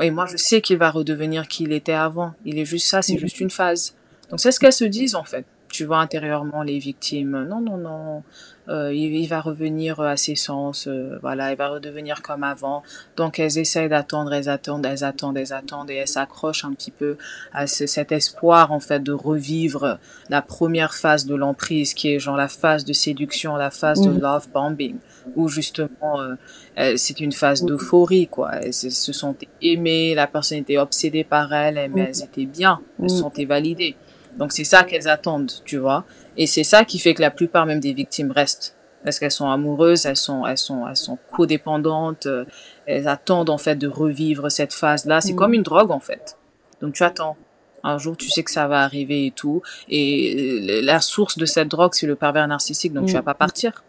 Et 0.00 0.10
moi 0.10 0.24
je 0.24 0.38
sais 0.38 0.62
qu'il 0.62 0.78
va 0.78 0.90
redevenir 0.90 1.46
qui 1.46 1.64
il 1.64 1.72
était 1.72 1.92
avant. 1.92 2.32
Il 2.46 2.58
est 2.58 2.64
juste 2.64 2.86
ça, 2.86 3.02
c'est 3.02 3.12
Mhm. 3.14 3.18
juste 3.18 3.38
une 3.40 3.50
phase. 3.50 3.94
Donc 4.30 4.40
c'est 4.40 4.50
ce 4.50 4.58
qu'elles 4.58 4.72
se 4.72 4.86
disent 4.86 5.14
en 5.14 5.24
fait. 5.24 5.44
Tu 5.72 5.86
vois 5.86 6.00
intérieurement 6.00 6.62
les 6.62 6.78
victimes. 6.78 7.46
Non, 7.48 7.60
non, 7.60 7.78
non. 7.78 8.22
Euh, 8.68 8.92
il, 8.92 9.14
il 9.16 9.26
va 9.26 9.40
revenir 9.40 9.98
à 10.00 10.16
ses 10.18 10.36
sens. 10.36 10.86
euh, 10.86 11.18
voilà, 11.22 11.50
il 11.50 11.56
va 11.56 11.68
redevenir 11.68 12.20
comme 12.20 12.44
avant. 12.44 12.82
Donc 13.16 13.38
elles 13.40 13.56
essayent 13.58 13.88
d'attendre, 13.88 14.32
elles 14.34 14.50
attendent, 14.50 14.84
elles 14.84 15.02
attendent, 15.02 15.38
elles 15.38 15.52
attendent 15.54 15.90
et 15.90 15.94
elles 15.94 16.06
s'accrochent 16.08 16.64
un 16.66 16.72
petit 16.74 16.90
peu 16.90 17.16
à 17.54 17.66
ce- 17.66 17.86
cet 17.86 18.12
espoir 18.12 18.70
en 18.70 18.80
fait 18.80 19.02
de 19.02 19.12
revivre 19.12 19.98
la 20.28 20.42
première 20.42 20.94
phase 20.94 21.24
de 21.24 21.34
l'emprise 21.34 21.94
qui 21.94 22.12
est 22.12 22.18
genre 22.20 22.36
la 22.36 22.48
phase 22.48 22.84
de 22.84 22.92
séduction, 22.92 23.56
la 23.56 23.70
phase 23.70 24.02
de 24.02 24.10
love 24.20 24.48
bombing 24.52 24.96
où 25.34 25.48
justement 25.48 26.20
euh, 26.20 26.34
euh, 26.78 26.94
c'est 26.96 27.18
une 27.20 27.32
phase 27.32 27.62
d'euphorie 27.64 28.28
quoi. 28.28 28.50
Elles 28.56 28.74
se 28.74 29.12
sont 29.12 29.34
aimées, 29.62 30.14
la 30.14 30.26
personne 30.26 30.58
était 30.58 30.76
obsédée 30.78 31.24
par 31.24 31.52
elles, 31.54 31.90
mais 31.90 32.02
elles 32.10 32.22
étaient 32.24 32.46
bien, 32.46 32.80
elles 33.02 33.08
se 33.10 33.16
sentaient 33.22 33.46
validées. 33.46 33.96
Donc 34.38 34.52
c'est 34.52 34.64
ça 34.64 34.84
qu'elles 34.84 35.08
attendent, 35.08 35.52
tu 35.64 35.78
vois. 35.78 36.04
Et 36.36 36.46
c'est 36.46 36.64
ça 36.64 36.84
qui 36.84 36.98
fait 36.98 37.14
que 37.14 37.20
la 37.22 37.30
plupart 37.30 37.66
même 37.66 37.80
des 37.80 37.92
victimes 37.92 38.30
restent 38.30 38.76
parce 39.04 39.18
qu'elles 39.18 39.30
sont 39.32 39.50
amoureuses, 39.50 40.06
elles 40.06 40.16
sont 40.16 40.46
elles 40.46 40.56
sont 40.58 40.86
elles 40.88 40.96
sont 40.96 41.18
codépendantes, 41.32 42.26
euh, 42.26 42.44
elles 42.86 43.08
attendent 43.08 43.50
en 43.50 43.58
fait 43.58 43.76
de 43.76 43.88
revivre 43.88 44.50
cette 44.50 44.72
phase 44.72 45.04
là, 45.06 45.20
c'est 45.20 45.32
Mhm. 45.32 45.38
comme 45.38 45.54
une 45.54 45.62
drogue 45.62 45.90
en 45.90 46.00
fait. 46.00 46.38
Donc 46.80 46.94
tu 46.94 47.02
attends. 47.02 47.36
Un 47.84 47.98
jour, 47.98 48.16
tu 48.16 48.30
sais 48.30 48.44
que 48.44 48.50
ça 48.52 48.68
va 48.68 48.82
arriver 48.84 49.26
et 49.26 49.30
tout. 49.32 49.60
Et 49.88 50.60
euh, 50.78 50.82
la 50.84 51.00
source 51.00 51.36
de 51.36 51.44
cette 51.46 51.66
drogue, 51.66 51.94
c'est 51.94 52.06
le 52.06 52.14
pervers 52.14 52.46
narcissique. 52.46 52.92
Donc, 52.92 53.06
tu 53.06 53.12
Mm. 53.14 53.16
vas 53.16 53.22
pas 53.22 53.34
partir. 53.34 53.82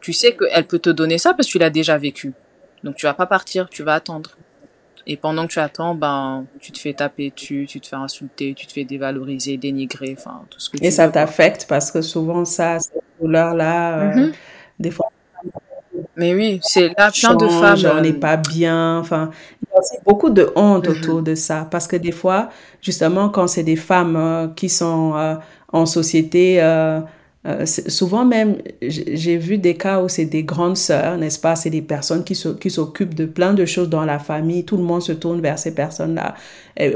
Tu 0.00 0.12
sais 0.12 0.34
qu'elle 0.36 0.66
peut 0.66 0.80
te 0.80 0.90
donner 0.90 1.18
ça 1.18 1.32
parce 1.32 1.46
que 1.46 1.52
tu 1.52 1.58
l'as 1.60 1.70
déjà 1.70 1.96
vécu. 1.98 2.32
Donc, 2.82 2.96
tu 2.96 3.06
vas 3.06 3.14
pas 3.14 3.26
partir. 3.26 3.68
Tu 3.68 3.84
vas 3.84 3.94
attendre. 3.94 4.30
Et 5.06 5.16
pendant 5.16 5.46
que 5.46 5.52
tu 5.52 5.58
attends, 5.58 5.94
ben, 5.94 6.44
tu 6.60 6.70
te 6.72 6.78
fais 6.78 6.94
taper 6.94 7.30
dessus, 7.34 7.66
tu 7.68 7.80
te 7.80 7.86
fais 7.88 7.96
insulter, 7.96 8.54
tu 8.54 8.66
te 8.66 8.72
fais 8.72 8.84
dévaloriser, 8.84 9.56
dénigrer, 9.56 10.14
enfin, 10.16 10.42
tout 10.50 10.60
ce 10.60 10.70
que 10.70 10.76
tu 10.76 10.84
Et 10.84 10.90
ça 10.90 11.08
t'affecte 11.08 11.66
parce 11.68 11.90
que 11.90 12.02
souvent, 12.02 12.44
ça, 12.44 12.78
cette 12.78 13.02
douleur-là, 13.20 13.98
euh, 14.00 14.14
Mhm. 14.16 14.32
des 14.78 14.90
fois, 14.90 15.08
Mais 16.16 16.34
oui, 16.34 16.58
c'est 16.62 16.88
là 16.96 17.10
plein 17.10 17.34
de 17.34 17.46
femmes. 17.48 17.96
on 17.98 18.00
n'est 18.00 18.12
euh, 18.12 18.20
pas 18.20 18.36
bien. 18.36 18.98
Enfin, 18.98 19.30
il 19.60 19.68
y 19.70 19.76
a 19.76 19.78
aussi 19.78 19.96
beaucoup 20.06 20.30
de 20.30 20.50
honte 20.56 20.86
Mhm. 20.88 20.92
autour 20.92 21.22
de 21.22 21.34
ça 21.34 21.66
parce 21.70 21.86
que 21.86 21.96
des 21.96 22.12
fois, 22.12 22.48
justement, 22.80 23.28
quand 23.28 23.46
c'est 23.46 23.62
des 23.62 23.76
femmes 23.76 24.16
euh, 24.16 24.48
qui 24.48 24.68
sont 24.68 25.14
euh, 25.16 25.34
en 25.72 25.84
société, 25.86 26.62
euh, 27.44 27.66
souvent 27.66 28.24
même, 28.24 28.58
j'ai 28.80 29.36
vu 29.36 29.58
des 29.58 29.74
cas 29.76 30.00
où 30.00 30.08
c'est 30.08 30.26
des 30.26 30.44
grandes 30.44 30.76
sœurs, 30.76 31.18
n'est-ce 31.18 31.40
pas? 31.40 31.56
C'est 31.56 31.70
des 31.70 31.82
personnes 31.82 32.22
qui 32.22 32.36
s'o- 32.36 32.54
qui 32.54 32.70
s'occupent 32.70 33.14
de 33.14 33.24
plein 33.26 33.52
de 33.52 33.64
choses 33.66 33.88
dans 33.88 34.04
la 34.04 34.20
famille. 34.20 34.64
Tout 34.64 34.76
le 34.76 34.84
monde 34.84 35.02
se 35.02 35.10
tourne 35.12 35.40
vers 35.40 35.58
ces 35.58 35.74
personnes-là. 35.74 36.36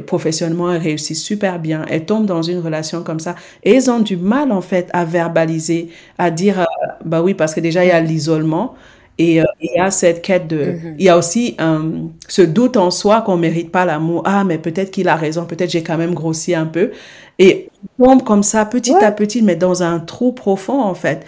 Professionnellement, 0.07 0.73
elles 0.73 0.83
réussissent 0.83 1.23
super 1.25 1.59
bien. 1.59 1.85
Elles 1.91 2.05
tombent 2.07 2.27
dans 2.27 2.43
une 2.43 2.59
relation 2.61 3.03
comme 3.03 3.21
ça. 3.21 3.35
Et 3.65 3.73
elles 3.75 3.91
ont 3.91 3.99
du 4.01 4.17
mal, 4.17 4.53
en 4.53 4.61
fait, 4.61 4.89
à 4.93 5.05
verbaliser, 5.05 5.89
à 6.19 6.31
dire, 6.31 6.61
euh, 6.61 6.65
bah 7.05 7.23
oui, 7.23 7.35
parce 7.35 7.55
que 7.55 7.61
déjà, 7.61 7.85
il 7.85 7.89
y 7.89 7.91
a 7.91 8.01
l'isolement. 8.01 8.75
Et 9.19 9.41
euh, 9.41 9.45
il 9.61 9.71
y 9.75 9.79
a 9.79 9.91
cette 9.91 10.21
quête 10.23 10.47
de... 10.47 10.73
Mhm. 10.73 10.97
Il 10.99 11.05
y 11.05 11.09
a 11.09 11.17
aussi 11.17 11.57
euh, 11.61 12.01
ce 12.29 12.43
doute 12.43 12.77
en 12.77 12.91
soi 12.91 13.23
qu'on 13.23 13.37
mérite 13.37 13.73
pas 13.73 13.85
l'amour. 13.85 14.23
Ah, 14.27 14.45
mais 14.45 14.59
peut-être 14.59 14.91
qu'il 14.91 15.09
a 15.09 15.17
raison, 15.17 15.47
peut-être 15.47 15.71
j'ai 15.71 15.83
quand 15.83 15.97
même 15.97 16.15
grossi 16.15 16.55
un 16.55 16.67
peu. 16.67 16.91
Et 17.39 17.71
on 17.99 18.05
tombe 18.07 18.25
comme 18.25 18.43
ça, 18.43 18.65
petit 18.67 18.93
Ouais. 18.93 19.05
à 19.05 19.13
petit, 19.13 19.43
mais 19.43 19.57
dans 19.57 19.83
un 19.83 20.01
trou 20.01 20.33
profond, 20.33 20.81
en 20.83 20.95
fait. 20.95 21.25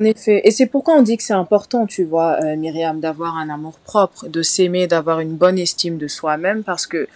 En 0.00 0.04
effet. 0.04 0.42
Et 0.44 0.52
c'est 0.52 0.66
pourquoi 0.66 0.94
on 0.94 1.02
dit 1.02 1.16
que 1.16 1.24
c'est 1.24 1.32
important, 1.32 1.86
tu 1.86 2.04
vois, 2.04 2.38
euh, 2.44 2.56
Myriam, 2.56 3.00
d'avoir 3.00 3.36
un 3.36 3.50
amour 3.50 3.78
propre, 3.80 4.28
de 4.28 4.42
s'aimer, 4.42 4.86
d'avoir 4.86 5.18
une 5.18 5.34
bonne 5.34 5.58
estime 5.58 5.98
de 5.98 6.06
soi-même, 6.06 6.62
parce 6.62 6.86
que 6.86 7.08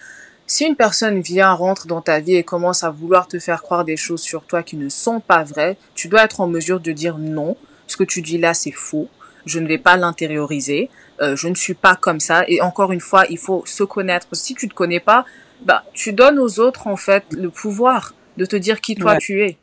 si 0.47 0.65
une 0.65 0.75
personne 0.75 1.21
vient, 1.21 1.53
rentre 1.53 1.87
dans 1.87 2.01
ta 2.01 2.19
vie 2.19 2.35
et 2.35 2.43
commence 2.43 2.83
à 2.83 2.89
vouloir 2.89 3.29
te 3.29 3.39
faire 3.39 3.63
croire 3.63 3.85
des 3.85 3.95
choses 3.95 4.21
sur 4.21 4.43
toi 4.43 4.63
qui 4.63 4.75
ne 4.75 4.89
sont 4.89 5.21
pas 5.21 5.43
vraies, 5.43 5.77
tu 5.95 6.09
dois 6.09 6.25
être 6.25 6.41
en 6.41 6.47
mesure 6.47 6.81
de 6.81 6.91
dire 6.91 7.17
non, 7.17 7.55
ce 7.87 7.97
que 7.97 8.03
tu 8.03 8.21
dis 8.21 8.37
là, 8.37 8.53
c'est 8.53 8.71
faux, 8.71 9.09
je 9.45 9.59
ne 9.59 9.67
vais 9.67 9.77
pas 9.77 9.97
l'intérioriser, 9.97 10.89
euh, 11.21 11.35
je 11.35 11.47
ne 11.47 11.55
suis 11.55 11.73
pas 11.73 11.95
comme 11.95 12.19
ça. 12.19 12.43
Et 12.47 12.61
encore 12.61 12.91
une 12.91 13.01
fois, 13.01 13.25
il 13.29 13.37
faut 13.37 13.63
se 13.65 13.83
connaître. 13.83 14.27
Si 14.33 14.55
tu 14.55 14.67
te 14.69 14.73
connais 14.73 14.99
pas, 14.99 15.25
bah, 15.61 15.83
tu 15.93 16.13
donnes 16.13 16.39
aux 16.39 16.59
autres, 16.59 16.87
en 16.87 16.95
fait, 16.97 17.23
le 17.31 17.49
pouvoir 17.49 18.13
de 18.37 18.45
te 18.45 18.55
dire 18.55 18.81
qui 18.81 18.95
toi 18.95 19.13
Ouais. 19.13 19.17
tu 19.19 19.41
es. 19.43 19.57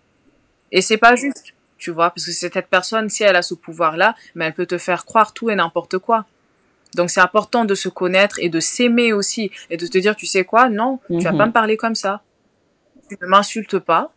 Et 0.72 0.80
c'est 0.82 0.96
pas 0.98 1.16
juste, 1.16 1.52
tu 1.78 1.90
vois, 1.90 2.10
parce 2.10 2.24
que 2.26 2.32
cette 2.32 2.58
personne, 2.68 3.08
si 3.10 3.22
elle 3.24 3.36
a 3.36 3.42
ce 3.42 3.54
pouvoir-là, 3.54 4.14
mais 4.34 4.46
elle 4.46 4.54
peut 4.54 4.66
te 4.66 4.78
faire 4.78 5.04
croire 5.04 5.32
tout 5.32 5.50
et 5.50 5.54
n'importe 5.56 5.98
quoi. 5.98 6.26
Donc 6.94 7.10
c'est 7.10 7.20
important 7.20 7.64
de 7.64 7.74
se 7.74 7.88
connaître 7.88 8.38
et 8.40 8.48
de 8.48 8.60
s'aimer 8.60 9.12
aussi 9.12 9.50
et 9.70 9.76
de 9.76 9.86
te 9.86 9.98
dire, 9.98 10.14
tu 10.16 10.26
sais 10.26 10.44
quoi, 10.44 10.68
non, 10.68 10.98
tu 11.08 11.18
vas 11.24 11.32
Mhm. 11.32 11.38
pas 11.38 11.46
me 11.46 11.52
parler 11.52 11.76
comme 11.76 11.94
ça. 11.94 12.22
Tu 13.08 13.16
ne 13.20 13.26
m'insultes 13.26 13.78
pas. 13.78 14.12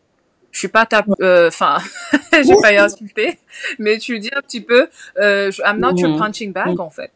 Je 0.54 0.60
suis 0.60 0.68
pas 0.70 0.86
ta, 0.86 1.04
euh, 1.20 1.48
enfin, 1.50 1.80
j'ai 2.32 2.56
pas 2.62 2.72
y 2.72 2.78
insulter, 2.78 3.39
mais 3.80 3.98
tu 3.98 4.18
dis 4.20 4.30
un 4.34 4.42
petit 4.42 4.62
peu, 4.62 4.88
euh, 5.20 5.52
I'm 5.66 5.80
not 5.80 5.96
your 5.98 6.12
Mhm. 6.12 6.18
punching 6.20 6.54
bag 6.54 6.68
Mhm. 6.76 6.80
en 6.80 6.89
fait. 6.89 7.12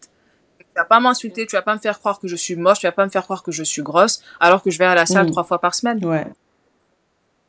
Tu 0.60 0.66
vas 0.76 0.84
pas 0.86 1.00
m'insulter, 1.00 1.46
tu 1.46 1.56
vas 1.56 1.62
pas 1.62 1.74
me 1.76 1.80
faire 1.80 2.00
croire 2.00 2.20
que 2.20 2.28
je 2.28 2.36
suis 2.36 2.56
moche, 2.56 2.80
tu 2.80 2.88
vas 2.88 2.92
pas 2.92 3.06
me 3.06 3.10
faire 3.12 3.24
croire 3.24 3.44
que 3.44 3.52
je 3.52 3.64
suis 3.64 3.82
grosse, 3.84 4.22
alors 4.40 4.62
que 4.64 4.70
je 4.72 4.78
vais 4.80 4.86
à 4.86 4.96
la 4.96 5.06
salle 5.06 5.26
Mhm. 5.28 5.32
trois 5.32 5.44
fois 5.44 5.62
par 5.62 5.74
semaine. 5.76 6.04
Ouais. 6.04 6.26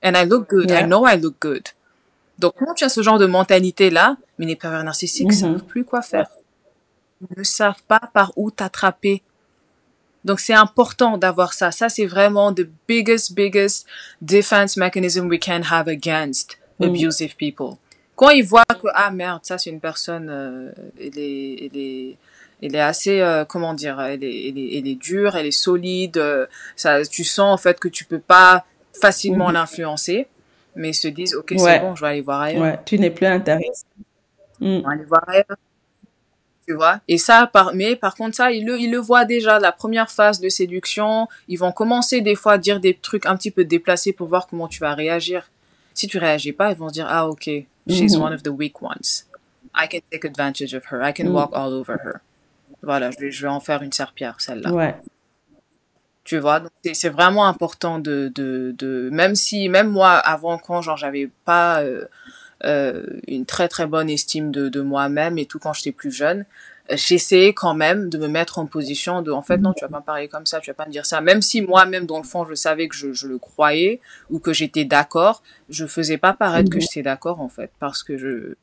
And 0.04 0.12
I 0.14 0.24
look 0.26 0.48
good. 0.50 0.70
I 0.70 0.84
know 0.84 1.06
I 1.06 1.16
look 1.18 1.34
good. 1.40 1.66
Donc, 2.38 2.52
quand 2.58 2.74
tu 2.74 2.84
as 2.84 2.88
ce 2.90 3.02
genre 3.02 3.18
de 3.18 3.26
mentalité-là, 3.26 4.16
Mais 4.38 4.46
les 4.46 4.54
pervers 4.56 4.84
narcissiques 4.84 5.26
ne 5.28 5.32
savent 5.32 5.64
plus 5.64 5.84
quoi 5.84 6.00
faire. 6.02 6.28
Ils 7.20 7.36
ne 7.36 7.42
savent 7.42 7.82
pas 7.88 8.00
par 8.14 8.30
où 8.36 8.50
t'attraper. 8.52 9.22
Donc 10.24 10.40
c'est 10.40 10.54
important 10.54 11.16
d'avoir 11.18 11.52
ça. 11.52 11.70
Ça 11.70 11.88
c'est 11.88 12.06
vraiment 12.06 12.52
the 12.52 12.68
biggest, 12.86 13.34
biggest 13.34 13.86
defense 14.20 14.76
mechanism 14.76 15.28
we 15.28 15.38
can 15.38 15.62
have 15.70 15.88
against 15.88 16.58
mm. 16.80 16.84
abusive 16.84 17.36
people. 17.36 17.76
Quand 18.16 18.30
ils 18.30 18.44
voient 18.44 18.64
que 18.64 18.88
ah 18.94 19.10
merde, 19.10 19.40
ça 19.44 19.58
c'est 19.58 19.70
une 19.70 19.80
personne, 19.80 20.28
euh, 20.28 20.72
elle 21.00 21.18
est, 21.18 21.66
elle 21.66 21.80
est, 21.80 22.16
elle 22.60 22.74
est 22.74 22.80
assez, 22.80 23.20
euh, 23.20 23.44
comment 23.44 23.74
dire, 23.74 24.00
elle 24.00 24.24
est, 24.24 24.48
elle 24.48 24.58
est, 24.58 24.78
elle 24.78 24.88
est 24.88 24.96
dure, 24.96 25.36
elle 25.36 25.46
est 25.46 25.52
solide. 25.52 26.16
Euh, 26.16 26.46
ça, 26.74 27.04
tu 27.04 27.22
sens 27.22 27.54
en 27.54 27.56
fait 27.56 27.78
que 27.78 27.86
tu 27.86 28.04
peux 28.04 28.18
pas 28.18 28.64
facilement 29.00 29.50
mm. 29.50 29.52
l'influencer, 29.52 30.26
mais 30.74 30.90
ils 30.90 30.94
se 30.94 31.06
disent 31.08 31.36
ok 31.36 31.54
c'est 31.56 31.80
bon, 31.80 31.94
je 31.94 32.00
vais 32.00 32.08
aller 32.08 32.20
voir 32.20 32.40
ailleurs. 32.40 32.62
Ouais, 32.62 32.78
tu 32.84 32.98
n'es 32.98 33.10
plus 33.10 33.26
intéressé. 33.26 33.84
Mm. 34.60 34.80
aller 34.84 35.04
voir 35.04 35.22
ailleurs 35.28 35.56
tu 36.68 36.74
vois. 36.74 37.00
Et 37.08 37.16
ça, 37.16 37.46
par, 37.50 37.74
mais 37.74 37.96
par 37.96 38.14
contre, 38.14 38.36
ça, 38.36 38.52
ils 38.52 38.66
le, 38.66 38.78
ils 38.78 38.90
le 38.90 38.98
voient 38.98 39.24
déjà, 39.24 39.58
la 39.58 39.72
première 39.72 40.10
phase 40.10 40.38
de 40.38 40.50
séduction. 40.50 41.26
Ils 41.48 41.56
vont 41.56 41.72
commencer 41.72 42.20
des 42.20 42.34
fois 42.34 42.52
à 42.52 42.58
dire 42.58 42.78
des 42.78 42.92
trucs 42.92 43.24
un 43.24 43.36
petit 43.36 43.50
peu 43.50 43.64
déplacés 43.64 44.12
pour 44.12 44.28
voir 44.28 44.46
comment 44.46 44.68
tu 44.68 44.80
vas 44.80 44.92
réagir. 44.92 45.50
Si 45.94 46.06
tu 46.06 46.18
réagis 46.18 46.52
pas, 46.52 46.70
ils 46.70 46.76
vont 46.76 46.88
dire, 46.88 47.06
ah, 47.08 47.26
ok, 47.26 47.44
she's 47.44 47.66
mm-hmm. 47.88 48.20
one 48.20 48.34
of 48.34 48.42
the 48.42 48.48
weak 48.48 48.82
ones. 48.82 49.24
I 49.74 49.88
can 49.88 50.00
take 50.10 50.26
advantage 50.26 50.74
of 50.74 50.84
her. 50.92 51.00
I 51.02 51.14
can 51.14 51.24
mm. 51.24 51.32
walk 51.32 51.52
all 51.54 51.72
over 51.72 51.96
her. 52.04 52.20
Voilà, 52.82 53.10
je 53.12 53.18
vais, 53.18 53.30
je 53.30 53.42
vais 53.42 53.48
en 53.48 53.60
faire 53.60 53.82
une 53.82 53.92
serpillère, 53.92 54.38
celle-là. 54.38 54.70
Ouais. 54.70 54.94
Tu 56.24 56.38
vois, 56.38 56.60
c'est 56.92 57.08
vraiment 57.08 57.46
important 57.46 57.98
de, 57.98 58.30
de, 58.34 58.74
de, 58.76 59.08
même 59.10 59.34
si, 59.34 59.70
même 59.70 59.88
moi, 59.88 60.10
avant, 60.10 60.58
quand, 60.58 60.82
genre, 60.82 60.98
j'avais 60.98 61.30
pas, 61.46 61.80
euh, 61.80 62.04
une 62.64 63.46
très 63.46 63.68
très 63.68 63.86
bonne 63.86 64.10
estime 64.10 64.50
de, 64.50 64.68
de 64.68 64.80
moi-même 64.80 65.38
et 65.38 65.46
tout 65.46 65.58
quand 65.58 65.72
j'étais 65.72 65.92
plus 65.92 66.10
jeune. 66.10 66.44
Euh, 66.90 66.96
j'essayais 66.96 67.52
quand 67.52 67.74
même 67.74 68.08
de 68.08 68.18
me 68.18 68.28
mettre 68.28 68.58
en 68.58 68.66
position 68.66 69.20
de 69.20 69.30
en 69.30 69.42
fait 69.42 69.58
non 69.58 69.72
tu 69.74 69.84
vas 69.84 69.88
pas 69.88 70.00
me 70.00 70.04
parler 70.04 70.28
comme 70.28 70.46
ça 70.46 70.60
tu 70.60 70.70
vas 70.70 70.74
pas 70.74 70.86
me 70.86 70.90
dire 70.90 71.06
ça. 71.06 71.20
Même 71.20 71.42
si 71.42 71.60
moi-même 71.60 72.06
dans 72.06 72.18
le 72.18 72.24
fond 72.24 72.46
je 72.46 72.54
savais 72.54 72.88
que 72.88 72.94
je, 72.94 73.12
je 73.12 73.26
le 73.26 73.38
croyais 73.38 74.00
ou 74.30 74.38
que 74.38 74.52
j'étais 74.52 74.84
d'accord 74.84 75.42
je 75.68 75.86
faisais 75.86 76.18
pas 76.18 76.32
paraître 76.32 76.70
que 76.70 76.76
mhm. 76.76 76.82
j'étais 76.82 77.02
d'accord 77.02 77.40
en 77.40 77.48
fait 77.48 77.70
parce 77.78 78.02
que 78.02 78.16
je 78.16 78.54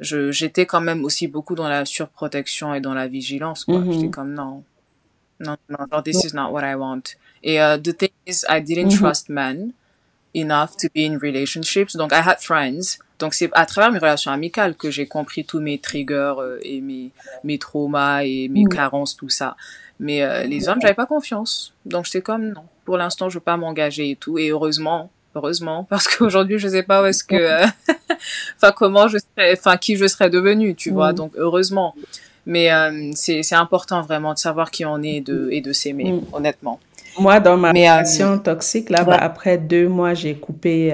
je 0.00 0.30
j'étais 0.30 0.66
quand 0.66 0.80
même 0.80 1.04
aussi 1.04 1.28
beaucoup 1.28 1.54
dans 1.54 1.68
la 1.68 1.84
surprotection 1.84 2.74
et 2.74 2.80
dans 2.80 2.94
la 2.94 3.06
vigilance 3.06 3.64
quoi. 3.64 3.78
Mhm. 3.78 3.92
j'étais 3.92 4.10
comme 4.10 4.34
non. 4.34 4.64
Non 5.38 5.56
non 5.68 6.02
this 6.02 6.24
is 6.24 6.34
not 6.34 6.50
what 6.50 6.68
I 6.68 6.74
want. 6.74 7.16
Et 7.42 7.60
uh, 7.60 7.78
the 7.80 7.96
thing 7.96 8.10
is 8.26 8.44
I 8.48 8.60
didn't 8.60 8.92
mhm. 8.92 8.98
trust 8.98 9.28
men 9.28 9.72
enough 10.34 10.76
to 10.78 10.88
be 10.92 11.04
in 11.06 11.18
relationships. 11.18 11.94
Donc 11.94 12.12
I 12.12 12.22
had 12.22 12.40
friends 12.40 12.98
donc 13.18 13.34
c'est 13.34 13.48
à 13.52 13.66
travers 13.66 13.92
mes 13.92 13.98
relations 13.98 14.30
amicales 14.30 14.74
que 14.74 14.90
j'ai 14.90 15.06
compris 15.06 15.44
tous 15.44 15.60
mes 15.60 15.78
triggers 15.78 16.34
euh, 16.38 16.58
et 16.62 16.80
mes, 16.80 17.10
mes 17.44 17.58
traumas 17.58 18.22
et 18.24 18.48
mes 18.48 18.64
carences, 18.64 19.16
tout 19.16 19.28
ça. 19.28 19.56
Mais 19.98 20.22
euh, 20.22 20.44
les 20.44 20.68
hommes, 20.68 20.78
j'avais 20.80 20.94
pas 20.94 21.06
confiance. 21.06 21.72
Donc 21.86 22.04
j'étais 22.04 22.20
comme 22.20 22.48
non, 22.48 22.64
pour 22.84 22.98
l'instant, 22.98 23.28
je 23.28 23.34
veux 23.34 23.42
pas 23.42 23.56
m'engager 23.56 24.10
et 24.10 24.16
tout. 24.16 24.38
Et 24.38 24.48
heureusement, 24.48 25.10
heureusement, 25.34 25.84
parce 25.90 26.08
qu'aujourd'hui, 26.08 26.58
je 26.58 26.68
sais 26.68 26.82
pas 26.82 27.02
où 27.02 27.06
est-ce 27.06 27.24
que, 27.24 27.36
euh, 27.36 27.66
enfin 28.56 28.72
comment 28.72 29.08
je 29.08 29.18
serais, 29.18 29.52
enfin 29.52 29.76
qui 29.78 29.96
je 29.96 30.06
serais 30.06 30.28
devenue, 30.28 30.74
tu 30.74 30.90
vois. 30.90 31.12
Donc 31.12 31.32
heureusement. 31.36 31.94
Mais 32.48 32.70
c'est 33.16 33.42
c'est 33.42 33.56
important 33.56 34.02
vraiment 34.02 34.32
de 34.32 34.38
savoir 34.38 34.70
qui 34.70 34.84
on 34.84 35.02
est 35.02 35.16
et 35.16 35.20
de 35.20 35.48
et 35.50 35.60
de 35.60 35.72
s'aimer, 35.72 36.12
mm. 36.12 36.26
honnêtement. 36.32 36.78
Moi, 37.18 37.40
dans 37.40 37.56
ma 37.56 37.70
relation 37.70 38.38
toxique, 38.38 38.88
là, 38.88 39.02
bah, 39.02 39.16
après 39.20 39.58
deux 39.58 39.88
mois, 39.88 40.14
j'ai 40.14 40.36
coupé 40.36 40.92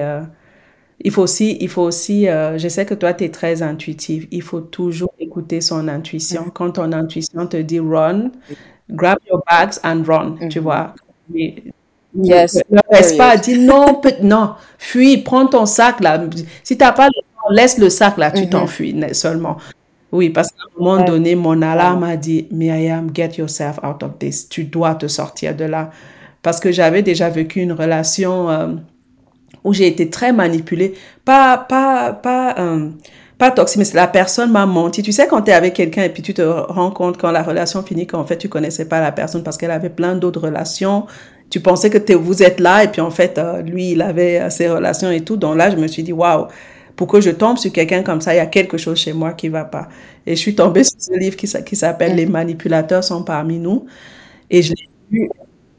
il 1.03 1.11
faut 1.11 1.23
aussi, 1.23 1.57
il 1.59 1.69
faut 1.69 1.81
aussi 1.81 2.29
euh, 2.29 2.57
je 2.57 2.67
sais 2.67 2.85
que 2.85 2.93
toi, 2.93 3.13
tu 3.13 3.25
es 3.25 3.29
très 3.29 3.61
intuitive. 3.61 4.27
Il 4.31 4.41
faut 4.41 4.61
toujours 4.61 5.13
écouter 5.19 5.59
son 5.59 5.87
intuition. 5.87 6.45
Quand 6.53 6.71
ton 6.71 6.91
intuition 6.93 7.45
te 7.45 7.57
dit 7.57 7.79
run, 7.79 8.31
grab 8.89 9.17
your 9.29 9.43
bags 9.49 9.79
and 9.83 10.03
run, 10.07 10.35
tu 10.49 10.59
mm-hmm. 10.59 10.61
vois. 10.61 10.93
yes. 12.15 12.61
Ne 12.69 12.79
reste 12.89 13.17
pas 13.17 13.35
dire 13.35 13.59
non, 13.59 14.01
non, 14.21 14.55
fuis, 14.77 15.17
prends 15.17 15.47
ton 15.47 15.65
sac 15.65 15.99
là. 15.99 16.23
Si 16.63 16.77
tu 16.77 16.83
n'as 16.83 16.93
pas 16.93 17.07
le 17.07 17.21
temps, 17.21 17.49
laisse 17.49 17.77
le 17.77 17.89
sac 17.89 18.17
là, 18.17 18.31
tu 18.31 18.43
mm-hmm. 18.43 18.49
t'enfuis 18.49 18.95
seulement. 19.11 19.57
Oui, 20.13 20.29
parce 20.29 20.49
qu'à 20.49 20.63
un 20.63 20.81
moment 20.81 21.03
donné, 21.03 21.35
mon 21.35 21.61
alarme 21.63 22.03
a 22.03 22.15
dit, 22.15 22.47
Myriam, 22.51 23.09
get 23.13 23.31
yourself 23.39 23.79
out 23.83 24.03
of 24.03 24.19
this. 24.19 24.47
Tu 24.47 24.63
dois 24.65 24.93
te 24.93 25.07
sortir 25.07 25.55
de 25.55 25.65
là. 25.65 25.89
Parce 26.43 26.59
que 26.59 26.71
j'avais 26.71 27.01
déjà 27.01 27.29
vécu 27.29 27.61
une 27.61 27.71
relation 27.71 28.47
euh, 28.49 28.67
où 29.63 29.73
j'ai 29.73 29.87
été 29.87 30.09
très 30.09 30.33
manipulée. 30.33 30.93
Pas, 31.25 31.57
pas, 31.57 32.13
pas, 32.13 32.55
euh, 32.59 32.89
pas 33.37 33.51
toxique, 33.51 33.79
mais 33.79 33.85
la 33.93 34.07
personne 34.07 34.51
m'a 34.51 34.65
menti. 34.65 35.01
Tu 35.03 35.11
sais, 35.11 35.27
quand 35.27 35.41
tu 35.43 35.51
es 35.51 35.53
avec 35.53 35.73
quelqu'un 35.73 36.03
et 36.03 36.09
puis 36.09 36.21
tu 36.23 36.33
te 36.33 36.41
rends 36.41 36.91
compte 36.91 37.17
quand 37.17 37.31
la 37.31 37.43
relation 37.43 37.83
finit 37.83 38.07
qu'en 38.07 38.25
fait 38.25 38.37
tu 38.37 38.49
connaissais 38.49 38.85
pas 38.85 39.01
la 39.01 39.11
personne 39.11 39.43
parce 39.43 39.57
qu'elle 39.57 39.71
avait 39.71 39.89
plein 39.89 40.15
d'autres 40.15 40.41
relations. 40.41 41.05
Tu 41.49 41.59
pensais 41.59 41.89
que 41.89 42.13
vous 42.13 42.41
êtes 42.41 42.59
là 42.59 42.83
et 42.83 42.87
puis 42.87 43.01
en 43.01 43.11
fait, 43.11 43.37
euh, 43.37 43.61
lui, 43.61 43.91
il 43.91 44.01
avait 44.01 44.39
euh, 44.39 44.49
ses 44.49 44.69
relations 44.69 45.11
et 45.11 45.21
tout. 45.21 45.37
Donc 45.37 45.55
là, 45.57 45.69
je 45.69 45.75
me 45.75 45.87
suis 45.87 46.03
dit, 46.03 46.13
waouh, 46.13 46.47
pour 46.95 47.07
que 47.07 47.21
je 47.21 47.29
tombe 47.31 47.57
sur 47.57 47.71
quelqu'un 47.71 48.03
comme 48.03 48.21
ça, 48.21 48.33
il 48.33 48.37
y 48.37 48.39
a 48.39 48.45
quelque 48.45 48.77
chose 48.77 48.97
chez 48.97 49.13
moi 49.13 49.33
qui 49.33 49.49
va 49.49 49.65
pas. 49.65 49.87
Et 50.25 50.35
je 50.35 50.39
suis 50.41 50.55
tombée 50.55 50.83
sur 50.83 50.99
ce 50.99 51.13
livre 51.17 51.35
qui, 51.35 51.47
qui 51.63 51.75
s'appelle 51.75 52.15
Les 52.15 52.25
manipulateurs 52.25 53.03
sont 53.03 53.23
parmi 53.23 53.59
nous. 53.59 53.85
Et 54.49 54.61
je 54.61 54.73
l'ai 54.73 54.89
lu 55.11 55.29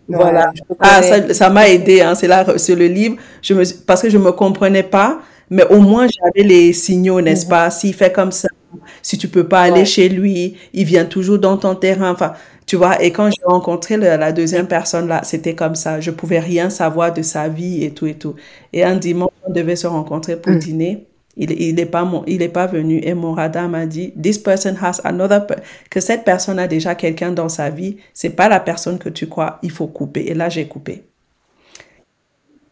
voilà. 0.09 0.53
Ah, 0.81 1.03
ça, 1.03 1.51
m'a 1.51 1.69
aidé, 1.69 2.01
hein. 2.01 2.14
C'est 2.14 2.29
là, 2.29 2.59
sur 2.59 2.77
le 2.77 2.87
livre. 2.87 3.17
Je 3.43 3.55
me, 3.55 3.64
parce 3.87 4.03
que 4.03 4.11
je 4.11 4.19
me 4.19 4.33
comprenais 4.33 4.83
pas, 4.83 5.21
mais 5.51 5.64
au 5.67 5.81
moins 5.81 6.07
j'avais 6.07 6.47
les 6.47 6.73
signaux, 6.73 7.21
n'est-ce 7.21 7.45
mhm. 7.45 7.51
pas? 7.51 7.71
S'il 7.71 7.95
fait 7.95 8.12
comme 8.12 8.33
ça, 8.33 8.49
si 9.03 9.19
tu 9.19 9.29
peux 9.29 9.47
pas 9.47 9.62
aller 9.62 9.85
chez 9.85 10.09
lui, 10.09 10.57
il 10.73 10.85
vient 10.85 11.05
toujours 11.05 11.38
dans 11.38 11.57
ton 11.57 11.75
terrain. 11.75 12.11
Enfin, 12.11 12.35
tu 12.67 12.77
vois. 12.77 13.03
Et 13.03 13.12
quand 13.12 13.31
j'ai 13.31 13.45
rencontré 13.45 13.97
la 13.97 14.33
deuxième 14.33 14.67
personne 14.67 15.09
là, 15.09 15.23
c'était 15.25 15.55
comme 15.55 15.75
ça. 15.75 16.01
Je 16.01 16.11
pouvais 16.11 16.40
rien 16.40 16.71
savoir 16.71 17.12
de 17.12 17.23
sa 17.23 17.49
vie 17.49 17.85
et 17.85 17.93
tout 17.93 18.07
et 18.07 18.14
tout. 18.14 18.35
Et 18.73 18.85
un 18.85 18.97
dimanche, 18.97 19.33
on 19.47 19.53
devait 19.53 19.77
se 19.77 19.87
rencontrer 19.87 20.37
pour 20.37 20.53
mm. 20.53 20.59
dîner. 20.59 21.07
Il, 21.37 21.51
il 21.51 21.81
est 21.81 21.87
pas 21.87 22.05
mon, 22.05 22.25
il 22.27 22.42
est 22.42 22.49
pas 22.49 22.66
venu 22.66 23.01
et 23.03 23.14
mon 23.14 23.33
radar 23.33 23.68
m'a 23.68 23.87
dit, 23.87 24.12
this 24.20 24.38
person 24.38 24.75
has 24.81 25.01
another, 25.05 25.47
que 25.90 26.01
cette 26.01 26.25
personne 26.25 26.59
a 26.59 26.68
déjà 26.68 26.94
quelqu'un 26.94 27.33
dans 27.33 27.49
sa 27.49 27.70
vie. 27.70 27.97
C'est 28.12 28.31
pas 28.31 28.49
la 28.49 28.61
personne 28.61 28.99
que 28.99 29.09
tu 29.09 29.29
crois. 29.29 29.59
Il 29.62 29.70
faut 29.70 29.88
couper. 29.88 30.27
Et 30.29 30.35
là, 30.35 30.49
j'ai 30.49 30.66
coupé. 30.66 31.03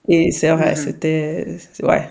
Et 0.09 0.33
c'est 0.33 0.51
vrai, 0.51 0.75
mm-hmm. 0.75 0.77
c'était, 0.77 1.57
ouais. 1.83 2.09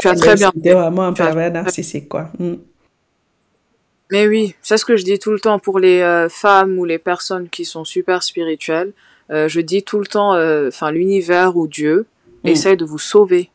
tu 0.00 0.08
as 0.08 0.14
très 0.14 0.34
bien. 0.34 0.50
C'était 0.54 0.72
vraiment 0.72 1.02
un 1.02 1.12
pervers 1.12 1.52
narcissique, 1.52 2.08
quoi. 2.08 2.30
Mm. 2.38 2.54
Mais 4.10 4.26
oui, 4.26 4.54
c'est 4.60 4.76
ce 4.76 4.84
que 4.84 4.96
je 4.96 5.04
dis 5.04 5.18
tout 5.18 5.30
le 5.30 5.38
temps 5.38 5.58
pour 5.58 5.78
les 5.78 6.00
euh, 6.00 6.28
femmes 6.28 6.78
ou 6.78 6.84
les 6.84 6.98
personnes 6.98 7.48
qui 7.48 7.64
sont 7.64 7.84
super 7.84 8.22
spirituelles. 8.22 8.92
Euh, 9.30 9.46
je 9.46 9.60
dis 9.60 9.84
tout 9.84 10.00
le 10.00 10.06
temps, 10.06 10.34
euh, 10.34 10.68
enfin, 10.68 10.90
l'univers 10.90 11.56
ou 11.56 11.68
Dieu 11.68 12.06
mm. 12.42 12.48
essaie 12.48 12.76
de 12.76 12.84
vous 12.84 12.98
sauver 12.98 13.50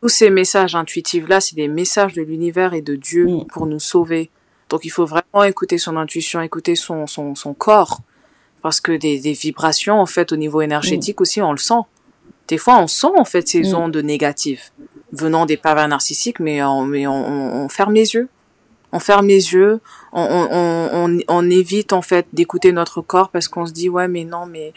tous 0.00 0.08
ces 0.08 0.30
messages 0.30 0.74
intuitifs-là, 0.74 1.40
c'est 1.40 1.56
des 1.56 1.68
messages 1.68 2.12
de 2.12 2.22
l'univers 2.22 2.74
et 2.74 2.82
de 2.82 2.94
Dieu 2.94 3.26
mm. 3.26 3.46
pour 3.46 3.66
nous 3.66 3.80
sauver. 3.80 4.30
Donc 4.68 4.84
il 4.84 4.90
faut 4.90 5.06
vraiment 5.06 5.44
écouter 5.44 5.78
son 5.78 5.96
intuition, 5.96 6.40
écouter 6.40 6.74
son, 6.74 7.06
son, 7.06 7.34
son 7.34 7.54
corps. 7.54 8.00
Parce 8.62 8.80
que 8.80 8.92
des, 8.92 9.20
des 9.20 9.32
vibrations, 9.32 10.00
en 10.00 10.06
fait, 10.06 10.32
au 10.32 10.36
niveau 10.36 10.60
énergétique 10.60 11.20
aussi, 11.20 11.40
on 11.40 11.52
le 11.52 11.58
sent. 11.58 11.82
Des 12.48 12.58
fois, 12.58 12.78
on 12.78 12.86
sent, 12.86 13.12
en 13.16 13.24
fait, 13.24 13.46
ces 13.46 13.72
mm. 13.72 13.74
ondes 13.74 13.96
négatives 13.96 14.62
venant 15.12 15.46
des 15.46 15.56
pervers 15.56 15.86
narcissiques, 15.88 16.40
mais 16.40 16.62
on, 16.62 16.84
mais 16.84 17.06
on, 17.06 17.64
on, 17.64 17.68
ferme 17.68 17.94
les 17.94 18.14
yeux. 18.14 18.28
On 18.92 18.98
ferme 18.98 19.26
les 19.26 19.52
yeux, 19.52 19.80
on, 20.12 20.48
on, 20.50 21.18
on 21.28 21.50
évite, 21.50 21.92
en 21.92 22.02
fait, 22.02 22.26
d'écouter 22.32 22.72
notre 22.72 23.02
corps 23.02 23.30
parce 23.30 23.46
qu'on 23.48 23.66
se 23.66 23.72
dit, 23.72 23.88
ouais, 23.88 24.08
mais 24.08 24.24
non, 24.24 24.46
mais 24.46 24.72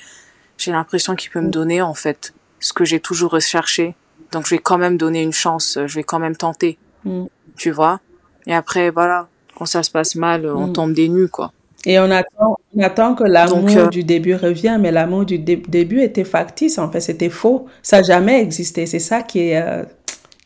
j'ai 0.58 0.72
l'impression 0.72 1.16
qu'il 1.16 1.32
peut 1.32 1.42
me 1.42 1.48
mm. 1.48 1.52
donner, 1.52 1.82
en 1.82 1.94
fait, 1.94 2.34
ce 2.60 2.74
que 2.74 2.86
j'ai 2.86 3.00
toujours 3.00 3.32
recherché. 3.32 3.96
Donc 4.32 4.46
je 4.46 4.56
vais 4.56 4.62
quand 4.62 4.78
même 4.78 4.98
donner 4.98 5.22
une 5.22 5.34
chance, 5.34 5.78
je 5.86 5.96
vais 5.96 6.04
quand 6.04 6.20
même 6.20 6.36
tenter. 6.36 6.78
Mm. 7.06 7.26
Tu 7.56 7.72
vois? 7.72 8.00
Et 8.46 8.54
après, 8.54 8.89
voilà, 8.89 9.28
quand 9.56 9.65
ça 9.65 9.84
se 9.84 9.92
passe 9.92 10.15
mal, 10.15 10.46
on 10.46 10.68
mm. 10.68 10.74
tombe 10.74 10.94
des 10.94 11.10
nues, 11.10 11.30
quoi. 11.30 11.52
Et 11.86 11.98
on 12.00 12.12
attend, 12.12 12.58
on 12.76 12.82
attend 12.82 13.15
que 13.15 13.24
l'amour 13.24 13.65
euh, 13.70 13.88
du 13.88 14.04
début 14.04 14.36
revienne, 14.36 14.82
mais 14.82 14.92
l'amour 14.92 15.26
du 15.26 15.39
début 15.39 16.02
était 16.02 16.26
factice, 16.26 16.78
en 16.78 16.92
fait, 16.92 17.00
c'était 17.00 17.30
faux. 17.30 17.68
Ça 17.82 17.98
n'a 17.98 18.04
jamais 18.04 18.42
existé. 18.42 18.86
C'est 18.86 19.00
ça 19.00 19.22
qui 19.22 19.50
est, 19.50 19.62
euh, 19.62 19.84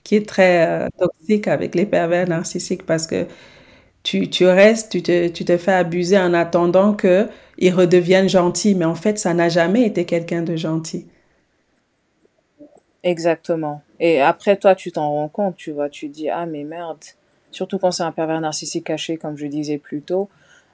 qui 0.04 0.16
est 0.16 0.28
très 0.28 0.68
euh, 0.68 0.88
toxique 1.00 1.48
avec 1.48 1.74
les 1.74 1.86
pervers 1.86 2.28
narcissiques 2.28 2.86
parce 2.86 3.08
que 3.08 3.26
tu, 4.04 4.30
tu 4.30 4.46
restes, 4.46 4.92
tu 4.92 5.02
te, 5.02 5.28
tu 5.30 5.44
te 5.44 5.58
fais 5.58 5.74
abuser 5.74 6.20
en 6.20 6.34
attendant 6.34 6.94
qu'ils 6.94 7.74
redeviennent 7.74 8.30
gentils, 8.30 8.76
mais 8.76 8.86
en 8.86 8.96
fait, 8.96 9.18
ça 9.18 9.34
n'a 9.34 9.50
jamais 9.50 9.88
été 9.88 10.06
quelqu'un 10.06 10.44
de 10.44 10.56
gentil. 10.56 11.08
Exactement. 13.04 13.82
Et 14.00 14.22
après, 14.22 14.56
toi, 14.58 14.76
tu 14.76 14.92
t'en 14.92 15.10
rends 15.12 15.28
compte, 15.28 15.56
tu 15.58 15.72
vois, 15.72 15.90
tu 15.90 16.08
dis, 16.08 16.30
ah, 16.30 16.46
mais 16.46 16.64
merde. 16.64 17.00
Surtout 17.52 17.78
quand 17.78 17.92
c'est 17.92 18.04
un 18.04 18.12
pervers 18.12 18.42
narcissique 18.42 18.86
caché, 18.86 19.18
comme 19.18 19.38
je 19.38 19.46
disais 19.48 19.78
plus 19.78 20.02
tôt, 20.02 20.30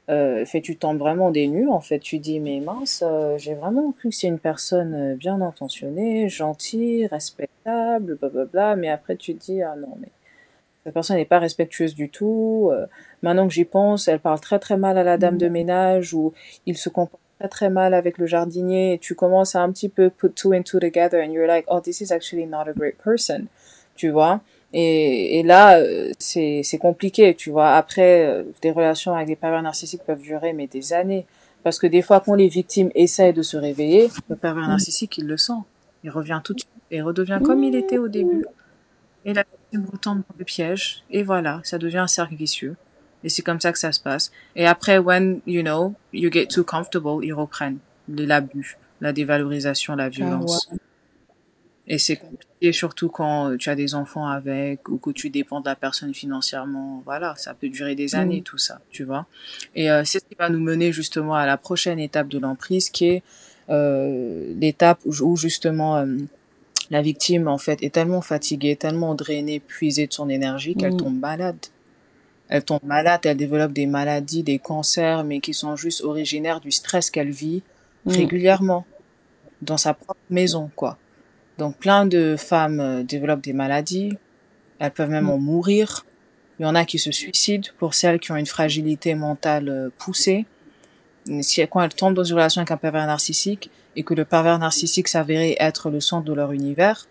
euh, 0.09 0.45
fait, 0.45 0.61
tu 0.61 0.77
tombes 0.77 0.99
vraiment 0.99 1.31
des 1.31 1.47
nues, 1.47 1.69
en 1.69 1.81
fait. 1.81 1.99
Tu 1.99 2.19
dis, 2.19 2.39
mais 2.39 2.59
mince, 2.59 3.03
euh, 3.05 3.37
j'ai 3.37 3.55
vraiment 3.55 3.91
cru 3.91 4.09
que 4.09 4.15
c'est 4.15 4.27
une 4.27 4.39
personne 4.39 4.93
euh, 4.95 5.15
bien 5.15 5.41
intentionnée, 5.41 6.29
gentille, 6.29 7.07
respectable, 7.07 8.15
blablabla. 8.15 8.75
Mais 8.75 8.89
après, 8.89 9.15
tu 9.17 9.33
dis, 9.33 9.61
ah 9.63 9.75
non, 9.75 9.95
mais 9.99 10.09
Cette 10.83 10.93
personne 10.93 11.17
n'est 11.17 11.25
pas 11.25 11.39
respectueuse 11.39 11.95
du 11.95 12.09
tout. 12.09 12.69
Euh, 12.73 12.87
maintenant 13.21 13.47
que 13.47 13.53
j'y 13.53 13.65
pense, 13.65 14.07
elle 14.07 14.19
parle 14.19 14.39
très 14.39 14.59
très 14.59 14.77
mal 14.77 14.97
à 14.97 15.03
la 15.03 15.17
dame 15.17 15.37
de 15.37 15.47
ménage 15.49 16.13
ou 16.13 16.33
il 16.65 16.77
se 16.77 16.89
comporte 16.89 17.21
très 17.39 17.47
très 17.47 17.69
mal 17.69 17.93
avec 17.93 18.17
le 18.17 18.25
jardinier 18.25 18.93
et 18.93 18.99
tu 18.99 19.15
commences 19.15 19.55
à 19.55 19.61
un 19.61 19.71
petit 19.71 19.89
peu 19.89 20.09
put 20.09 20.31
two 20.31 20.53
and 20.53 20.63
two 20.63 20.79
together 20.79 21.21
and 21.21 21.31
you're 21.31 21.47
like, 21.47 21.65
oh, 21.69 21.79
this 21.79 22.01
is 22.01 22.11
actually 22.11 22.45
not 22.45 22.67
a 22.67 22.73
great 22.73 22.97
person. 22.97 23.47
Tu 23.95 24.09
vois? 24.09 24.41
Et, 24.73 25.39
et 25.39 25.43
là, 25.43 25.79
euh, 25.79 26.11
c'est 26.19 26.77
compliqué, 26.79 27.33
tu 27.35 27.49
vois. 27.49 27.71
Après, 27.71 28.25
euh, 28.25 28.43
des 28.61 28.71
relations 28.71 29.15
avec 29.15 29.27
des 29.27 29.35
pervers 29.35 29.61
narcissiques 29.61 30.03
peuvent 30.03 30.21
durer, 30.21 30.53
mais 30.53 30.67
des 30.67 30.93
années. 30.93 31.25
Parce 31.63 31.79
que 31.79 31.87
des 31.87 32.01
fois, 32.01 32.21
quand 32.21 32.35
les 32.35 32.47
victimes 32.47 32.91
essayent 32.95 33.33
de 33.33 33.41
se 33.41 33.57
réveiller, 33.57 34.09
le 34.29 34.35
pervers 34.35 34.67
narcissique, 34.67 35.17
il 35.17 35.27
le 35.27 35.37
sent. 35.37 35.61
Il 36.03 36.09
revient 36.09 36.39
tout 36.43 36.53
de 36.53 36.59
suite 36.59 36.71
et 36.91 37.01
redevient 37.01 37.39
comme 37.43 37.63
il 37.63 37.75
était 37.75 37.97
au 37.97 38.07
début. 38.07 38.45
Et 39.25 39.33
la 39.33 39.43
victime 39.43 39.85
retombe 39.91 40.19
dans 40.19 40.35
le 40.37 40.45
piège. 40.45 41.03
Et 41.09 41.23
voilà, 41.23 41.59
ça 41.63 41.77
devient 41.77 41.97
un 41.97 42.07
cercle 42.07 42.35
vicieux. 42.35 42.75
Et 43.23 43.29
c'est 43.29 43.41
comme 43.41 43.59
ça 43.59 43.71
que 43.71 43.79
ça 43.79 43.91
se 43.91 43.99
passe. 43.99 44.31
Et 44.55 44.65
après, 44.65 44.97
when, 44.97 45.41
you 45.45 45.61
know, 45.61 45.93
you 46.13 46.31
get 46.31 46.47
too 46.47 46.63
comfortable, 46.63 47.23
ils 47.23 47.33
reprennent 47.33 47.79
l'abus, 48.07 48.77
la 49.01 49.13
dévalorisation, 49.13 49.95
la 49.95 50.09
violence. 50.09 50.69
Ah, 50.71 50.75
et 51.89 51.97
c'est 51.97 52.17
compliqué, 52.17 52.71
surtout 52.71 53.09
quand 53.09 53.57
tu 53.57 53.69
as 53.71 53.75
des 53.75 53.95
enfants 53.95 54.27
avec 54.27 54.87
ou 54.89 54.99
que 54.99 55.09
tu 55.09 55.31
dépends 55.31 55.59
de 55.59 55.65
la 55.65 55.75
personne 55.75 56.13
financièrement. 56.13 57.01
Voilà, 57.03 57.33
ça 57.35 57.55
peut 57.55 57.67
durer 57.67 57.95
des 57.95 58.13
années, 58.13 58.43
tout 58.43 58.59
ça, 58.59 58.79
tu 58.91 59.03
vois. 59.03 59.25
Et 59.75 59.89
euh, 59.89 60.03
c'est 60.05 60.19
ce 60.19 60.25
qui 60.25 60.35
va 60.35 60.49
nous 60.49 60.59
mener 60.59 60.91
justement 60.91 61.33
à 61.33 61.47
la 61.47 61.57
prochaine 61.57 61.97
étape 61.97 62.27
de 62.27 62.37
l'emprise, 62.37 62.91
qui 62.91 63.07
est 63.07 63.23
euh, 63.71 64.53
l'étape 64.59 64.99
où, 65.05 65.35
justement 65.35 65.97
euh, 65.97 66.05
la 66.91 67.01
victime, 67.01 67.47
en 67.47 67.57
fait, 67.57 67.81
est 67.81 67.89
tellement 67.89 68.21
fatiguée, 68.21 68.75
tellement 68.75 69.15
drainée, 69.15 69.59
puisée 69.59 70.05
de 70.05 70.13
son 70.13 70.29
énergie 70.29 70.75
qu'elle 70.75 70.95
tombe 70.95 71.19
malade. 71.19 71.57
Elle 72.49 72.63
tombe 72.63 72.83
malade, 72.83 73.21
elle 73.25 73.37
développe 73.37 73.73
des 73.73 73.85
maladies, 73.85 74.43
des 74.43 74.59
cancers, 74.59 75.23
mais 75.23 75.39
qui 75.39 75.53
sont 75.53 75.75
juste 75.75 76.03
originaires 76.03 76.59
du 76.59 76.71
stress 76.71 77.11
qu'elle 77.11 77.29
vit 77.29 77.61
régulièrement 78.05 78.85
dans 79.61 79.77
sa 79.77 79.93
propre 79.93 80.19
maison, 80.29 80.71
quoi. 80.75 80.97
Donc 81.57 81.77
plein 81.77 82.05
de 82.05 82.35
femmes 82.37 82.79
euh, 82.79 83.03
développent 83.03 83.41
des 83.41 83.53
maladies, 83.53 84.17
elles 84.79 84.91
peuvent 84.91 85.09
même 85.09 85.29
en 85.29 85.37
mourir. 85.37 86.05
Il 86.57 86.63
y 86.63 86.65
en 86.65 86.73
a 86.73 86.85
qui 86.85 86.97
se 86.99 87.11
suicident 87.11 87.67
pour 87.77 87.93
celles 87.93 88.19
qui 88.19 88.31
ont 88.31 88.37
une 88.37 88.45
fragilité 88.45 89.13
mentale 89.13 89.69
euh, 89.69 89.89
poussée. 89.97 90.45
Si, 91.41 91.61
quand 91.67 91.81
elles 91.81 91.93
tombent 91.93 92.15
dans 92.15 92.23
une 92.23 92.35
relation 92.35 92.61
avec 92.61 92.71
un 92.71 92.77
pervers 92.77 93.05
narcissique 93.05 93.69
et 93.97 94.03
que 94.03 94.13
le 94.13 94.23
pervers 94.23 94.57
narcissique 94.57 95.09
s'avérait 95.09 95.57
être 95.59 95.89
le 95.89 95.99
centre 95.99 96.25
de 96.25 96.33
leur 96.33 96.53
univers, 96.53 97.07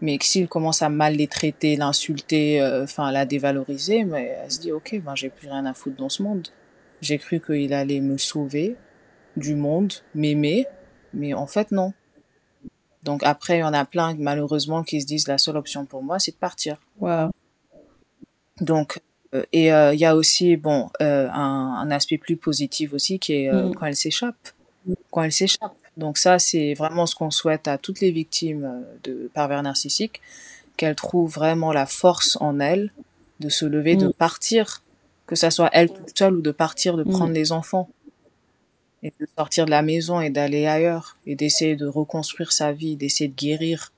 mais 0.00 0.18
s'il 0.20 0.48
commence 0.48 0.82
à 0.82 0.88
mal 0.88 1.14
les 1.14 1.26
traiter, 1.26 1.76
l'insulter, 1.76 2.60
euh, 2.60 2.84
enfin 2.84 3.10
la 3.10 3.26
dévaloriser, 3.26 4.04
mais 4.04 4.36
elle 4.42 4.50
se 4.50 4.60
dit 4.60 4.72
ok, 4.72 5.00
ben 5.02 5.14
j'ai 5.14 5.30
plus 5.30 5.48
rien 5.48 5.64
à 5.66 5.74
foutre 5.74 5.96
dans 5.96 6.08
ce 6.08 6.22
monde. 6.22 6.48
J'ai 7.00 7.18
cru 7.18 7.40
qu'il 7.40 7.72
allait 7.72 8.00
me 8.00 8.18
sauver 8.18 8.76
du 9.36 9.54
monde, 9.54 9.92
m'aimer, 10.14 10.66
mais 11.12 11.34
en 11.34 11.46
fait 11.46 11.70
non. 11.70 11.92
Donc 13.02 13.22
après, 13.24 13.58
il 13.58 13.60
y 13.60 13.64
en 13.64 13.74
a 13.74 13.84
plein 13.84 14.14
malheureusement 14.18 14.82
qui 14.82 15.00
se 15.00 15.06
disent 15.06 15.28
la 15.28 15.38
seule 15.38 15.56
option 15.56 15.84
pour 15.84 16.02
moi, 16.02 16.18
c'est 16.18 16.32
de 16.32 16.36
partir. 16.36 16.80
Wow. 17.00 17.30
Donc 18.60 19.00
euh, 19.34 19.44
et 19.52 19.72
euh, 19.72 19.94
il 19.94 20.00
y 20.00 20.04
a 20.04 20.16
aussi 20.16 20.56
bon 20.56 20.90
euh, 21.02 21.28
un, 21.30 21.76
un, 21.80 21.90
aspect 21.90 22.18
plus 22.18 22.36
positif 22.36 22.92
aussi 22.92 23.18
qui 23.18 23.44
est 23.44 23.52
mm. 23.52 23.74
quand 23.74 23.86
elle 23.86 23.96
s'échappe, 23.96 24.50
quand 25.10 25.22
elle 25.22 25.32
s'échappe. 25.32 25.74
Donc 25.96 26.18
ça, 26.18 26.38
c'est 26.38 26.74
vraiment 26.74 27.06
ce 27.06 27.14
qu'on 27.14 27.30
souhaite 27.30 27.68
à 27.68 27.78
toutes 27.78 28.00
les 28.00 28.10
victimes 28.10 28.84
de 29.04 29.30
pervers 29.32 29.62
narcissiques, 29.62 30.20
qu'elles 30.76 30.96
trouvent 30.96 31.32
vraiment 31.32 31.72
la 31.72 31.86
force 31.86 32.36
en 32.40 32.58
elles 32.60 32.92
de 33.40 33.48
se 33.48 33.64
lever, 33.64 33.96
de 33.96 34.08
mm. 34.08 34.12
partir, 34.14 34.82
que 35.26 35.36
ça 35.36 35.50
soit 35.50 35.70
elle 35.72 35.92
toute 35.92 36.16
seule 36.16 36.34
ou 36.36 36.42
de 36.42 36.50
partir, 36.50 36.96
de 36.96 37.04
mm. 37.04 37.10
prendre 37.10 37.32
les 37.32 37.52
enfants 37.52 37.88
et 39.02 39.12
de 39.20 39.26
sortir 39.36 39.66
de 39.66 39.70
la 39.70 39.82
maison 39.82 40.20
et 40.20 40.30
d'aller 40.30 40.66
ailleurs 40.66 41.16
et 41.26 41.36
d'essayer 41.36 41.76
de 41.76 41.86
reconstruire 41.86 42.52
sa 42.52 42.72
vie, 42.72 42.96
d'essayer 42.96 43.28
de 43.28 43.34
guérir. 43.34 43.92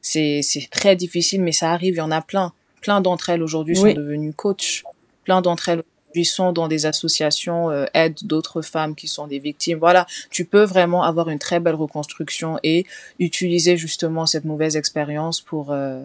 C'est, 0.00 0.40
c'est 0.42 0.68
très 0.70 0.96
difficile, 0.96 1.42
mais 1.42 1.52
ça 1.52 1.72
arrive, 1.72 1.94
il 1.94 1.98
y 1.98 2.00
en 2.00 2.10
a 2.10 2.22
plein. 2.22 2.52
Plein 2.80 3.00
d'entre 3.00 3.30
elles 3.30 3.42
aujourd'hui 3.42 3.76
sont 3.76 3.92
devenues 3.92 4.32
coachs. 4.32 4.84
Plein 5.24 5.42
d'entre 5.42 5.68
elles 5.68 5.82
sont 6.24 6.52
dans 6.52 6.68
des 6.68 6.86
associations, 6.86 7.70
euh, 7.70 7.84
aident 7.94 8.24
d'autres 8.24 8.62
femmes 8.62 8.94
qui 8.94 9.08
sont 9.08 9.26
des 9.26 9.38
victimes. 9.38 9.78
Voilà, 9.78 10.06
tu 10.30 10.44
peux 10.44 10.62
vraiment 10.62 11.02
avoir 11.02 11.28
une 11.28 11.38
très 11.38 11.60
belle 11.60 11.74
reconstruction 11.74 12.58
et 12.62 12.86
utiliser 13.18 13.76
justement 13.76 14.26
cette 14.26 14.44
mauvaise 14.44 14.76
expérience 14.76 15.40
pour... 15.40 15.72
Euh, 15.72 16.02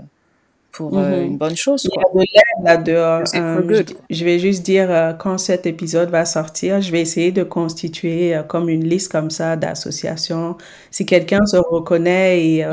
pour 0.74 0.98
euh, 0.98 1.02
mm-hmm. 1.02 1.26
une 1.26 1.38
bonne 1.38 1.58
chose. 1.58 1.86
Quoi. 1.94 2.04
Il 2.16 2.20
y 2.20 2.22
a 2.22 2.24
de 2.24 2.30
l'aide 2.34 2.66
là-dehors. 2.66 3.24
Euh, 3.36 3.84
je, 4.10 4.24
vais 4.24 4.40
juste 4.40 4.64
dire, 4.64 5.18
quand 5.20 5.38
cet 5.38 5.66
épisode 5.66 6.10
va 6.10 6.24
sortir, 6.24 6.80
je 6.80 6.94
vais 6.94 7.02
essayer 7.02 7.34
de 7.34 7.44
constituer 7.44 8.40
comme 8.48 8.70
une 8.70 8.86
liste 8.86 9.12
comme 9.12 9.30
ça 9.30 9.58
d'associations. 9.58 10.56
Si 10.90 11.06
quelqu'un 11.06 11.46
se 11.46 11.58
reconnaît, 11.58 12.42
et, 12.42 12.66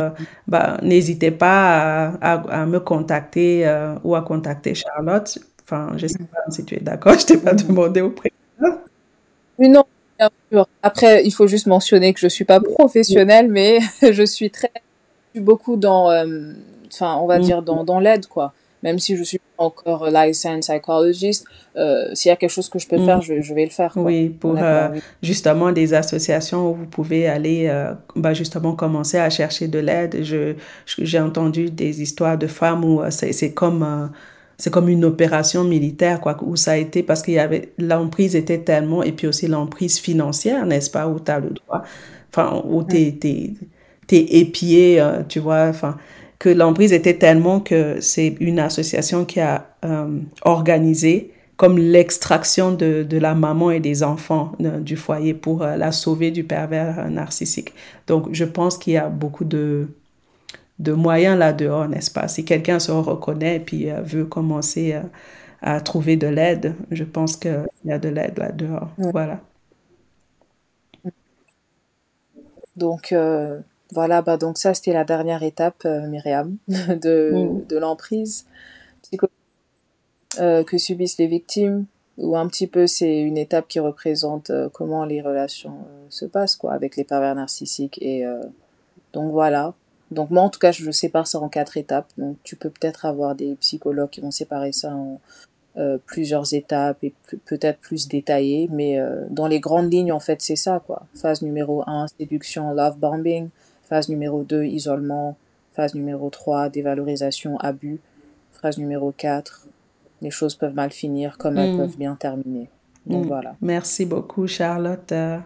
bah, 0.47 0.77
n'hésitez 0.81 1.33
pas 1.33 2.13
à, 2.21 2.35
à, 2.35 2.67
me 2.67 2.79
contacter 2.79 3.69
ou 4.05 4.15
à 4.15 4.23
contacter 4.23 4.77
Charlotte. 4.77 5.41
Enfin, 5.71 5.93
je 5.97 6.05
ne 6.05 6.09
sais 6.09 6.19
pas 6.19 6.51
si 6.51 6.65
tu 6.65 6.77
es 6.77 6.81
d'accord, 6.81 7.13
je 7.15 7.21
ne 7.21 7.27
t'ai 7.27 7.37
pas 7.37 7.53
demandé 7.53 8.01
au. 8.01 8.15
Oui, 9.59 9.69
non, 9.69 9.85
bien 10.19 10.31
sûr. 10.51 10.67
Après, 10.83 11.25
il 11.25 11.31
faut 11.31 11.47
juste 11.47 11.67
mentionner 11.67 12.15
que 12.15 12.21
je 12.21 12.27
ne 12.27 12.31
suis 12.31 12.45
pas 12.45 12.61
professionnelle, 12.61 13.49
mais 13.49 13.81
je 14.13 14.23
suis 14.23 14.51
très, 14.51 14.71
je 14.75 15.39
suis 15.39 15.41
beaucoup 15.41 15.77
dans 15.77 16.11
enfin, 16.93 17.17
on 17.21 17.27
va 17.27 17.39
mm. 17.39 17.43
dire 17.43 17.63
dans, 17.63 17.85
dans 17.85 18.01
l'aide, 18.01 18.27
quoi. 18.27 18.53
Même 18.85 19.01
si 19.01 19.17
je 19.17 19.25
suis 19.25 19.41
encore 19.57 20.09
licensed 20.09 20.61
psychologist, 20.61 21.45
euh, 21.77 22.15
s'il 22.15 22.29
y 22.29 22.33
a 22.33 22.37
quelque 22.37 22.51
chose 22.51 22.69
que 22.69 22.79
je 22.79 22.87
peux 22.87 22.99
mm. 22.99 23.05
faire, 23.05 23.21
je, 23.21 23.41
je, 23.41 23.55
vais 23.55 23.65
le 23.65 23.71
faire. 23.71 23.93
Quoi. 23.93 24.03
Oui, 24.03 24.29
pour 24.29 24.57
euh, 24.57 24.89
justement 25.21 25.73
des 25.73 25.95
associations 25.95 26.71
où 26.71 26.75
vous 26.75 26.87
pouvez 26.87 27.27
aller, 27.27 27.67
euh, 27.69 27.93
bah, 28.15 28.35
justement 28.35 28.77
commencer 28.77 29.19
à 29.19 29.31
chercher 29.31 29.67
de 29.67 29.81
l'aide. 29.81 30.23
Je, 30.23 30.55
j'ai 30.87 31.19
entendu 31.19 31.71
des 31.71 32.03
histoires 32.03 32.39
de 32.39 32.47
femmes 32.47 32.85
où 32.85 33.03
c'est 33.11 33.53
comme 33.53 34.11
c'est 34.59 34.71
comme 34.71 34.89
une 34.89 35.05
opération 35.05 35.65
militaire, 35.65 36.21
quoi, 36.21 36.37
où 36.43 36.57
ça 36.57 36.73
a 36.73 36.77
été 36.77 37.03
parce 37.03 37.23
qu'il 37.23 37.35
y 37.35 37.39
avait, 37.39 37.73
l'emprise 37.79 38.37
était 38.37 38.59
tellement, 38.59 39.03
et 39.03 39.13
puis 39.13 39.27
aussi 39.27 39.47
l'emprise 39.47 39.99
financière, 39.99 40.67
n'est-ce 40.67 40.91
pas, 40.91 41.09
où 41.09 41.21
tu 41.21 41.31
as 41.31 41.41
le 41.41 41.51
droit, 41.51 41.83
enfin, 42.31 42.63
où 42.65 42.83
t'es, 42.83 43.17
t'es, 43.21 43.55
t'es 44.07 44.21
épié, 44.39 45.03
tu 45.29 45.39
vois, 45.39 45.67
enfin, 45.69 45.97
que 46.39 46.49
l'emprise 46.49 46.93
était 46.93 47.19
tellement 47.19 47.61
que 47.61 48.01
c'est 48.01 48.37
une 48.41 48.59
association 48.59 49.25
qui 49.25 49.41
a 49.41 49.67
euh, 49.85 50.19
organisé 50.43 51.33
comme 51.57 51.77
l'extraction 51.77 52.73
de, 52.73 53.03
de, 53.03 53.19
la 53.19 53.35
maman 53.35 53.73
et 53.73 53.81
des 53.81 54.05
enfants 54.05 54.53
euh, 54.61 54.79
du 54.79 54.97
foyer 54.97 55.35
pour 55.35 55.63
euh, 55.63 55.77
la 55.77 55.91
sauver 55.91 56.31
du 56.31 56.45
pervers 56.45 57.11
narcissique. 57.11 57.73
Donc, 58.07 58.29
je 58.31 58.45
pense 58.45 58.79
qu'il 58.79 58.93
y 58.93 58.97
a 58.97 59.09
beaucoup 59.09 59.45
de, 59.45 59.89
de 60.79 60.93
moyens 60.93 61.39
là-dehors, 61.39 61.89
n'est-ce 61.89 62.11
pas? 62.11 62.29
Si 62.29 62.45
quelqu'un 62.45 62.79
se 62.79 62.93
reconnaît 62.93 63.57
et 63.57 63.61
puis 63.61 63.91
veut 64.05 64.25
commencer 64.25 64.97
à 65.61 65.81
trouver 65.81 66.17
de 66.17 66.29
l'aide, 66.29 66.75
je 66.91 67.05
pense 67.05 67.37
qu'il 67.37 67.67
y 67.85 67.93
a 67.93 67.99
de 67.99 68.09
l'aide 68.09 68.39
là-dehors. 68.39 68.91
Voilà. 68.99 69.41
Donc, 72.77 73.13
voilà, 73.93 74.21
bah 74.21 74.37
donc 74.37 74.59
ça 74.59 74.75
c'était 74.75 74.93
la 74.93 75.05
dernière 75.05 75.43
étape, 75.43 75.83
euh, 75.87 76.07
Myriam, 76.07 76.57
de, 76.69 77.33
mm. 77.33 77.67
de 77.67 77.77
l'emprise 77.79 78.47
euh, 80.39 80.63
que 80.63 80.77
subissent 80.77 81.19
les 81.19 81.27
victimes, 81.27 81.87
ou 82.19 82.37
un 82.37 82.47
petit 82.49 82.67
peu 82.67 82.87
c'est 82.87 83.21
une 83.21 83.39
étape 83.39 83.67
qui 83.67 83.81
représente 83.81 84.51
euh, 84.51 84.69
comment 84.69 85.05
les 85.05 85.23
relations 85.23 85.79
se 86.11 86.27
passent 86.27 86.57
quoi 86.57 86.73
avec 86.73 86.97
les 86.97 87.05
pervers 87.05 87.35
narcissiques 87.35 87.99
et 88.03 88.25
donc 89.13 89.33
voilà. 89.33 89.75
Donc 90.11 90.31
moi 90.31 90.43
en 90.43 90.49
tout 90.49 90.59
cas 90.59 90.73
je 90.73 90.91
sépare 90.91 91.27
ça 91.27 91.39
en 91.39 91.49
quatre 91.49 91.77
étapes. 91.77 92.09
Donc 92.19 92.37
tu 92.43 92.57
peux 92.57 92.71
peut-être 92.71 93.07
avoir 93.07 93.35
des 93.35 93.55
psychologues 93.57 94.11
qui 94.11 94.21
vont 94.21 94.31
séparer 94.31 94.73
ça 94.73 94.95
en 94.95 95.21
plusieurs 96.07 96.55
étapes 96.55 97.05
et 97.05 97.15
peut-être 97.45 97.79
plus 97.79 98.09
détaillées, 98.09 98.69
mais 98.73 98.99
dans 99.31 99.47
les 99.47 99.61
grandes 99.61 99.93
lignes 99.93 100.11
en 100.11 100.19
fait 100.19 100.43
c'est 100.43 100.57
ça 100.57 100.83
quoi. 100.85 101.07
Phase 101.15 101.41
numéro 101.43 101.85
1, 101.87 102.09
séduction, 102.19 102.73
love 102.73 102.99
bombing. 102.99 103.49
Phase 103.89 104.09
numéro 104.09 104.45
2, 104.45 104.65
isolement. 104.65 105.37
Phase 105.73 105.95
numéro 105.95 106.29
3, 106.29 106.69
dévalorisation, 106.69 107.57
abus. 107.59 108.01
Phase 108.53 108.77
numéro 108.79 109.13
4, 109.13 109.67
les 110.21 110.31
choses 110.31 110.57
peuvent 110.57 110.75
mal 110.75 110.91
finir 110.91 111.39
comme 111.39 111.57
elles 111.57 111.75
mm. 111.75 111.79
peuvent 111.79 111.97
bien 111.97 112.15
terminer. 112.17 112.69
Donc 113.07 113.25
mm. 113.25 113.29
voilà. 113.29 113.57
Merci 113.61 114.05
beaucoup, 114.05 114.47
Charlotte. 114.47 115.13
Euh, 115.13 115.39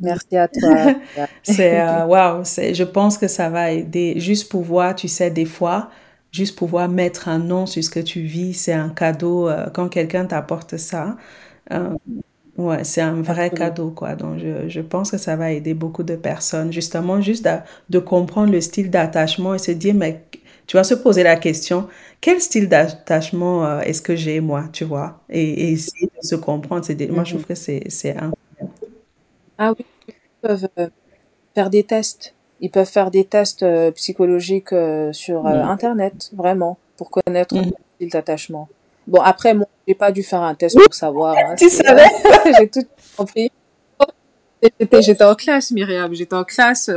Merci 0.00 0.36
à 0.36 0.48
toi. 0.48 0.94
c'est 1.42 1.80
euh, 1.80 2.04
wow, 2.06 2.44
je 2.44 2.84
pense 2.84 3.18
que 3.18 3.28
ça 3.28 3.48
va 3.48 3.72
aider. 3.72 4.14
Juste 4.20 4.50
pouvoir, 4.50 4.94
tu 4.94 5.08
sais, 5.08 5.30
des 5.30 5.44
fois, 5.44 5.90
juste 6.32 6.56
pouvoir 6.56 6.88
mettre 6.88 7.28
un 7.28 7.38
nom 7.38 7.66
sur 7.66 7.82
ce 7.82 7.90
que 7.90 8.00
tu 8.00 8.20
vis, 8.20 8.54
c'est 8.54 8.72
un 8.72 8.90
cadeau 8.90 9.48
euh, 9.48 9.66
quand 9.72 9.88
quelqu'un 9.88 10.26
t'apporte 10.26 10.76
ça. 10.76 11.16
Ouais, 12.56 12.84
c'est 12.84 13.02
un 13.02 13.20
vrai 13.20 13.50
cadeau, 13.50 13.90
quoi. 13.90 14.14
Donc, 14.14 14.38
je, 14.38 14.68
je, 14.68 14.80
pense 14.80 15.10
que 15.10 15.18
ça 15.18 15.36
va 15.36 15.52
aider 15.52 15.74
beaucoup 15.74 16.02
de 16.02 16.16
personnes, 16.16 16.72
justement, 16.72 17.20
juste 17.20 17.44
de, 17.44 17.50
de 17.90 17.98
comprendre 17.98 18.50
le 18.50 18.62
style 18.62 18.88
d'attachement 18.90 19.54
et 19.54 19.58
se 19.58 19.72
dire, 19.72 19.94
mais 19.94 20.24
tu 20.66 20.76
vas 20.76 20.84
se 20.84 20.94
poser 20.94 21.22
la 21.22 21.36
question, 21.36 21.88
quel 22.20 22.40
style 22.40 22.68
d'attachement 22.68 23.64
euh, 23.66 23.80
est-ce 23.80 24.02
que 24.02 24.16
j'ai 24.16 24.40
moi, 24.40 24.64
tu 24.72 24.84
vois, 24.84 25.20
et, 25.28 25.72
essayer 25.72 26.06
de 26.06 26.26
se 26.26 26.34
comprendre. 26.34 26.84
C'est 26.84 26.98
Moi, 27.10 27.24
je 27.24 27.36
trouve 27.36 27.42
mhm. 27.42 27.46
que 27.48 27.90
c'est 27.90 28.16
un. 28.16 28.32
Ah 29.58 29.72
oui, 29.72 29.84
ils 30.08 30.14
peuvent 30.42 30.68
euh, 30.78 30.88
faire 31.54 31.70
des 31.70 31.84
tests. 31.84 32.34
Ils 32.60 32.70
peuvent 32.70 32.88
faire 32.88 33.10
des 33.10 33.24
tests 33.24 33.62
euh, 33.62 33.90
psychologiques 33.92 34.74
sur 35.12 35.46
Internet, 35.46 36.30
vraiment, 36.34 36.78
pour 36.96 37.10
connaître 37.10 37.54
le 37.54 37.62
style 37.94 38.10
d'attachement. 38.10 38.68
Bon, 39.06 39.20
après, 39.20 39.54
moi, 39.54 39.66
j'ai 39.86 39.94
pas 39.94 40.10
dû 40.10 40.22
faire 40.22 40.42
un 40.42 40.54
test 40.54 40.76
pour 40.76 40.94
savoir. 40.94 41.36
Hein, 41.36 41.54
tu 41.56 41.68
savais 41.68 42.06
J'ai 42.58 42.68
tout 42.68 42.86
compris. 43.16 43.50
J'étais 45.00 45.24
en 45.24 45.34
classe, 45.34 45.70
Myriam. 45.70 46.12
J'étais 46.12 46.34
en 46.34 46.44
classe. 46.44 46.90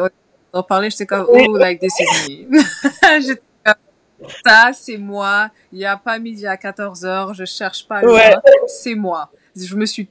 On 0.51 0.63
parlait, 0.63 0.89
j'étais 0.89 1.05
comme, 1.05 1.27
oh, 1.29 1.57
like 1.57 1.79
this 1.79 1.93
is 1.99 2.47
me. 2.49 2.59
ça, 4.45 4.71
c'est 4.73 4.97
moi. 4.97 5.49
Il 5.71 5.79
n'y 5.79 5.85
a 5.85 5.97
pas 5.97 6.17
midi 6.17 6.47
à 6.47 6.57
14 6.57 7.05
heures. 7.05 7.33
Je 7.33 7.45
cherche 7.45 7.87
pas 7.87 8.01
loin. 8.01 8.41
C'est 8.67 8.95
moi. 8.95 9.29
Je 9.55 9.75
me 9.75 9.85
suis 9.85 10.07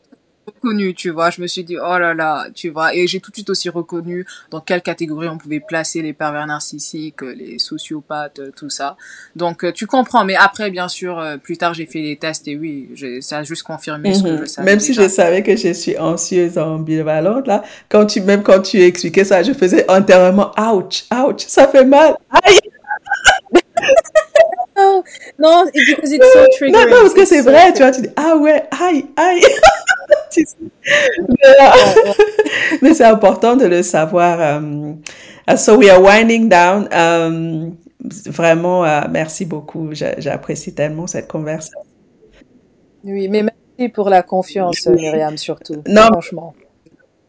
reconnu, 0.49 0.95
tu 0.95 1.11
vois. 1.11 1.31
Je 1.31 1.41
me 1.41 1.47
suis 1.47 1.65
dit, 1.65 1.77
oh 1.77 1.99
là 1.99 2.15
là, 2.15 2.47
tu 2.55 2.71
vois. 2.71 2.95
Et 2.95 3.07
j'ai 3.07 3.21
tout 3.21 3.31
de 3.31 3.37
suite 3.37 3.51
aussi 3.51 3.69
reconnu 3.69 4.27
dans 4.51 4.61
quelle 4.61 4.83
catégorie 4.83 5.29
on 5.29 5.39
pouvait 5.39 5.61
placer 5.61 6.03
les 6.03 6.13
pervers 6.13 6.47
narcissiques, 6.47 7.23
les 7.23 7.59
sociopathes, 7.59 8.41
tout 8.57 8.71
ça. 8.71 8.97
Donc, 9.37 9.65
euh, 9.65 9.73
tu 9.73 9.87
comprends. 9.87 10.25
Mais 10.25 10.37
après, 10.37 10.71
bien 10.71 10.89
sûr, 10.89 11.19
euh, 11.19 11.37
plus 11.37 11.57
tard, 11.57 11.75
j'ai 11.75 11.87
fait 11.87 12.01
les 12.01 12.17
tests 12.17 12.49
et 12.49 12.57
oui, 12.57 12.89
ça 13.21 13.39
a 13.39 13.43
juste 13.43 13.63
confirmé 13.63 14.15
ce 14.15 14.23
que 14.23 14.29
je 14.29 14.41
mhm. 14.41 14.47
savais. 14.47 14.71
Même 14.71 14.81
si 14.81 14.95
je 14.95 15.09
savais 15.09 15.43
que 15.43 15.57
je 15.57 15.73
suis 15.73 15.99
anxieuse 15.99 16.59
en 16.59 16.77
ambivalente, 16.77 17.47
là, 17.47 17.63
quand 17.89 18.07
tu, 18.07 18.21
même 18.21 18.43
quand 18.43 18.61
tu 18.61 18.81
expliquais 18.83 19.25
ça, 19.25 19.43
je 19.43 19.53
faisais 19.53 19.89
entièrement 19.91 20.53
ouch, 20.59 21.05
ouch, 21.13 21.45
ça 21.47 21.69
fait 21.69 21.85
mal. 21.85 22.17
Aïe! 22.31 22.59
Non, 25.39 25.65
non, 25.65 25.71
because 25.73 26.13
it's 26.13 26.33
so 26.33 26.47
triggering. 26.57 26.73
Non, 26.73 26.91
non, 26.91 27.03
parce 27.03 27.15
que 27.15 27.25
c'est 27.25 27.43
vrai, 27.43 27.73
tu 27.73 27.83
vois, 27.83 27.91
tu 27.91 28.03
dis, 28.03 28.09
ah 28.17 28.37
ouais, 28.37 28.65
aïe, 28.71 29.07
aïe. 29.17 29.43
mais, 32.83 32.95
c'est 32.95 33.05
important 33.05 33.57
de 33.57 33.67
le 33.67 33.83
savoir. 33.83 34.59
Um, 34.59 35.03
so 35.57 35.77
we 35.77 35.91
are 35.91 36.01
winding 36.01 36.49
down. 36.49 36.89
Um, 36.93 37.77
vraiment, 38.27 38.85
uh, 38.85 39.09
merci 39.11 39.45
beaucoup. 39.45 39.91
J'apprécie 39.93 40.75
tellement 40.75 41.07
cette 41.07 41.29
conversation. 41.29 41.81
Oui, 43.05 43.29
mais 43.29 43.43
merci 43.43 43.93
pour 43.93 44.09
la 44.09 44.23
confiance, 44.23 44.87
Myriam, 44.87 45.37
surtout. 45.37 45.83
Non. 45.87 46.09
Franchement. 46.13 46.55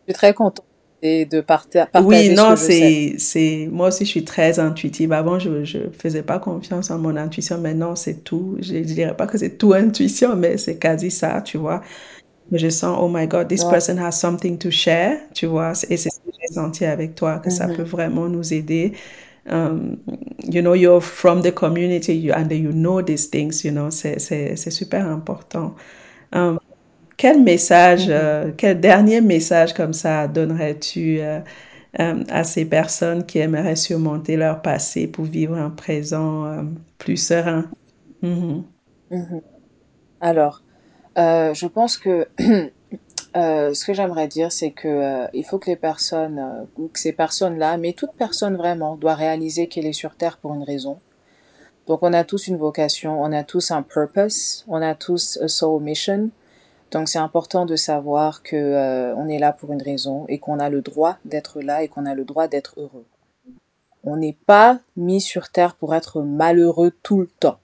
Je 0.07 0.13
suis 0.13 0.13
très 0.13 0.33
contente 0.33 0.65
et 1.01 1.25
de 1.25 1.41
partager. 1.41 1.87
Oui, 2.03 2.29
non, 2.29 2.55
c'est, 2.55 3.15
c'est, 3.17 3.67
moi 3.71 3.87
aussi, 3.87 4.05
je 4.05 4.09
suis 4.09 4.23
très 4.23 4.59
intuitive. 4.59 5.13
Avant, 5.13 5.39
je, 5.39 5.63
je 5.63 5.79
faisais 5.97 6.23
pas 6.23 6.39
confiance 6.39 6.91
en 6.91 6.97
mon 6.97 7.15
intuition. 7.15 7.57
Maintenant, 7.57 7.95
c'est 7.95 8.23
tout. 8.23 8.57
Je, 8.59 8.75
je 8.75 8.93
dirais 8.93 9.15
pas 9.15 9.27
que 9.27 9.37
c'est 9.37 9.57
tout 9.57 9.73
intuition, 9.73 10.35
mais 10.35 10.57
c'est 10.57 10.77
quasi 10.77 11.11
ça, 11.11 11.41
tu 11.41 11.57
vois. 11.57 11.81
Je 12.51 12.69
sens, 12.69 12.97
oh 12.99 13.07
my 13.07 13.27
God, 13.27 13.47
this 13.47 13.63
person 13.63 13.97
has 13.99 14.13
something 14.13 14.57
to 14.57 14.71
share, 14.71 15.19
tu 15.33 15.45
vois. 15.45 15.73
Et 15.89 15.97
c'est 15.97 16.09
ce 16.09 16.17
que 16.17 16.31
j'ai 16.31 16.53
senti 16.53 16.83
avec 16.83 17.15
toi, 17.15 17.39
que 17.39 17.49
ça 17.49 17.67
mm-hmm. 17.67 17.75
peut 17.75 17.83
vraiment 17.83 18.27
nous 18.27 18.53
aider. 18.53 18.93
Um, 19.49 19.97
you 20.43 20.61
know, 20.61 20.75
you're 20.75 21.01
from 21.01 21.41
the 21.41 21.51
community 21.51 22.13
you, 22.13 22.33
and 22.33 22.51
you 22.51 22.71
know 22.71 23.01
these 23.01 23.29
things, 23.29 23.63
you 23.63 23.71
know, 23.71 23.89
c'est 23.89 24.69
super 24.69 25.05
important. 25.07 25.75
Um, 26.33 26.59
quel 27.19 27.41
message, 27.41 28.07
mm-hmm. 28.07 28.11
euh, 28.13 28.51
quel 28.55 28.79
dernier 28.79 29.19
message 29.19 29.73
comme 29.73 29.91
ça 29.91 30.25
donnerais-tu 30.29 31.19
euh, 31.19 31.41
euh, 31.99 32.23
à 32.29 32.45
ces 32.45 32.63
personnes 32.63 33.25
qui 33.25 33.39
aimeraient 33.39 33.75
surmonter 33.75 34.37
leur 34.37 34.61
passé 34.61 35.05
pour 35.05 35.25
vivre 35.25 35.57
un 35.57 35.69
présent 35.69 36.65
plus 36.97 37.17
serein? 37.17 37.65
Mm-hmm. 38.23 38.63
Mm-hmm. 39.11 39.41
Alors, 40.21 40.63
je 41.17 41.67
pense 41.67 41.97
que 41.97 42.29
ce 43.35 43.85
que 43.85 43.93
j'aimerais 43.93 44.29
dire, 44.29 44.53
c'est 44.53 44.71
que 44.71 45.25
il 45.33 45.43
faut 45.43 45.59
que 45.59 45.69
les 45.69 45.75
personnes, 45.75 46.41
ou 46.77 46.87
que 46.87 46.99
ces 46.99 47.11
personnes-là, 47.11 47.75
mais 47.75 47.91
toute 47.91 48.13
personne 48.13 48.55
vraiment, 48.55 48.95
doit 48.95 49.15
réaliser 49.15 49.67
qu'elle 49.67 49.87
est 49.87 49.93
sur 49.93 50.15
Terre 50.15 50.37
pour 50.37 50.53
une 50.53 50.63
raison. 50.63 50.99
Donc, 51.85 52.01
on 52.01 52.13
a 52.13 52.23
tous 52.23 52.47
une 52.47 52.55
vocation, 52.55 53.21
on 53.21 53.33
a 53.33 53.43
tous 53.43 53.71
un 53.71 53.81
purpose, 53.81 54.63
on 54.69 54.81
a 54.81 54.95
tous 54.95 55.37
a 55.41 55.49
soul 55.49 55.81
mission. 55.83 56.29
Donc 56.91 57.07
c'est 57.07 57.19
important 57.19 57.65
de 57.65 57.75
savoir 57.75 58.41
que 58.41 58.55
euh, 58.55 59.15
on 59.15 59.27
est 59.27 59.37
là 59.37 59.53
pour 59.53 59.71
une 59.71 59.81
raison 59.81 60.25
et 60.27 60.39
qu'on 60.39 60.59
a 60.59 60.69
le 60.69 60.81
droit 60.81 61.17
d'être 61.25 61.61
là 61.61 61.83
et 61.83 61.87
qu'on 61.87 62.05
a 62.05 62.15
le 62.15 62.25
droit 62.25 62.47
d'être 62.47 62.73
heureux. 62.77 63.05
On 64.03 64.17
n'est 64.17 64.37
pas 64.45 64.79
mis 64.97 65.21
sur 65.21 65.49
terre 65.49 65.75
pour 65.75 65.93
être 65.93 66.21
malheureux 66.21 66.91
tout 67.03 67.19
le 67.19 67.27
temps. 67.27 67.59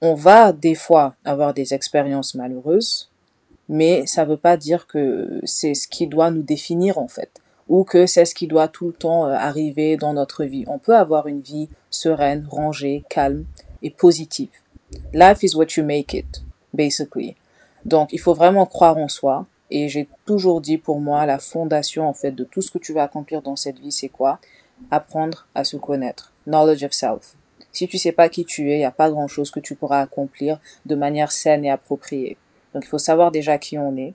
On 0.00 0.14
va 0.14 0.52
des 0.52 0.74
fois 0.74 1.14
avoir 1.24 1.54
des 1.54 1.74
expériences 1.74 2.34
malheureuses, 2.34 3.10
mais 3.68 4.06
ça 4.06 4.24
ne 4.24 4.30
veut 4.30 4.36
pas 4.36 4.56
dire 4.56 4.88
que 4.88 5.40
c'est 5.44 5.74
ce 5.74 5.86
qui 5.86 6.08
doit 6.08 6.32
nous 6.32 6.42
définir 6.42 6.98
en 6.98 7.06
fait, 7.06 7.30
ou 7.68 7.84
que 7.84 8.06
c'est 8.06 8.24
ce 8.24 8.34
qui 8.34 8.48
doit 8.48 8.66
tout 8.66 8.88
le 8.88 8.92
temps 8.92 9.26
euh, 9.26 9.34
arriver 9.34 9.96
dans 9.96 10.14
notre 10.14 10.44
vie. 10.44 10.64
On 10.66 10.78
peut 10.78 10.96
avoir 10.96 11.28
une 11.28 11.42
vie 11.42 11.68
sereine, 11.90 12.46
rangée, 12.50 13.04
calme 13.08 13.44
et 13.82 13.90
positive. 13.90 14.50
Life 15.14 15.44
is 15.44 15.54
what 15.54 15.76
you 15.76 15.84
make 15.84 16.12
it, 16.12 16.42
basically. 16.74 17.36
Donc, 17.84 18.12
il 18.12 18.20
faut 18.20 18.34
vraiment 18.34 18.66
croire 18.66 18.96
en 18.96 19.08
soi. 19.08 19.46
Et 19.70 19.88
j'ai 19.88 20.08
toujours 20.26 20.60
dit 20.60 20.76
pour 20.76 21.00
moi, 21.00 21.24
la 21.24 21.38
fondation, 21.38 22.06
en 22.06 22.12
fait, 22.12 22.32
de 22.32 22.44
tout 22.44 22.60
ce 22.60 22.70
que 22.70 22.78
tu 22.78 22.92
vas 22.92 23.04
accomplir 23.04 23.40
dans 23.40 23.56
cette 23.56 23.78
vie, 23.78 23.92
c'est 23.92 24.10
quoi? 24.10 24.38
Apprendre 24.90 25.46
à 25.54 25.64
se 25.64 25.76
connaître. 25.76 26.32
Knowledge 26.46 26.84
of 26.84 26.92
self. 26.92 27.34
Si 27.72 27.88
tu 27.88 27.96
sais 27.96 28.12
pas 28.12 28.28
qui 28.28 28.44
tu 28.44 28.70
es, 28.70 28.74
il 28.74 28.78
n'y 28.78 28.84
a 28.84 28.90
pas 28.90 29.10
grand 29.10 29.28
chose 29.28 29.50
que 29.50 29.60
tu 29.60 29.74
pourras 29.74 30.02
accomplir 30.02 30.60
de 30.84 30.94
manière 30.94 31.32
saine 31.32 31.64
et 31.64 31.70
appropriée. 31.70 32.36
Donc, 32.74 32.84
il 32.84 32.88
faut 32.88 32.98
savoir 32.98 33.30
déjà 33.30 33.56
qui 33.56 33.78
on 33.78 33.96
est, 33.96 34.12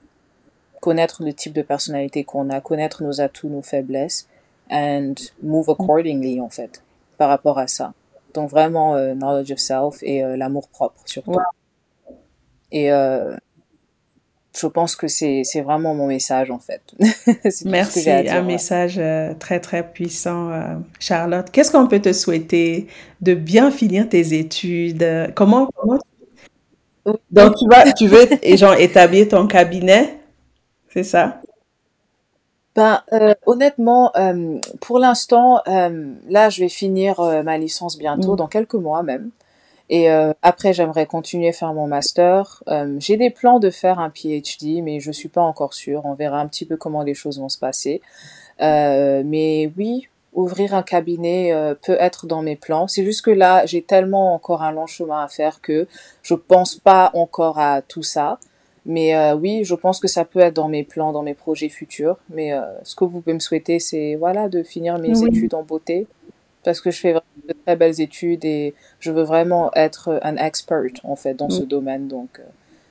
connaître 0.80 1.24
le 1.24 1.32
type 1.32 1.52
de 1.52 1.62
personnalité 1.62 2.22
qu'on 2.22 2.50
a, 2.50 2.60
connaître 2.60 3.02
nos 3.02 3.20
atouts, 3.20 3.48
nos 3.48 3.62
faiblesses, 3.62 4.28
and 4.70 5.14
move 5.42 5.68
accordingly, 5.70 6.40
en 6.40 6.50
fait, 6.50 6.84
par 7.16 7.28
rapport 7.28 7.58
à 7.58 7.66
ça. 7.66 7.94
Donc, 8.32 8.48
vraiment, 8.48 8.94
euh, 8.94 9.14
knowledge 9.14 9.50
of 9.50 9.58
self 9.58 10.02
et 10.02 10.22
euh, 10.22 10.36
l'amour 10.36 10.68
propre, 10.68 11.00
surtout. 11.04 11.40
Et, 12.70 12.92
euh, 12.92 13.36
je 14.56 14.66
pense 14.66 14.96
que 14.96 15.08
c'est 15.08 15.60
vraiment 15.62 15.94
mon 15.94 16.06
message 16.06 16.50
en 16.50 16.58
fait. 16.58 16.82
Merci, 17.64 18.10
un 18.10 18.42
message 18.42 18.96
euh, 18.98 19.34
très 19.38 19.60
très 19.60 19.88
puissant, 19.88 20.50
euh, 20.50 20.74
Charlotte. 20.98 21.50
Qu'est-ce 21.50 21.70
qu'on 21.70 21.86
peut 21.86 22.00
te 22.00 22.12
souhaiter 22.12 22.88
de 23.20 23.34
bien 23.34 23.70
finir 23.70 24.08
tes 24.08 24.38
études? 24.38 25.32
Comment, 25.34 25.68
comment... 25.76 25.98
Donc 27.30 27.54
tu 27.56 27.68
vas, 27.68 27.92
tu 27.92 28.06
veux 28.06 28.26
genre 28.56 28.74
établir 28.74 29.28
ton 29.28 29.46
cabinet, 29.46 30.18
c'est 30.92 31.04
ça? 31.04 31.40
Ben, 32.74 33.02
euh, 33.12 33.34
honnêtement, 33.46 34.12
pour 34.80 34.98
l'instant, 34.98 35.62
là, 35.66 36.50
je 36.50 36.60
vais 36.60 36.68
finir 36.68 37.20
ma 37.44 37.58
licence 37.58 37.98
bientôt, 37.98 38.34
mm. 38.34 38.36
dans 38.36 38.46
quelques 38.46 38.74
mois 38.74 39.02
même. 39.02 39.30
Et 39.90 40.10
euh, 40.10 40.32
après, 40.42 40.72
j'aimerais 40.72 41.06
continuer 41.06 41.48
à 41.48 41.52
faire 41.52 41.72
mon 41.72 41.86
master. 41.86 42.62
Euh, 42.68 42.96
j'ai 42.98 43.16
des 43.16 43.30
plans 43.30 43.58
de 43.58 43.70
faire 43.70 43.98
un 43.98 44.10
PhD, 44.10 44.82
mais 44.82 45.00
je 45.00 45.10
suis 45.10 45.28
pas 45.28 45.40
encore 45.40 45.72
sûre. 45.72 46.02
On 46.04 46.14
verra 46.14 46.40
un 46.40 46.46
petit 46.46 46.66
peu 46.66 46.76
comment 46.76 47.02
les 47.02 47.14
choses 47.14 47.38
vont 47.40 47.48
se 47.48 47.58
passer. 47.58 48.02
Euh, 48.60 49.22
mais 49.24 49.72
oui, 49.76 50.08
ouvrir 50.32 50.74
un 50.74 50.82
cabinet 50.82 51.52
euh, 51.52 51.74
peut 51.74 51.96
être 51.98 52.26
dans 52.26 52.42
mes 52.42 52.56
plans. 52.56 52.86
C'est 52.86 53.04
juste 53.04 53.22
que 53.22 53.30
là, 53.30 53.64
j'ai 53.66 53.82
tellement 53.82 54.34
encore 54.34 54.62
un 54.62 54.72
long 54.72 54.86
chemin 54.86 55.22
à 55.22 55.28
faire 55.28 55.60
que 55.60 55.86
je 56.22 56.34
pense 56.34 56.76
pas 56.76 57.10
encore 57.14 57.58
à 57.58 57.82
tout 57.82 58.02
ça. 58.02 58.38
Mais 58.84 59.14
euh, 59.14 59.34
oui, 59.34 59.64
je 59.64 59.74
pense 59.74 60.00
que 60.00 60.08
ça 60.08 60.24
peut 60.24 60.40
être 60.40 60.54
dans 60.54 60.68
mes 60.68 60.82
plans, 60.82 61.12
dans 61.12 61.22
mes 61.22 61.34
projets 61.34 61.68
futurs. 61.68 62.16
Mais 62.30 62.52
ce 62.82 62.94
que 62.94 63.04
vous 63.04 63.20
pouvez 63.20 63.34
me 63.34 63.40
souhaiter, 63.40 63.78
c'est 63.78 64.16
voilà 64.16 64.48
de 64.48 64.62
finir 64.62 64.98
mes 64.98 65.22
études 65.24 65.54
en 65.54 65.62
beauté, 65.62 66.06
parce 66.64 66.80
que 66.80 66.90
je 66.90 66.98
fais 66.98 67.14
de 67.14 67.54
très 67.64 67.76
belles 67.76 68.00
études 68.00 68.44
et 68.44 68.74
je 69.00 69.10
veux 69.10 69.22
vraiment 69.22 69.70
être 69.74 70.20
un 70.22 70.36
expert 70.36 70.90
en 71.04 71.16
fait 71.16 71.34
dans 71.34 71.50
ce 71.50 71.62
mm. 71.62 71.66
domaine. 71.66 72.08
Donc 72.08 72.28
euh, 72.38 72.42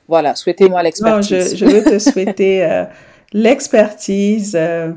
voilà, 0.08 0.34
souhaitez-moi 0.34 0.82
l'expertise. 0.82 1.56
Je, 1.56 1.56
je, 1.56 1.64
veux 1.64 1.82
te 1.82 1.98
souhaiter 2.10 2.64
euh, 2.64 2.84
l'expertise, 3.32 4.56
euh, 4.56 4.92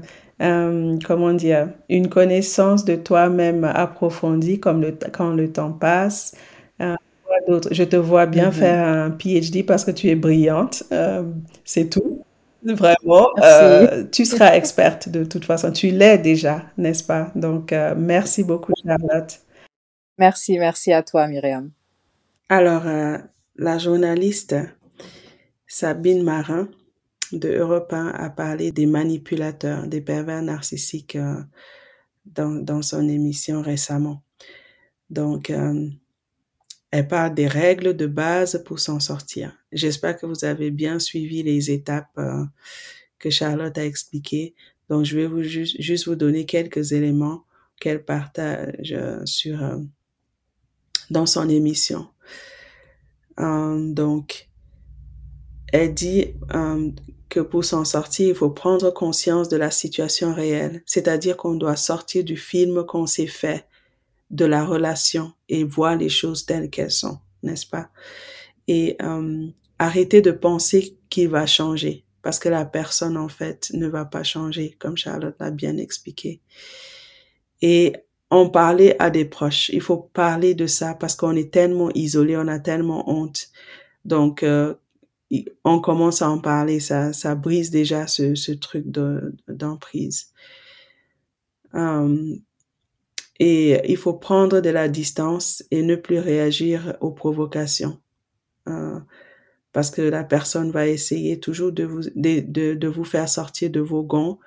comment 1.06 1.34
dire, 1.34 1.70
une 1.90 2.10
connaissance 2.10 2.86
de 2.86 2.96
toi-même 2.96 3.64
approfondie 3.64 4.60
comme 4.60 4.82
le, 4.82 4.98
quand 5.12 5.32
le 5.32 5.52
temps 5.52 5.72
passe. 5.72 6.36
je 6.80 7.84
te 7.84 7.96
vois 7.96 8.26
bien 8.26 8.50
mm-hmm. 8.50 8.54
faire 8.54 8.88
un 8.88 9.12
PhD 9.12 9.66
parce 9.66 9.84
que 9.84 9.92
tu 9.92 10.08
es 10.10 10.16
brillante, 10.16 10.84
c'est 11.66 11.90
tout. 11.90 12.24
Vraiment, 12.64 13.30
euh, 13.42 14.06
tu 14.12 14.26
seras 14.26 14.56
experte 14.56 15.10
de 15.10 15.24
toute 15.24 15.46
façon. 15.46 15.72
Tu 15.72 15.90
l'es 15.90 16.18
déjà, 16.18 16.66
n'est-ce 16.78 17.04
pas? 17.04 17.32
Donc, 17.36 17.74
euh, 17.74 17.96
merci 17.98 18.44
beaucoup, 18.44 18.74
Charlotte. 18.86 19.40
Merci, 20.18 20.60
merci 20.60 20.94
à 20.94 21.02
toi, 21.02 21.28
Myriam. 21.28 21.72
Alors, 22.50 22.86
euh, 22.86 23.18
la 23.56 23.78
journaliste 23.78 24.56
Sabine 25.68 26.24
Marin 26.24 26.70
de 27.32 27.50
Europe 27.50 27.94
1 27.94 28.08
a 28.10 28.30
parlé 28.30 28.72
des 28.72 28.86
manipulateurs, 28.86 29.88
des 29.88 30.02
pervers 30.02 30.42
narcissiques 30.42 31.18
dans, 32.26 32.64
dans 32.64 32.82
son 32.82 33.08
émission 33.08 33.62
récemment. 33.62 34.22
Donc, 35.12 35.50
euh, 35.50 35.90
elle 36.92 37.08
parle 37.08 37.34
des 37.34 37.48
règles 37.48 37.96
de 37.96 38.06
base 38.06 38.62
pour 38.66 38.80
s'en 38.80 39.00
sortir. 39.00 39.54
J'espère 39.72 40.18
que 40.18 40.26
vous 40.26 40.44
avez 40.44 40.72
bien 40.72 41.00
suivi 41.00 41.42
les 41.42 41.72
étapes 41.72 42.12
euh, 42.18 42.44
que 43.18 43.30
Charlotte 43.30 43.78
a 43.78 43.86
expliquées. 43.86 44.56
Donc, 44.90 45.06
je 45.06 45.18
vais 45.18 45.26
vous 45.26 45.42
juste, 45.42 46.06
vous 46.06 46.16
donner 46.16 46.46
quelques 46.46 46.92
éléments 46.92 47.46
qu'elle 47.80 48.04
partage 48.04 48.92
euh, 48.92 49.26
sur 49.26 49.64
euh, 49.64 49.78
dans 51.10 51.26
son 51.26 51.50
émission. 51.50 52.08
donc, 53.38 54.50
elle 55.74 55.94
dit 55.94 56.34
que 57.30 57.40
pour 57.40 57.64
s'en 57.64 57.86
sortir, 57.86 58.28
il 58.28 58.36
faut 58.36 58.50
prendre 58.50 58.92
conscience 58.92 59.48
de 59.48 59.56
la 59.56 59.72
situation 59.72 60.34
réelle, 60.34 60.84
c'est-à-dire 60.86 61.38
qu'on 61.38 61.56
doit 61.56 61.78
sortir 61.78 62.26
du 62.26 62.36
film 62.36 62.86
qu'on 62.86 63.08
s'est 63.08 63.28
fait 63.28 63.66
de 64.32 64.46
la 64.46 64.66
relation 64.66 65.34
et 65.50 65.64
voir 65.64 65.96
les 65.96 66.10
choses 66.10 66.46
telles 66.46 66.70
qu'elles 66.70 66.92
sont, 66.92 67.20
n'est-ce 67.44 67.68
pas? 67.68 67.90
Et 68.68 68.96
euh, 69.02 69.48
arrêter 69.78 70.22
de 70.22 70.32
penser 70.32 70.98
qu'il 71.10 71.30
va 71.30 71.46
changer 71.46 72.06
parce 72.22 72.40
que 72.40 72.50
la 72.50 72.66
personne, 72.66 73.18
en 73.18 73.30
fait, 73.30 73.72
ne 73.74 73.88
va 73.88 74.06
pas 74.06 74.24
changer, 74.24 74.76
comme 74.80 74.98
Charlotte 74.98 75.36
l'a 75.40 75.52
bien 75.52 75.78
expliqué. 75.78 76.40
Et 77.62 77.94
on 78.30 78.50
parlait 78.50 78.96
à 79.02 79.10
des 79.10 79.26
proches. 79.26 79.70
Il 79.70 79.82
faut 79.82 79.98
parler 79.98 80.54
de 80.54 80.68
ça 80.68 80.94
parce 80.94 81.16
qu'on 81.16 81.36
est 81.36 81.52
tellement 81.52 81.90
isolé, 81.96 82.38
on 82.38 82.48
a 82.48 82.60
tellement 82.60 83.10
honte. 83.10 83.50
Donc, 84.06 84.44
euh, 84.44 84.76
on 85.64 85.80
commence 85.80 86.22
à 86.22 86.30
en 86.30 86.40
parler, 86.40 86.80
ça, 86.80 87.14
ça 87.14 87.36
brise 87.36 87.72
déjà 87.72 88.08
ce, 88.08 88.36
ce 88.36 88.52
truc 88.52 88.86
d'emprise. 89.48 90.32
Euh, 91.74 92.36
et 93.44 93.82
il 93.92 93.98
faut 93.98 94.14
prendre 94.14 94.62
de 94.62 94.70
la 94.70 94.88
distance 94.88 95.64
et 95.72 95.82
ne 95.82 95.96
plus 95.96 96.20
réagir 96.20 96.96
aux 97.02 97.10
provocations. 97.10 98.00
Euh, 98.70 99.00
parce 99.72 99.90
que 99.90 100.04
la 100.04 100.24
personne 100.24 100.70
va 100.70 100.88
essayer 100.88 101.40
toujours 101.40 101.72
de 101.72 101.86
vous, 101.86 103.04
faire 103.04 103.28
sortir 103.28 103.72
de 103.72 103.80
vos 103.80 104.04
gonds. 104.04 104.38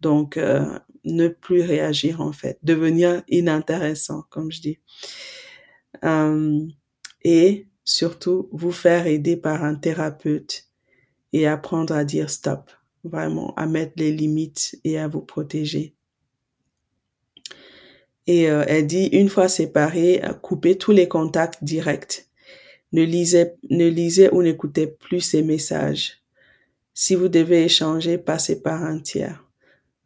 Donc, 0.00 0.36
euh, 0.36 0.78
ne 1.04 1.26
plus 1.26 1.62
réagir 1.62 2.20
en 2.20 2.30
fait, 2.30 2.60
devenir 2.62 3.24
inintéressant, 3.28 4.22
comme 4.30 4.52
je 4.52 4.60
dis. 4.60 4.78
Et 7.24 7.66
surtout, 7.82 8.48
vous 8.52 8.70
faire 8.70 9.08
aider 9.08 9.36
par 9.36 9.64
un 9.64 9.74
thérapeute 9.74 10.68
et 11.32 11.48
apprendre 11.48 11.92
à 11.92 12.04
dire 12.04 12.30
stop, 12.30 12.70
vraiment, 13.02 13.52
à 13.56 13.66
mettre 13.66 13.94
les 13.96 14.12
limites 14.12 14.78
et 14.84 14.96
à 14.96 15.08
vous 15.08 15.22
protéger. 15.22 15.96
Et 18.26 18.50
euh, 18.50 18.64
elle 18.66 18.86
dit, 18.86 19.06
une 19.06 19.28
fois 19.28 19.48
séparés, 19.48 20.24
euh, 20.24 20.32
coupez 20.32 20.78
tous 20.78 20.92
les 20.92 21.08
contacts 21.08 21.62
directs. 21.62 22.28
Ne 22.92 23.02
lisez, 23.02 23.52
ne 23.70 23.88
lisez 23.88 24.30
ou 24.32 24.42
n'écoutez 24.42 24.86
plus 24.86 25.20
ces 25.20 25.42
messages. 25.42 26.22
Si 26.94 27.14
vous 27.14 27.28
devez 27.28 27.64
échanger, 27.64 28.18
passez 28.18 28.62
par 28.62 28.82
un 28.82 28.98
tiers. 28.98 29.44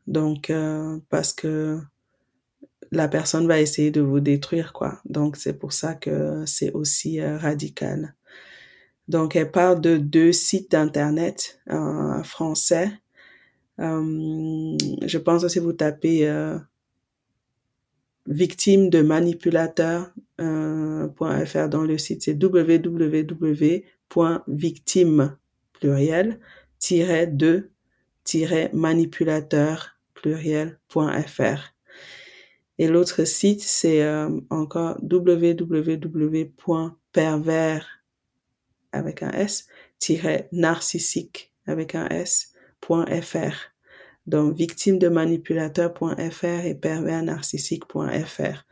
Donc, 0.07 0.51
euh, 0.51 0.99
parce 1.11 1.33
que 1.33 1.79
la 2.91 3.09
personne 3.09 3.47
va 3.47 3.61
essayer 3.61 3.91
de 3.91 4.01
vous 4.01 4.21
détruire, 4.21 4.73
quoi. 4.73 5.01
Donc, 5.05 5.37
c'est 5.37 5.53
pour 5.53 5.73
ça 5.75 5.95
que 5.95 6.45
c'est 6.47 6.73
aussi 6.73 7.21
radical. 7.21 8.14
Donc, 9.07 9.37
elle 9.37 9.51
parle 9.51 9.83
de 9.83 9.99
deux 9.99 10.33
sites 10.33 10.71
d'internet 10.71 11.61
français. 12.25 12.91
je 13.79 15.19
pense 15.19 15.43
que 15.43 15.49
si 15.49 15.59
vous 15.59 15.75
tapez 15.75 16.27
victime 18.29 18.91
de 18.91 19.03
manipulateurs.fr 19.03 20.12
euh, 20.41 21.68
dans 21.68 21.83
le 21.83 21.99
site, 21.99 22.22
c'est 22.22 22.41
www.victime 22.41 23.76
pluriel 25.72 26.39
de 27.26 27.70
manipulateur 28.72 29.97
pluriel.fr. 30.14 31.74
Et 32.79 32.87
l'autre 32.87 33.24
site, 33.24 33.62
c'est 33.62 34.03
euh, 34.03 34.29
encore 34.51 34.99
www.pervers 35.03 36.45
avec 38.93 39.22
un 39.22 39.33
S, 39.33 39.66
narcissique 40.53 41.53
avec 41.66 41.95
un 41.95 42.07
S.fr 42.09 43.78
donc 44.29 44.55
victime 44.55 44.99
de 44.99 45.09
manipulateur.fr 45.09 46.64
et 46.64 46.74
perversnarcissique.fr. 46.74 48.64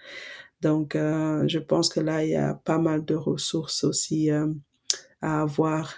Donc, 0.60 0.94
euh, 0.94 1.44
je 1.48 1.58
pense 1.58 1.88
que 1.88 2.00
là, 2.00 2.24
il 2.24 2.30
y 2.30 2.36
a 2.36 2.54
pas 2.54 2.78
mal 2.78 3.04
de 3.04 3.14
ressources 3.14 3.82
aussi 3.84 4.30
euh, 4.30 4.48
à 5.22 5.42
avoir 5.42 5.94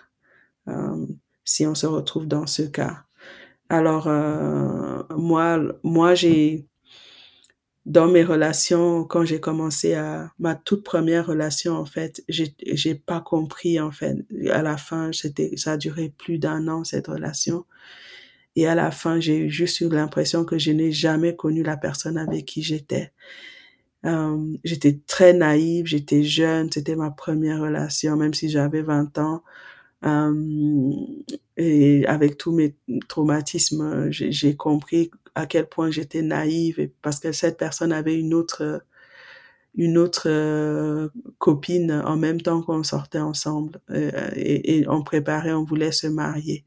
euh, 0.68 1.06
si 1.44 1.66
on 1.66 1.74
se 1.74 1.86
retrouve 1.86 2.26
dans 2.26 2.46
ce 2.46 2.62
cas. 2.62 3.04
Alors, 3.68 4.08
moi, 5.14 5.60
moi, 5.82 6.14
j'ai 6.14 6.66
dans 7.84 8.06
mes 8.06 8.24
relations, 8.24 9.04
quand 9.04 9.26
j'ai 9.26 9.40
commencé 9.40 9.92
à 9.92 10.32
ma 10.38 10.54
toute 10.54 10.84
première 10.84 11.26
relation, 11.26 11.74
en 11.74 11.84
fait, 11.84 12.22
j'ai 12.28 12.94
pas 12.94 13.20
compris 13.20 13.78
en 13.78 13.90
fait. 13.90 14.16
À 14.50 14.62
la 14.62 14.78
fin, 14.78 15.10
c'était 15.12 15.54
ça 15.56 15.72
a 15.72 15.76
duré 15.76 16.14
plus 16.16 16.38
d'un 16.38 16.66
an 16.68 16.84
cette 16.84 17.08
relation. 17.08 17.66
Et 18.58 18.66
à 18.66 18.74
la 18.74 18.90
fin, 18.90 19.20
j'ai 19.20 19.48
juste 19.48 19.80
eu 19.82 19.88
l'impression 19.88 20.44
que 20.44 20.58
je 20.58 20.72
n'ai 20.72 20.90
jamais 20.90 21.36
connu 21.36 21.62
la 21.62 21.76
personne 21.76 22.18
avec 22.18 22.44
qui 22.44 22.60
j'étais. 22.64 23.12
Euh, 24.04 24.36
j'étais 24.64 24.98
très 25.06 25.32
naïve, 25.32 25.86
j'étais 25.86 26.24
jeune, 26.24 26.68
c'était 26.72 26.96
ma 26.96 27.12
première 27.12 27.60
relation, 27.60 28.16
même 28.16 28.34
si 28.34 28.48
j'avais 28.48 28.82
20 28.82 29.16
ans. 29.18 29.44
Euh, 30.04 30.90
et 31.56 32.04
avec 32.06 32.36
tous 32.36 32.50
mes 32.50 32.74
traumatismes, 33.08 34.10
j'ai 34.10 34.56
compris 34.56 35.12
à 35.36 35.46
quel 35.46 35.68
point 35.68 35.92
j'étais 35.92 36.22
naïve 36.22 36.90
parce 37.00 37.20
que 37.20 37.30
cette 37.30 37.58
personne 37.58 37.92
avait 37.92 38.18
une 38.18 38.34
autre 38.34 38.82
une 39.76 39.98
autre 39.98 40.28
euh, 40.28 41.08
copine 41.38 41.92
en 41.92 42.16
même 42.16 42.40
temps 42.40 42.62
qu'on 42.62 42.82
sortait 42.82 43.20
ensemble 43.20 43.80
et 44.34 44.84
on 44.88 45.04
préparait, 45.04 45.52
on 45.52 45.62
voulait 45.64 45.92
se 45.92 46.08
marier 46.08 46.64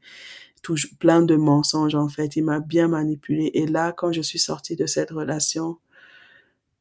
plein 0.98 1.22
de 1.22 1.36
mensonges 1.36 1.94
en 1.94 2.08
fait. 2.08 2.36
Il 2.36 2.44
m'a 2.44 2.60
bien 2.60 2.88
manipulé. 2.88 3.50
Et 3.54 3.66
là, 3.66 3.92
quand 3.92 4.12
je 4.12 4.22
suis 4.22 4.38
sortie 4.38 4.76
de 4.76 4.86
cette 4.86 5.10
relation, 5.10 5.78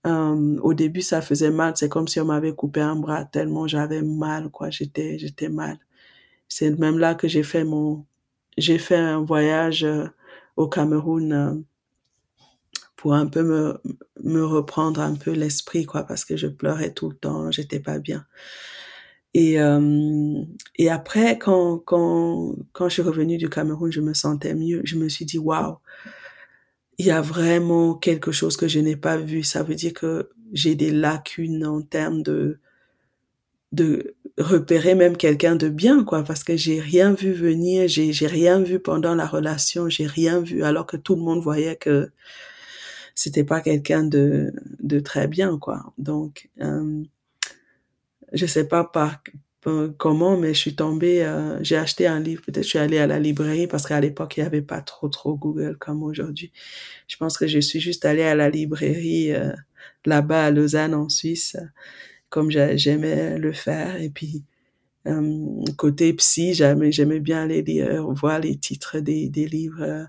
euh, 0.08 0.58
au 0.62 0.74
début, 0.74 1.02
ça 1.02 1.22
faisait 1.22 1.52
mal. 1.52 1.74
C'est 1.78 1.90
comme 1.90 2.08
si 2.08 2.20
on 2.20 2.26
m'avait 2.26 2.54
coupé 2.56 2.82
un 2.82 2.96
bras 2.96 3.26
tellement 3.26 3.68
j'avais 3.68 4.02
mal, 4.02 4.50
quoi. 4.50 4.70
J'étais, 4.70 5.20
j'étais 5.20 5.50
mal. 5.50 5.80
C'est 6.50 6.72
même 6.80 7.00
là 7.00 7.16
que 7.16 7.28
j'ai 7.28 7.44
fait 7.44 7.64
mon, 7.64 8.06
j'ai 8.58 8.80
fait 8.80 8.98
un 8.98 9.22
voyage 9.24 9.84
euh, 9.84 10.08
au 10.58 10.68
Cameroun 10.68 11.34
euh, 11.34 11.56
pour 12.96 13.14
un 13.14 13.28
peu 13.28 13.44
me, 13.44 13.82
me 14.24 14.46
reprendre 14.46 15.02
un 15.02 15.16
peu 15.16 15.32
l'esprit, 15.32 15.86
quoi, 15.86 16.04
parce 16.04 16.26
que 16.26 16.38
je 16.38 16.48
pleurais 16.48 16.94
tout 16.94 17.10
le 17.10 17.16
temps, 17.16 17.52
j'étais 17.52 17.80
pas 17.80 18.00
bien. 18.00 18.26
Et, 19.34 19.60
euh, 19.62 20.44
et 20.78 20.90
après, 20.90 21.38
quand, 21.38 21.80
quand, 21.80 22.56
quand 22.74 22.90
je 22.90 22.94
suis 22.94 23.02
revenue 23.02 23.38
du 23.38 23.50
Cameroun, 23.50 23.92
je 23.92 24.02
me 24.02 24.14
sentais 24.14 24.56
mieux. 24.56 24.82
Je 24.84 24.98
me 24.98 25.08
suis 25.10 25.26
dit, 25.26 25.38
waouh, 25.38 25.78
il 26.98 27.06
y 27.06 27.12
a 27.12 27.22
vraiment 27.22 27.96
quelque 27.96 28.32
chose 28.32 28.58
que 28.58 28.68
je 28.68 28.80
n'ai 28.80 28.96
pas 28.96 29.18
vu. 29.18 29.44
Ça 29.44 29.64
veut 29.64 29.76
dire 29.76 29.94
que 29.94 30.30
j'ai 30.52 30.76
des 30.76 30.92
lacunes 30.92 31.66
en 31.66 31.82
termes 31.82 32.24
de, 32.24 32.60
de 33.72 34.16
repérer 34.38 34.96
même 34.96 35.18
quelqu'un 35.18 35.56
de 35.56 35.70
bien, 35.70 36.04
quoi, 36.04 36.24
parce 36.24 36.44
que 36.44 36.58
j'ai 36.58 36.80
rien 36.80 37.14
vu 37.14 37.32
venir, 37.32 37.88
j'ai, 37.88 38.12
j'ai 38.12 38.28
rien 38.28 38.62
vu 38.62 38.80
pendant 38.80 39.16
la 39.16 39.26
relation, 39.26 39.90
j'ai 39.90 40.06
rien 40.08 40.42
vu, 40.42 40.64
alors 40.64 40.86
que 40.86 40.98
tout 40.98 41.16
le 41.16 41.22
monde 41.22 41.42
voyait 41.42 41.76
que 41.76 42.12
c'était 43.16 43.44
pas 43.44 43.62
quelqu'un 43.62 44.04
de, 44.04 44.54
de 44.80 45.00
très 45.00 45.28
bien, 45.28 45.58
quoi. 45.58 45.94
Donc, 45.98 46.50
euh, 46.62 47.04
je 48.32 48.46
sais 48.46 48.68
pas 48.68 48.84
par, 48.84 49.22
comment, 49.98 50.38
mais 50.38 50.54
je 50.54 50.60
suis 50.60 50.76
tombée, 50.76 51.24
euh, 51.24 51.64
j'ai 51.64 51.78
acheté 51.78 52.08
un 52.08 52.20
livre, 52.20 52.42
peut-être 52.42 52.64
je 52.64 52.70
suis 52.70 52.80
allée 52.80 52.98
à 52.98 53.08
la 53.08 53.20
librairie 53.20 53.68
parce 53.68 53.86
qu'à 53.88 54.00
l'époque, 54.00 54.38
il 54.38 54.42
n'y 54.42 54.48
avait 54.48 54.62
pas 54.62 54.82
trop, 54.82 55.08
trop 55.10 55.36
Google 55.36 55.78
comme 55.78 56.02
aujourd'hui. 56.04 56.52
Je 57.08 57.18
pense 57.18 57.38
que 57.38 57.48
je 57.48 57.60
suis 57.60 57.80
juste 57.80 58.06
allée 58.06 58.24
à 58.24 58.34
la 58.36 58.50
librairie 58.50 59.34
euh, 59.34 59.52
là-bas 60.06 60.46
à 60.46 60.52
Lausanne, 60.52 60.96
en 60.96 61.10
Suisse, 61.10 61.58
comme 62.30 62.50
j'aimais 62.50 63.38
le 63.38 63.54
faire. 63.54 64.02
Et 64.02 64.10
puis, 64.10 64.44
euh, 65.08 65.64
côté 65.78 66.14
psy, 66.14 66.54
j'aimais 66.54 67.20
bien 67.20 67.44
aller 67.44 67.62
lire, 67.62 68.08
voir 68.14 68.40
les 68.40 68.58
titres 68.58 69.00
des, 69.00 69.30
des 69.30 69.48
livres 69.48 70.08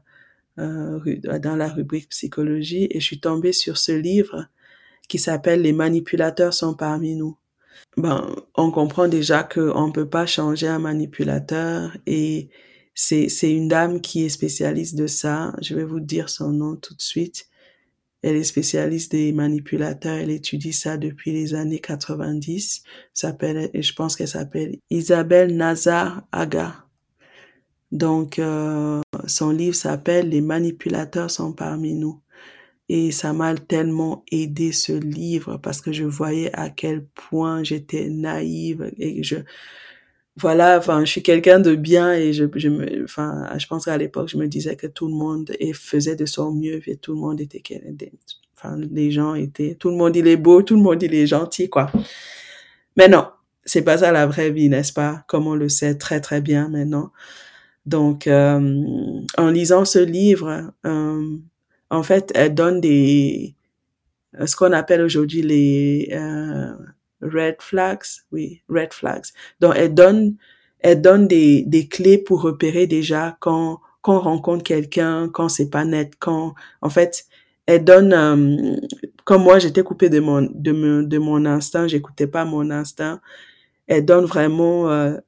dans 0.57 1.57
la 1.57 1.69
rubrique 1.69 2.09
psychologie. 2.11 2.87
Et 2.91 3.01
je 3.01 3.05
suis 3.05 3.21
tombée 3.21 3.53
sur 3.53 3.77
ce 3.77 3.93
livre 3.93 4.47
qui 5.09 5.19
s'appelle 5.19 5.63
Les 5.63 5.73
manipulateurs 5.73 6.55
sont 6.55 6.75
parmi 6.75 7.17
nous 7.17 7.37
ben, 7.97 8.35
on 8.55 8.71
comprend 8.71 9.09
déjà 9.09 9.43
qu'on 9.43 9.89
ne 9.89 9.93
peut 9.93 10.09
pas 10.09 10.27
changer 10.27 10.67
un 10.67 10.79
manipulateur 10.79 11.97
et 12.07 12.49
c'est, 12.95 13.29
c'est 13.29 13.53
une 13.53 13.69
dame 13.69 14.01
qui 14.01 14.25
est 14.25 14.29
spécialiste 14.29 14.97
de 14.97 15.07
ça. 15.07 15.55
Je 15.63 15.75
vais 15.75 15.85
vous 15.85 16.01
dire 16.01 16.29
son 16.29 16.51
nom 16.51 16.77
tout 16.77 16.95
de 16.95 17.03
suite. 17.03 17.49
Elle 18.23 18.37
est 18.37 18.45
spécialiste 18.45 19.13
des 19.13 19.33
manipulateurs. 19.33 20.15
Elle 20.15 20.31
étudie 20.31 20.73
ça 20.73 20.97
depuis 20.97 21.33
les 21.33 21.55
années 21.55 21.81
90. 21.81 22.85
S'appelle, 23.15 23.71
je 23.75 23.93
pense 23.95 24.17
qu'elle 24.17 24.29
s'appelle 24.29 24.79
Isabelle 24.91 25.57
Nazar 25.57 26.23
Aga. 26.33 26.87
Donc, 27.91 28.39
euh, 28.39 29.03
son 29.27 29.51
livre 29.51 29.75
s'appelle 29.75 30.31
Les 30.31 30.41
manipulateurs 30.41 31.31
sont 31.31 31.53
parmi 31.53 31.95
nous. 31.95 32.22
Et 32.95 33.11
ça 33.11 33.33
m'a 33.33 33.55
tellement 33.55 34.23
aidé 34.31 34.71
ce 34.71 34.93
livre 34.93 35.57
parce 35.57 35.81
que 35.81 35.93
je 35.93 36.05
voyais 36.05 36.51
à 36.53 36.69
quel 36.69 37.07
point 37.07 37.65
j'étais 37.65 38.11
naïve 38.11 38.93
et 38.99 39.23
je, 39.23 39.37
voilà, 40.37 40.77
enfin, 40.77 41.03
je 41.03 41.11
suis 41.11 41.23
quelqu'un 41.23 41.59
de 41.59 41.75
bien 41.75 42.13
et 42.13 42.35
je, 42.35 42.45
je 42.55 42.69
me, 42.69 43.05
enfin, 43.05 43.49
je 43.57 43.67
pense 43.67 43.87
qu'à 43.87 43.97
l'époque, 43.97 44.29
je 44.29 44.37
me 44.37 44.47
disais 44.47 44.77
que 44.77 44.87
tout 44.87 45.09
le 45.09 45.15
monde 45.15 45.51
faisait 45.73 46.17
de 46.17 46.27
son 46.27 46.53
mieux 46.53 46.87
et 46.87 46.97
tout 46.99 47.15
le 47.15 47.21
monde 47.21 47.41
était, 47.41 47.63
enfin, 48.59 48.77
les 48.91 49.11
gens 49.11 49.37
étaient, 49.37 49.75
tout 49.75 49.89
le 49.89 49.97
monde 49.97 50.15
il 50.15 50.29
est 50.29 50.37
beau, 50.37 50.61
tout 50.61 50.77
le 50.77 50.83
monde 50.83 51.03
il 51.03 51.15
est 51.15 51.27
gentil, 51.27 51.71
quoi. 51.71 51.91
Mais 52.99 53.09
non, 53.09 53.27
c'est 53.65 53.85
pas 53.85 53.97
ça 53.97 54.13
la 54.13 54.27
vraie 54.27 54.51
vie, 54.51 54.69
n'est-ce 54.69 54.93
pas? 54.93 55.25
Comme 55.29 55.47
on 55.47 55.55
le 55.55 55.71
sait 55.71 55.97
très 55.97 56.21
très 56.21 56.43
bien 56.43 56.69
maintenant. 56.69 57.11
Donc, 57.87 58.27
euh, 58.27 58.61
en 59.39 59.49
lisant 59.49 59.87
ce 59.87 59.99
livre, 59.99 60.73
euh, 60.85 61.39
en 61.93 62.03
fait, 62.03 62.33
elle 62.35 62.55
donne 62.55 62.81
des, 62.81 63.55
ce 64.47 64.57
qu'on 64.57 64.73
appelle 64.73 65.03
aujourd'hui 65.03 65.43
les 65.43 66.09
euh, 66.13 66.73
red 67.21 67.57
flags, 67.61 68.07
oui, 68.33 68.63
red 68.71 68.95
flags. 68.95 69.27
Donc, 69.61 69.75
elle 69.77 69.93
donne, 69.93 70.37
elle 70.81 71.03
donne 71.03 71.29
des, 71.29 71.65
des 71.67 71.89
clés 71.89 72.17
pour 72.17 72.41
repérer 72.41 72.87
déjà 72.87 73.37
quand, 73.41 73.81
quand 74.01 74.17
on 74.17 74.21
rencontre 74.21 74.65
quelqu'un, 74.65 75.29
quand 75.29 75.51
c'est 75.51 75.69
pas 75.69 75.85
net, 75.85 76.15
quand, 76.19 76.55
en 76.81 76.89
fait, 76.89 77.27
elle 77.67 77.85
donne, 77.85 78.15
euh, 78.15 78.77
comme 79.25 79.43
moi, 79.43 79.59
j'étais 79.59 79.83
coupée 79.83 80.09
de 80.09 80.21
mon, 80.21 80.41
de 80.51 80.73
mon, 80.73 81.03
de 81.03 81.19
mon 81.19 81.45
instinct, 81.45 81.89
j'écoutais 81.89 82.27
pas 82.27 82.47
mon 82.47 82.71
instinct. 82.71 83.21
Elle 83.87 84.07
donne 84.07 84.25
vraiment 84.25 84.89
euh, 84.91 85.19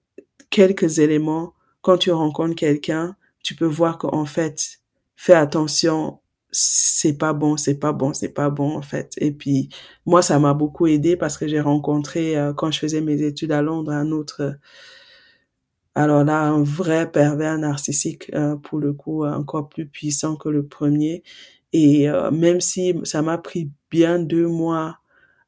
quelques 0.49 0.99
éléments. 0.99 1.53
Quand 1.83 1.99
tu 1.99 2.11
rencontres 2.11 2.57
quelqu'un, 2.57 3.17
tu 3.43 3.55
peux 3.55 3.67
voir 3.67 3.99
qu'en 3.99 4.25
fait, 4.25 4.81
fais 5.15 5.35
attention 5.35 6.21
c'est 6.55 7.19
pas 7.19 7.33
bon, 7.33 7.57
c'est 7.57 7.75
pas 7.79 7.93
bon, 7.93 8.15
c'est 8.15 8.29
pas 8.31 8.51
bon 8.51 8.77
en 8.77 8.83
fait. 8.83 9.15
Et 9.19 9.33
puis 9.33 9.69
moi, 10.07 10.23
ça 10.23 10.39
m'a 10.39 10.55
beaucoup 10.55 10.87
aidé 10.87 11.17
parce 11.17 11.37
que 11.39 11.49
j'ai 11.49 11.61
rencontré 11.61 12.37
euh, 12.37 12.53
quand 12.55 12.71
je 12.71 12.79
faisais 12.79 13.01
mes 13.01 13.23
études 13.23 13.53
à 13.53 13.63
Londres 13.63 13.93
un 13.93 14.13
autre, 14.13 14.41
euh, 14.43 14.53
alors 15.95 16.25
là, 16.25 16.43
un 16.43 16.63
vrai 16.63 17.11
pervers 17.11 17.59
narcissique 17.59 18.31
euh, 18.35 18.57
pour 18.57 18.79
le 18.79 18.93
coup 18.93 19.25
encore 19.27 19.69
plus 19.69 19.87
puissant 19.87 20.37
que 20.37 20.49
le 20.49 20.67
premier. 20.67 21.23
Et 21.73 22.07
même 22.33 22.61
si 22.61 22.95
ça 23.05 23.21
m'a 23.23 23.37
pris 23.39 23.71
bien 23.91 24.21
deux 24.21 24.47
mois 24.47 24.99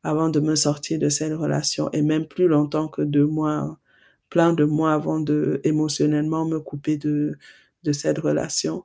avant 0.02 0.28
de 0.28 0.40
me 0.40 0.56
sortir 0.56 0.98
de 0.98 1.08
cette 1.08 1.32
relation 1.34 1.90
et 1.92 2.02
même 2.02 2.26
plus 2.26 2.48
longtemps 2.48 2.88
que 2.88 3.02
deux 3.02 3.26
mois, 3.26 3.78
plein 4.30 4.52
de 4.52 4.64
mois 4.64 4.92
avant 4.94 5.20
de 5.20 5.60
émotionnellement 5.64 6.44
me 6.46 6.60
couper 6.60 6.96
de 6.98 7.38
de 7.84 7.92
cette 7.92 8.18
relation 8.18 8.84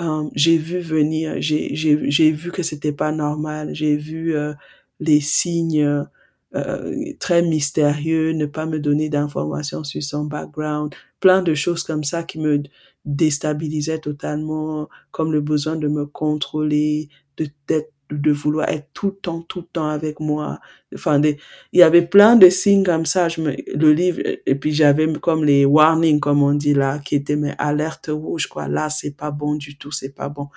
euh, 0.00 0.28
j'ai 0.34 0.56
vu 0.58 0.78
venir, 0.80 1.36
j'ai 1.40 1.74
j'ai 1.74 2.30
vu 2.30 2.52
que 2.52 2.62
c'était 2.62 2.92
pas 2.92 3.10
normal, 3.12 3.74
j'ai 3.74 3.96
vu 3.96 4.36
euh, 4.36 4.54
les 5.00 5.20
signes 5.20 6.06
euh, 6.54 7.12
très 7.18 7.42
mystérieux, 7.42 8.32
ne 8.32 8.46
pas 8.46 8.66
me 8.66 8.78
donner 8.80 9.08
d'informations 9.08 9.84
sur 9.84 10.02
son 10.02 10.24
background, 10.24 10.94
plein 11.20 11.42
de 11.42 11.54
choses 11.54 11.82
comme 11.82 12.04
ça 12.04 12.22
qui 12.22 12.38
me 12.38 12.62
déstabilisaient 13.04 13.98
totalement, 14.00 14.88
comme 15.10 15.32
le 15.32 15.40
besoin 15.40 15.76
de 15.76 15.88
me 15.88 16.06
contrôler, 16.06 17.08
de 17.36 17.48
d'être 17.66 17.92
de 18.10 18.30
vouloir 18.32 18.68
être 18.68 18.88
tout 18.92 19.08
le 19.08 19.16
temps, 19.16 19.42
tout 19.42 19.60
le 19.60 19.66
temps 19.72 19.88
avec 19.88 20.20
moi. 20.20 20.60
Enfin, 20.94 21.18
des, 21.18 21.38
il 21.72 21.80
y 21.80 21.82
avait 21.82 22.06
plein 22.06 22.36
de 22.36 22.48
signes 22.48 22.84
comme 22.84 23.06
ça. 23.06 23.28
Je 23.28 23.40
me, 23.40 23.56
le 23.74 23.92
livre, 23.92 24.20
et 24.46 24.54
puis 24.54 24.72
j'avais 24.72 25.12
comme 25.14 25.44
les 25.44 25.64
warnings, 25.64 26.20
comme 26.20 26.42
on 26.42 26.54
dit 26.54 26.74
là, 26.74 26.98
qui 26.98 27.14
étaient 27.14 27.36
mes 27.36 27.54
alertes 27.58 28.10
rouges, 28.12 28.46
quoi. 28.46 28.68
Là, 28.68 28.90
c'est 28.90 29.16
pas 29.16 29.30
bon 29.30 29.54
du 29.56 29.76
tout, 29.78 29.92
c'est 29.92 30.14
pas 30.14 30.28
bon. 30.28 30.48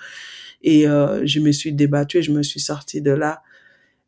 Et 0.62 0.86
euh, 0.88 1.22
je 1.26 1.40
me 1.40 1.52
suis 1.52 1.72
débattue, 1.72 2.22
je 2.22 2.32
me 2.32 2.42
suis 2.42 2.60
sortie 2.60 3.02
de 3.02 3.12
là. 3.12 3.42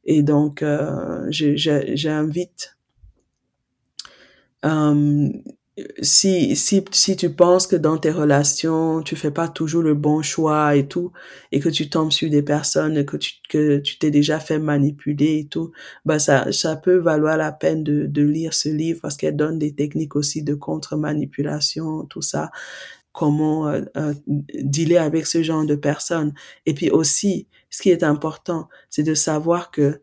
Et 0.05 0.23
donc, 0.23 0.63
euh, 0.63 1.27
j'invite 1.31 2.77
euh, 4.65 5.29
si, 6.03 6.55
si, 6.55 6.85
si 6.93 7.17
tu 7.17 7.31
penses 7.31 7.67
que 7.67 7.75
dans 7.75 7.99
tes 7.99 8.13
relations, 8.13 9.03
tu 9.03 9.17
fais 9.17 9.33
pas 9.33 9.49
toujours 9.49 9.83
le 9.83 9.95
bon 9.95 10.23
choix 10.23 10.77
et 10.77 10.87
tout, 10.87 11.13
et 11.51 11.59
que 11.59 11.69
tu 11.69 11.91
tombes 11.91 12.13
sur 12.13 12.31
des 12.31 12.43
personnes 12.43 13.05
que 13.05 13.17
tu, 13.17 13.33
que 13.49 13.79
tu 13.79 13.99
t'es 13.99 14.11
déjà 14.13 14.39
fait 14.39 14.59
manipuler 14.61 15.41
et 15.41 15.47
tout, 15.47 15.73
bah, 16.05 16.21
ça, 16.21 16.53
ça 16.53 16.77
peut 16.77 16.99
valoir 16.99 17.37
la 17.37 17.51
peine 17.51 17.83
de, 17.83 18.07
de 18.07 18.23
lire 18.23 18.55
ce 18.55 18.69
livre 18.69 19.01
parce 19.03 19.17
qu'elle 19.17 19.37
donne 19.37 19.59
des 19.59 19.75
techniques 19.75 20.15
aussi 20.15 20.43
de 20.45 20.55
contre-manipulation, 20.55 22.05
tout 22.05 22.23
ça, 22.23 22.51
comment 23.13 23.69
euh, 23.69 23.83
euh, 23.97 24.15
dealer 24.27 24.99
avec 24.99 25.27
ce 25.27 25.43
genre 25.43 25.65
de 25.67 25.77
personnes. 25.77 26.35
Et 26.67 26.75
puis 26.75 26.91
aussi, 26.91 27.49
ce 27.71 27.83
qui 27.83 27.91
est 27.91 28.05
important, 28.05 28.69
c'est 28.91 29.03
de 29.03 29.15
savoir 29.15 29.71
que 29.73 30.03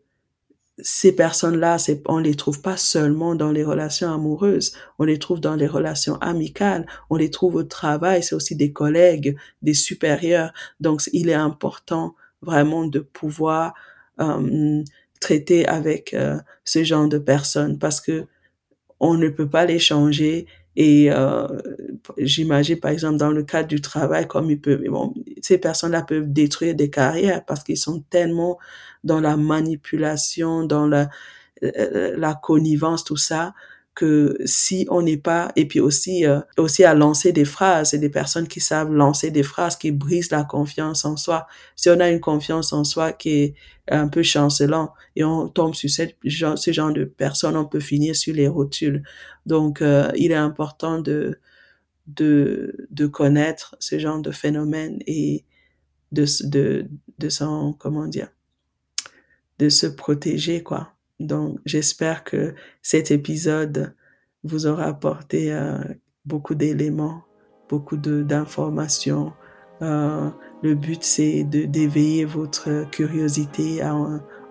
ces 0.82 1.14
personnes-là, 1.14 1.76
on 2.06 2.18
les 2.18 2.34
trouve 2.34 2.60
pas 2.60 2.76
seulement 2.76 3.34
dans 3.34 3.52
les 3.52 3.64
relations 3.64 4.12
amoureuses, 4.12 4.72
on 4.98 5.04
les 5.04 5.18
trouve 5.18 5.40
dans 5.40 5.54
les 5.54 5.66
relations 5.66 6.16
amicales, 6.16 6.86
on 7.08 7.16
les 7.16 7.30
trouve 7.30 7.54
au 7.54 7.62
travail, 7.62 8.22
c'est 8.22 8.34
aussi 8.34 8.56
des 8.56 8.72
collègues, 8.72 9.36
des 9.62 9.74
supérieurs. 9.74 10.52
Donc, 10.80 11.02
il 11.12 11.28
est 11.28 11.34
important 11.34 12.14
vraiment 12.42 12.84
de 12.86 12.98
pouvoir 12.98 13.74
euh, 14.20 14.82
traiter 15.20 15.66
avec 15.66 16.12
euh, 16.14 16.38
ce 16.64 16.84
genre 16.84 17.08
de 17.08 17.18
personnes 17.18 17.78
parce 17.78 18.00
que 18.00 18.26
on 18.98 19.14
ne 19.14 19.28
peut 19.28 19.48
pas 19.48 19.64
les 19.64 19.78
changer 19.78 20.46
et 20.76 21.10
euh, 21.10 21.46
j'imagine 22.18 22.78
par 22.80 22.90
exemple 22.90 23.16
dans 23.16 23.30
le 23.30 23.42
cadre 23.42 23.68
du 23.68 23.80
travail 23.80 24.26
comme 24.26 24.50
il 24.50 24.60
peut 24.60 24.82
bon, 24.88 25.14
ces 25.40 25.58
personnes-là 25.58 26.02
peuvent 26.02 26.32
détruire 26.32 26.74
des 26.74 26.90
carrières 26.90 27.44
parce 27.44 27.64
qu'ils 27.64 27.78
sont 27.78 28.00
tellement 28.10 28.58
dans 29.04 29.20
la 29.20 29.36
manipulation, 29.36 30.64
dans 30.64 30.86
la, 30.86 31.08
euh, 31.62 32.14
la 32.16 32.34
connivence, 32.34 33.04
tout 33.04 33.16
ça, 33.16 33.54
que 33.94 34.38
si 34.46 34.86
on 34.90 35.02
n'est 35.02 35.18
pas 35.18 35.52
et 35.54 35.68
puis 35.68 35.78
aussi 35.80 36.24
euh, 36.26 36.40
aussi 36.56 36.82
à 36.84 36.94
lancer 36.94 37.32
des 37.32 37.44
phrases 37.44 37.92
et 37.92 37.98
des 37.98 38.08
personnes 38.08 38.48
qui 38.48 38.60
savent 38.60 38.90
lancer 38.90 39.30
des 39.30 39.42
phrases 39.42 39.76
qui 39.76 39.90
brisent 39.90 40.30
la 40.30 40.44
confiance 40.44 41.04
en 41.04 41.16
soi. 41.16 41.46
Si 41.76 41.90
on 41.90 42.00
a 42.00 42.08
une 42.08 42.20
confiance 42.20 42.72
en 42.72 42.84
soi 42.84 43.12
qui 43.12 43.30
est 43.30 43.54
un 43.88 44.08
peu 44.08 44.22
chancelant 44.22 44.94
et 45.14 45.24
on 45.24 45.48
tombe 45.48 45.74
sur 45.74 45.90
cette 45.90 46.16
genre, 46.24 46.56
ce 46.58 46.72
genre 46.72 46.92
de 46.92 47.04
personnes 47.04 47.56
on 47.56 47.66
peut 47.66 47.80
finir 47.80 48.16
sur 48.16 48.34
les 48.34 48.48
rotules. 48.48 49.02
Donc 49.44 49.82
euh, 49.82 50.10
il 50.16 50.32
est 50.32 50.36
important 50.36 50.98
de 50.98 51.38
de 52.16 52.88
de 52.90 53.06
connaître 53.06 53.76
ce 53.80 53.98
genre 53.98 54.20
de 54.20 54.30
phénomène 54.30 54.98
et 55.06 55.44
de 56.12 56.24
de 56.48 56.86
de 57.18 57.28
s'en 57.28 57.72
comment 57.72 58.06
dire 58.06 58.28
de 59.62 59.68
se 59.68 59.86
protéger, 59.86 60.62
quoi. 60.64 60.92
Donc, 61.20 61.60
j'espère 61.64 62.24
que 62.24 62.54
cet 62.82 63.12
épisode 63.12 63.94
vous 64.42 64.66
aura 64.66 64.86
apporté 64.86 65.52
euh, 65.52 65.78
beaucoup 66.24 66.56
d'éléments, 66.56 67.22
beaucoup 67.68 67.96
d'informations. 67.96 69.32
Euh, 69.82 70.28
le 70.62 70.74
but, 70.74 71.04
c'est 71.04 71.44
d'éveiller 71.44 72.24
votre 72.24 72.90
curiosité 72.90 73.82
à 73.82 73.94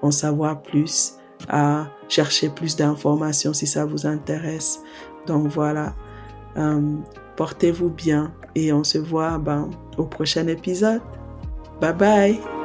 en, 0.02 0.12
savoir 0.12 0.62
plus, 0.62 1.16
à 1.50 1.92
chercher 2.08 2.50
plus 2.50 2.78
d'informations 2.78 3.54
si 3.54 3.68
ça 3.68 3.86
vous 3.86 4.06
intéresse. 4.06 4.80
Donc 5.28 5.48
voilà, 5.48 5.94
euh, 6.56 6.96
portez-vous 7.36 7.90
bien 7.90 8.34
et 8.56 8.74
on 8.74 8.84
se 8.84 8.98
voit 8.98 9.38
ben, 9.38 9.70
au 9.98 10.06
prochain 10.06 10.48
épisode. 10.48 11.02
Bye 11.80 11.94
bye. 11.94 12.61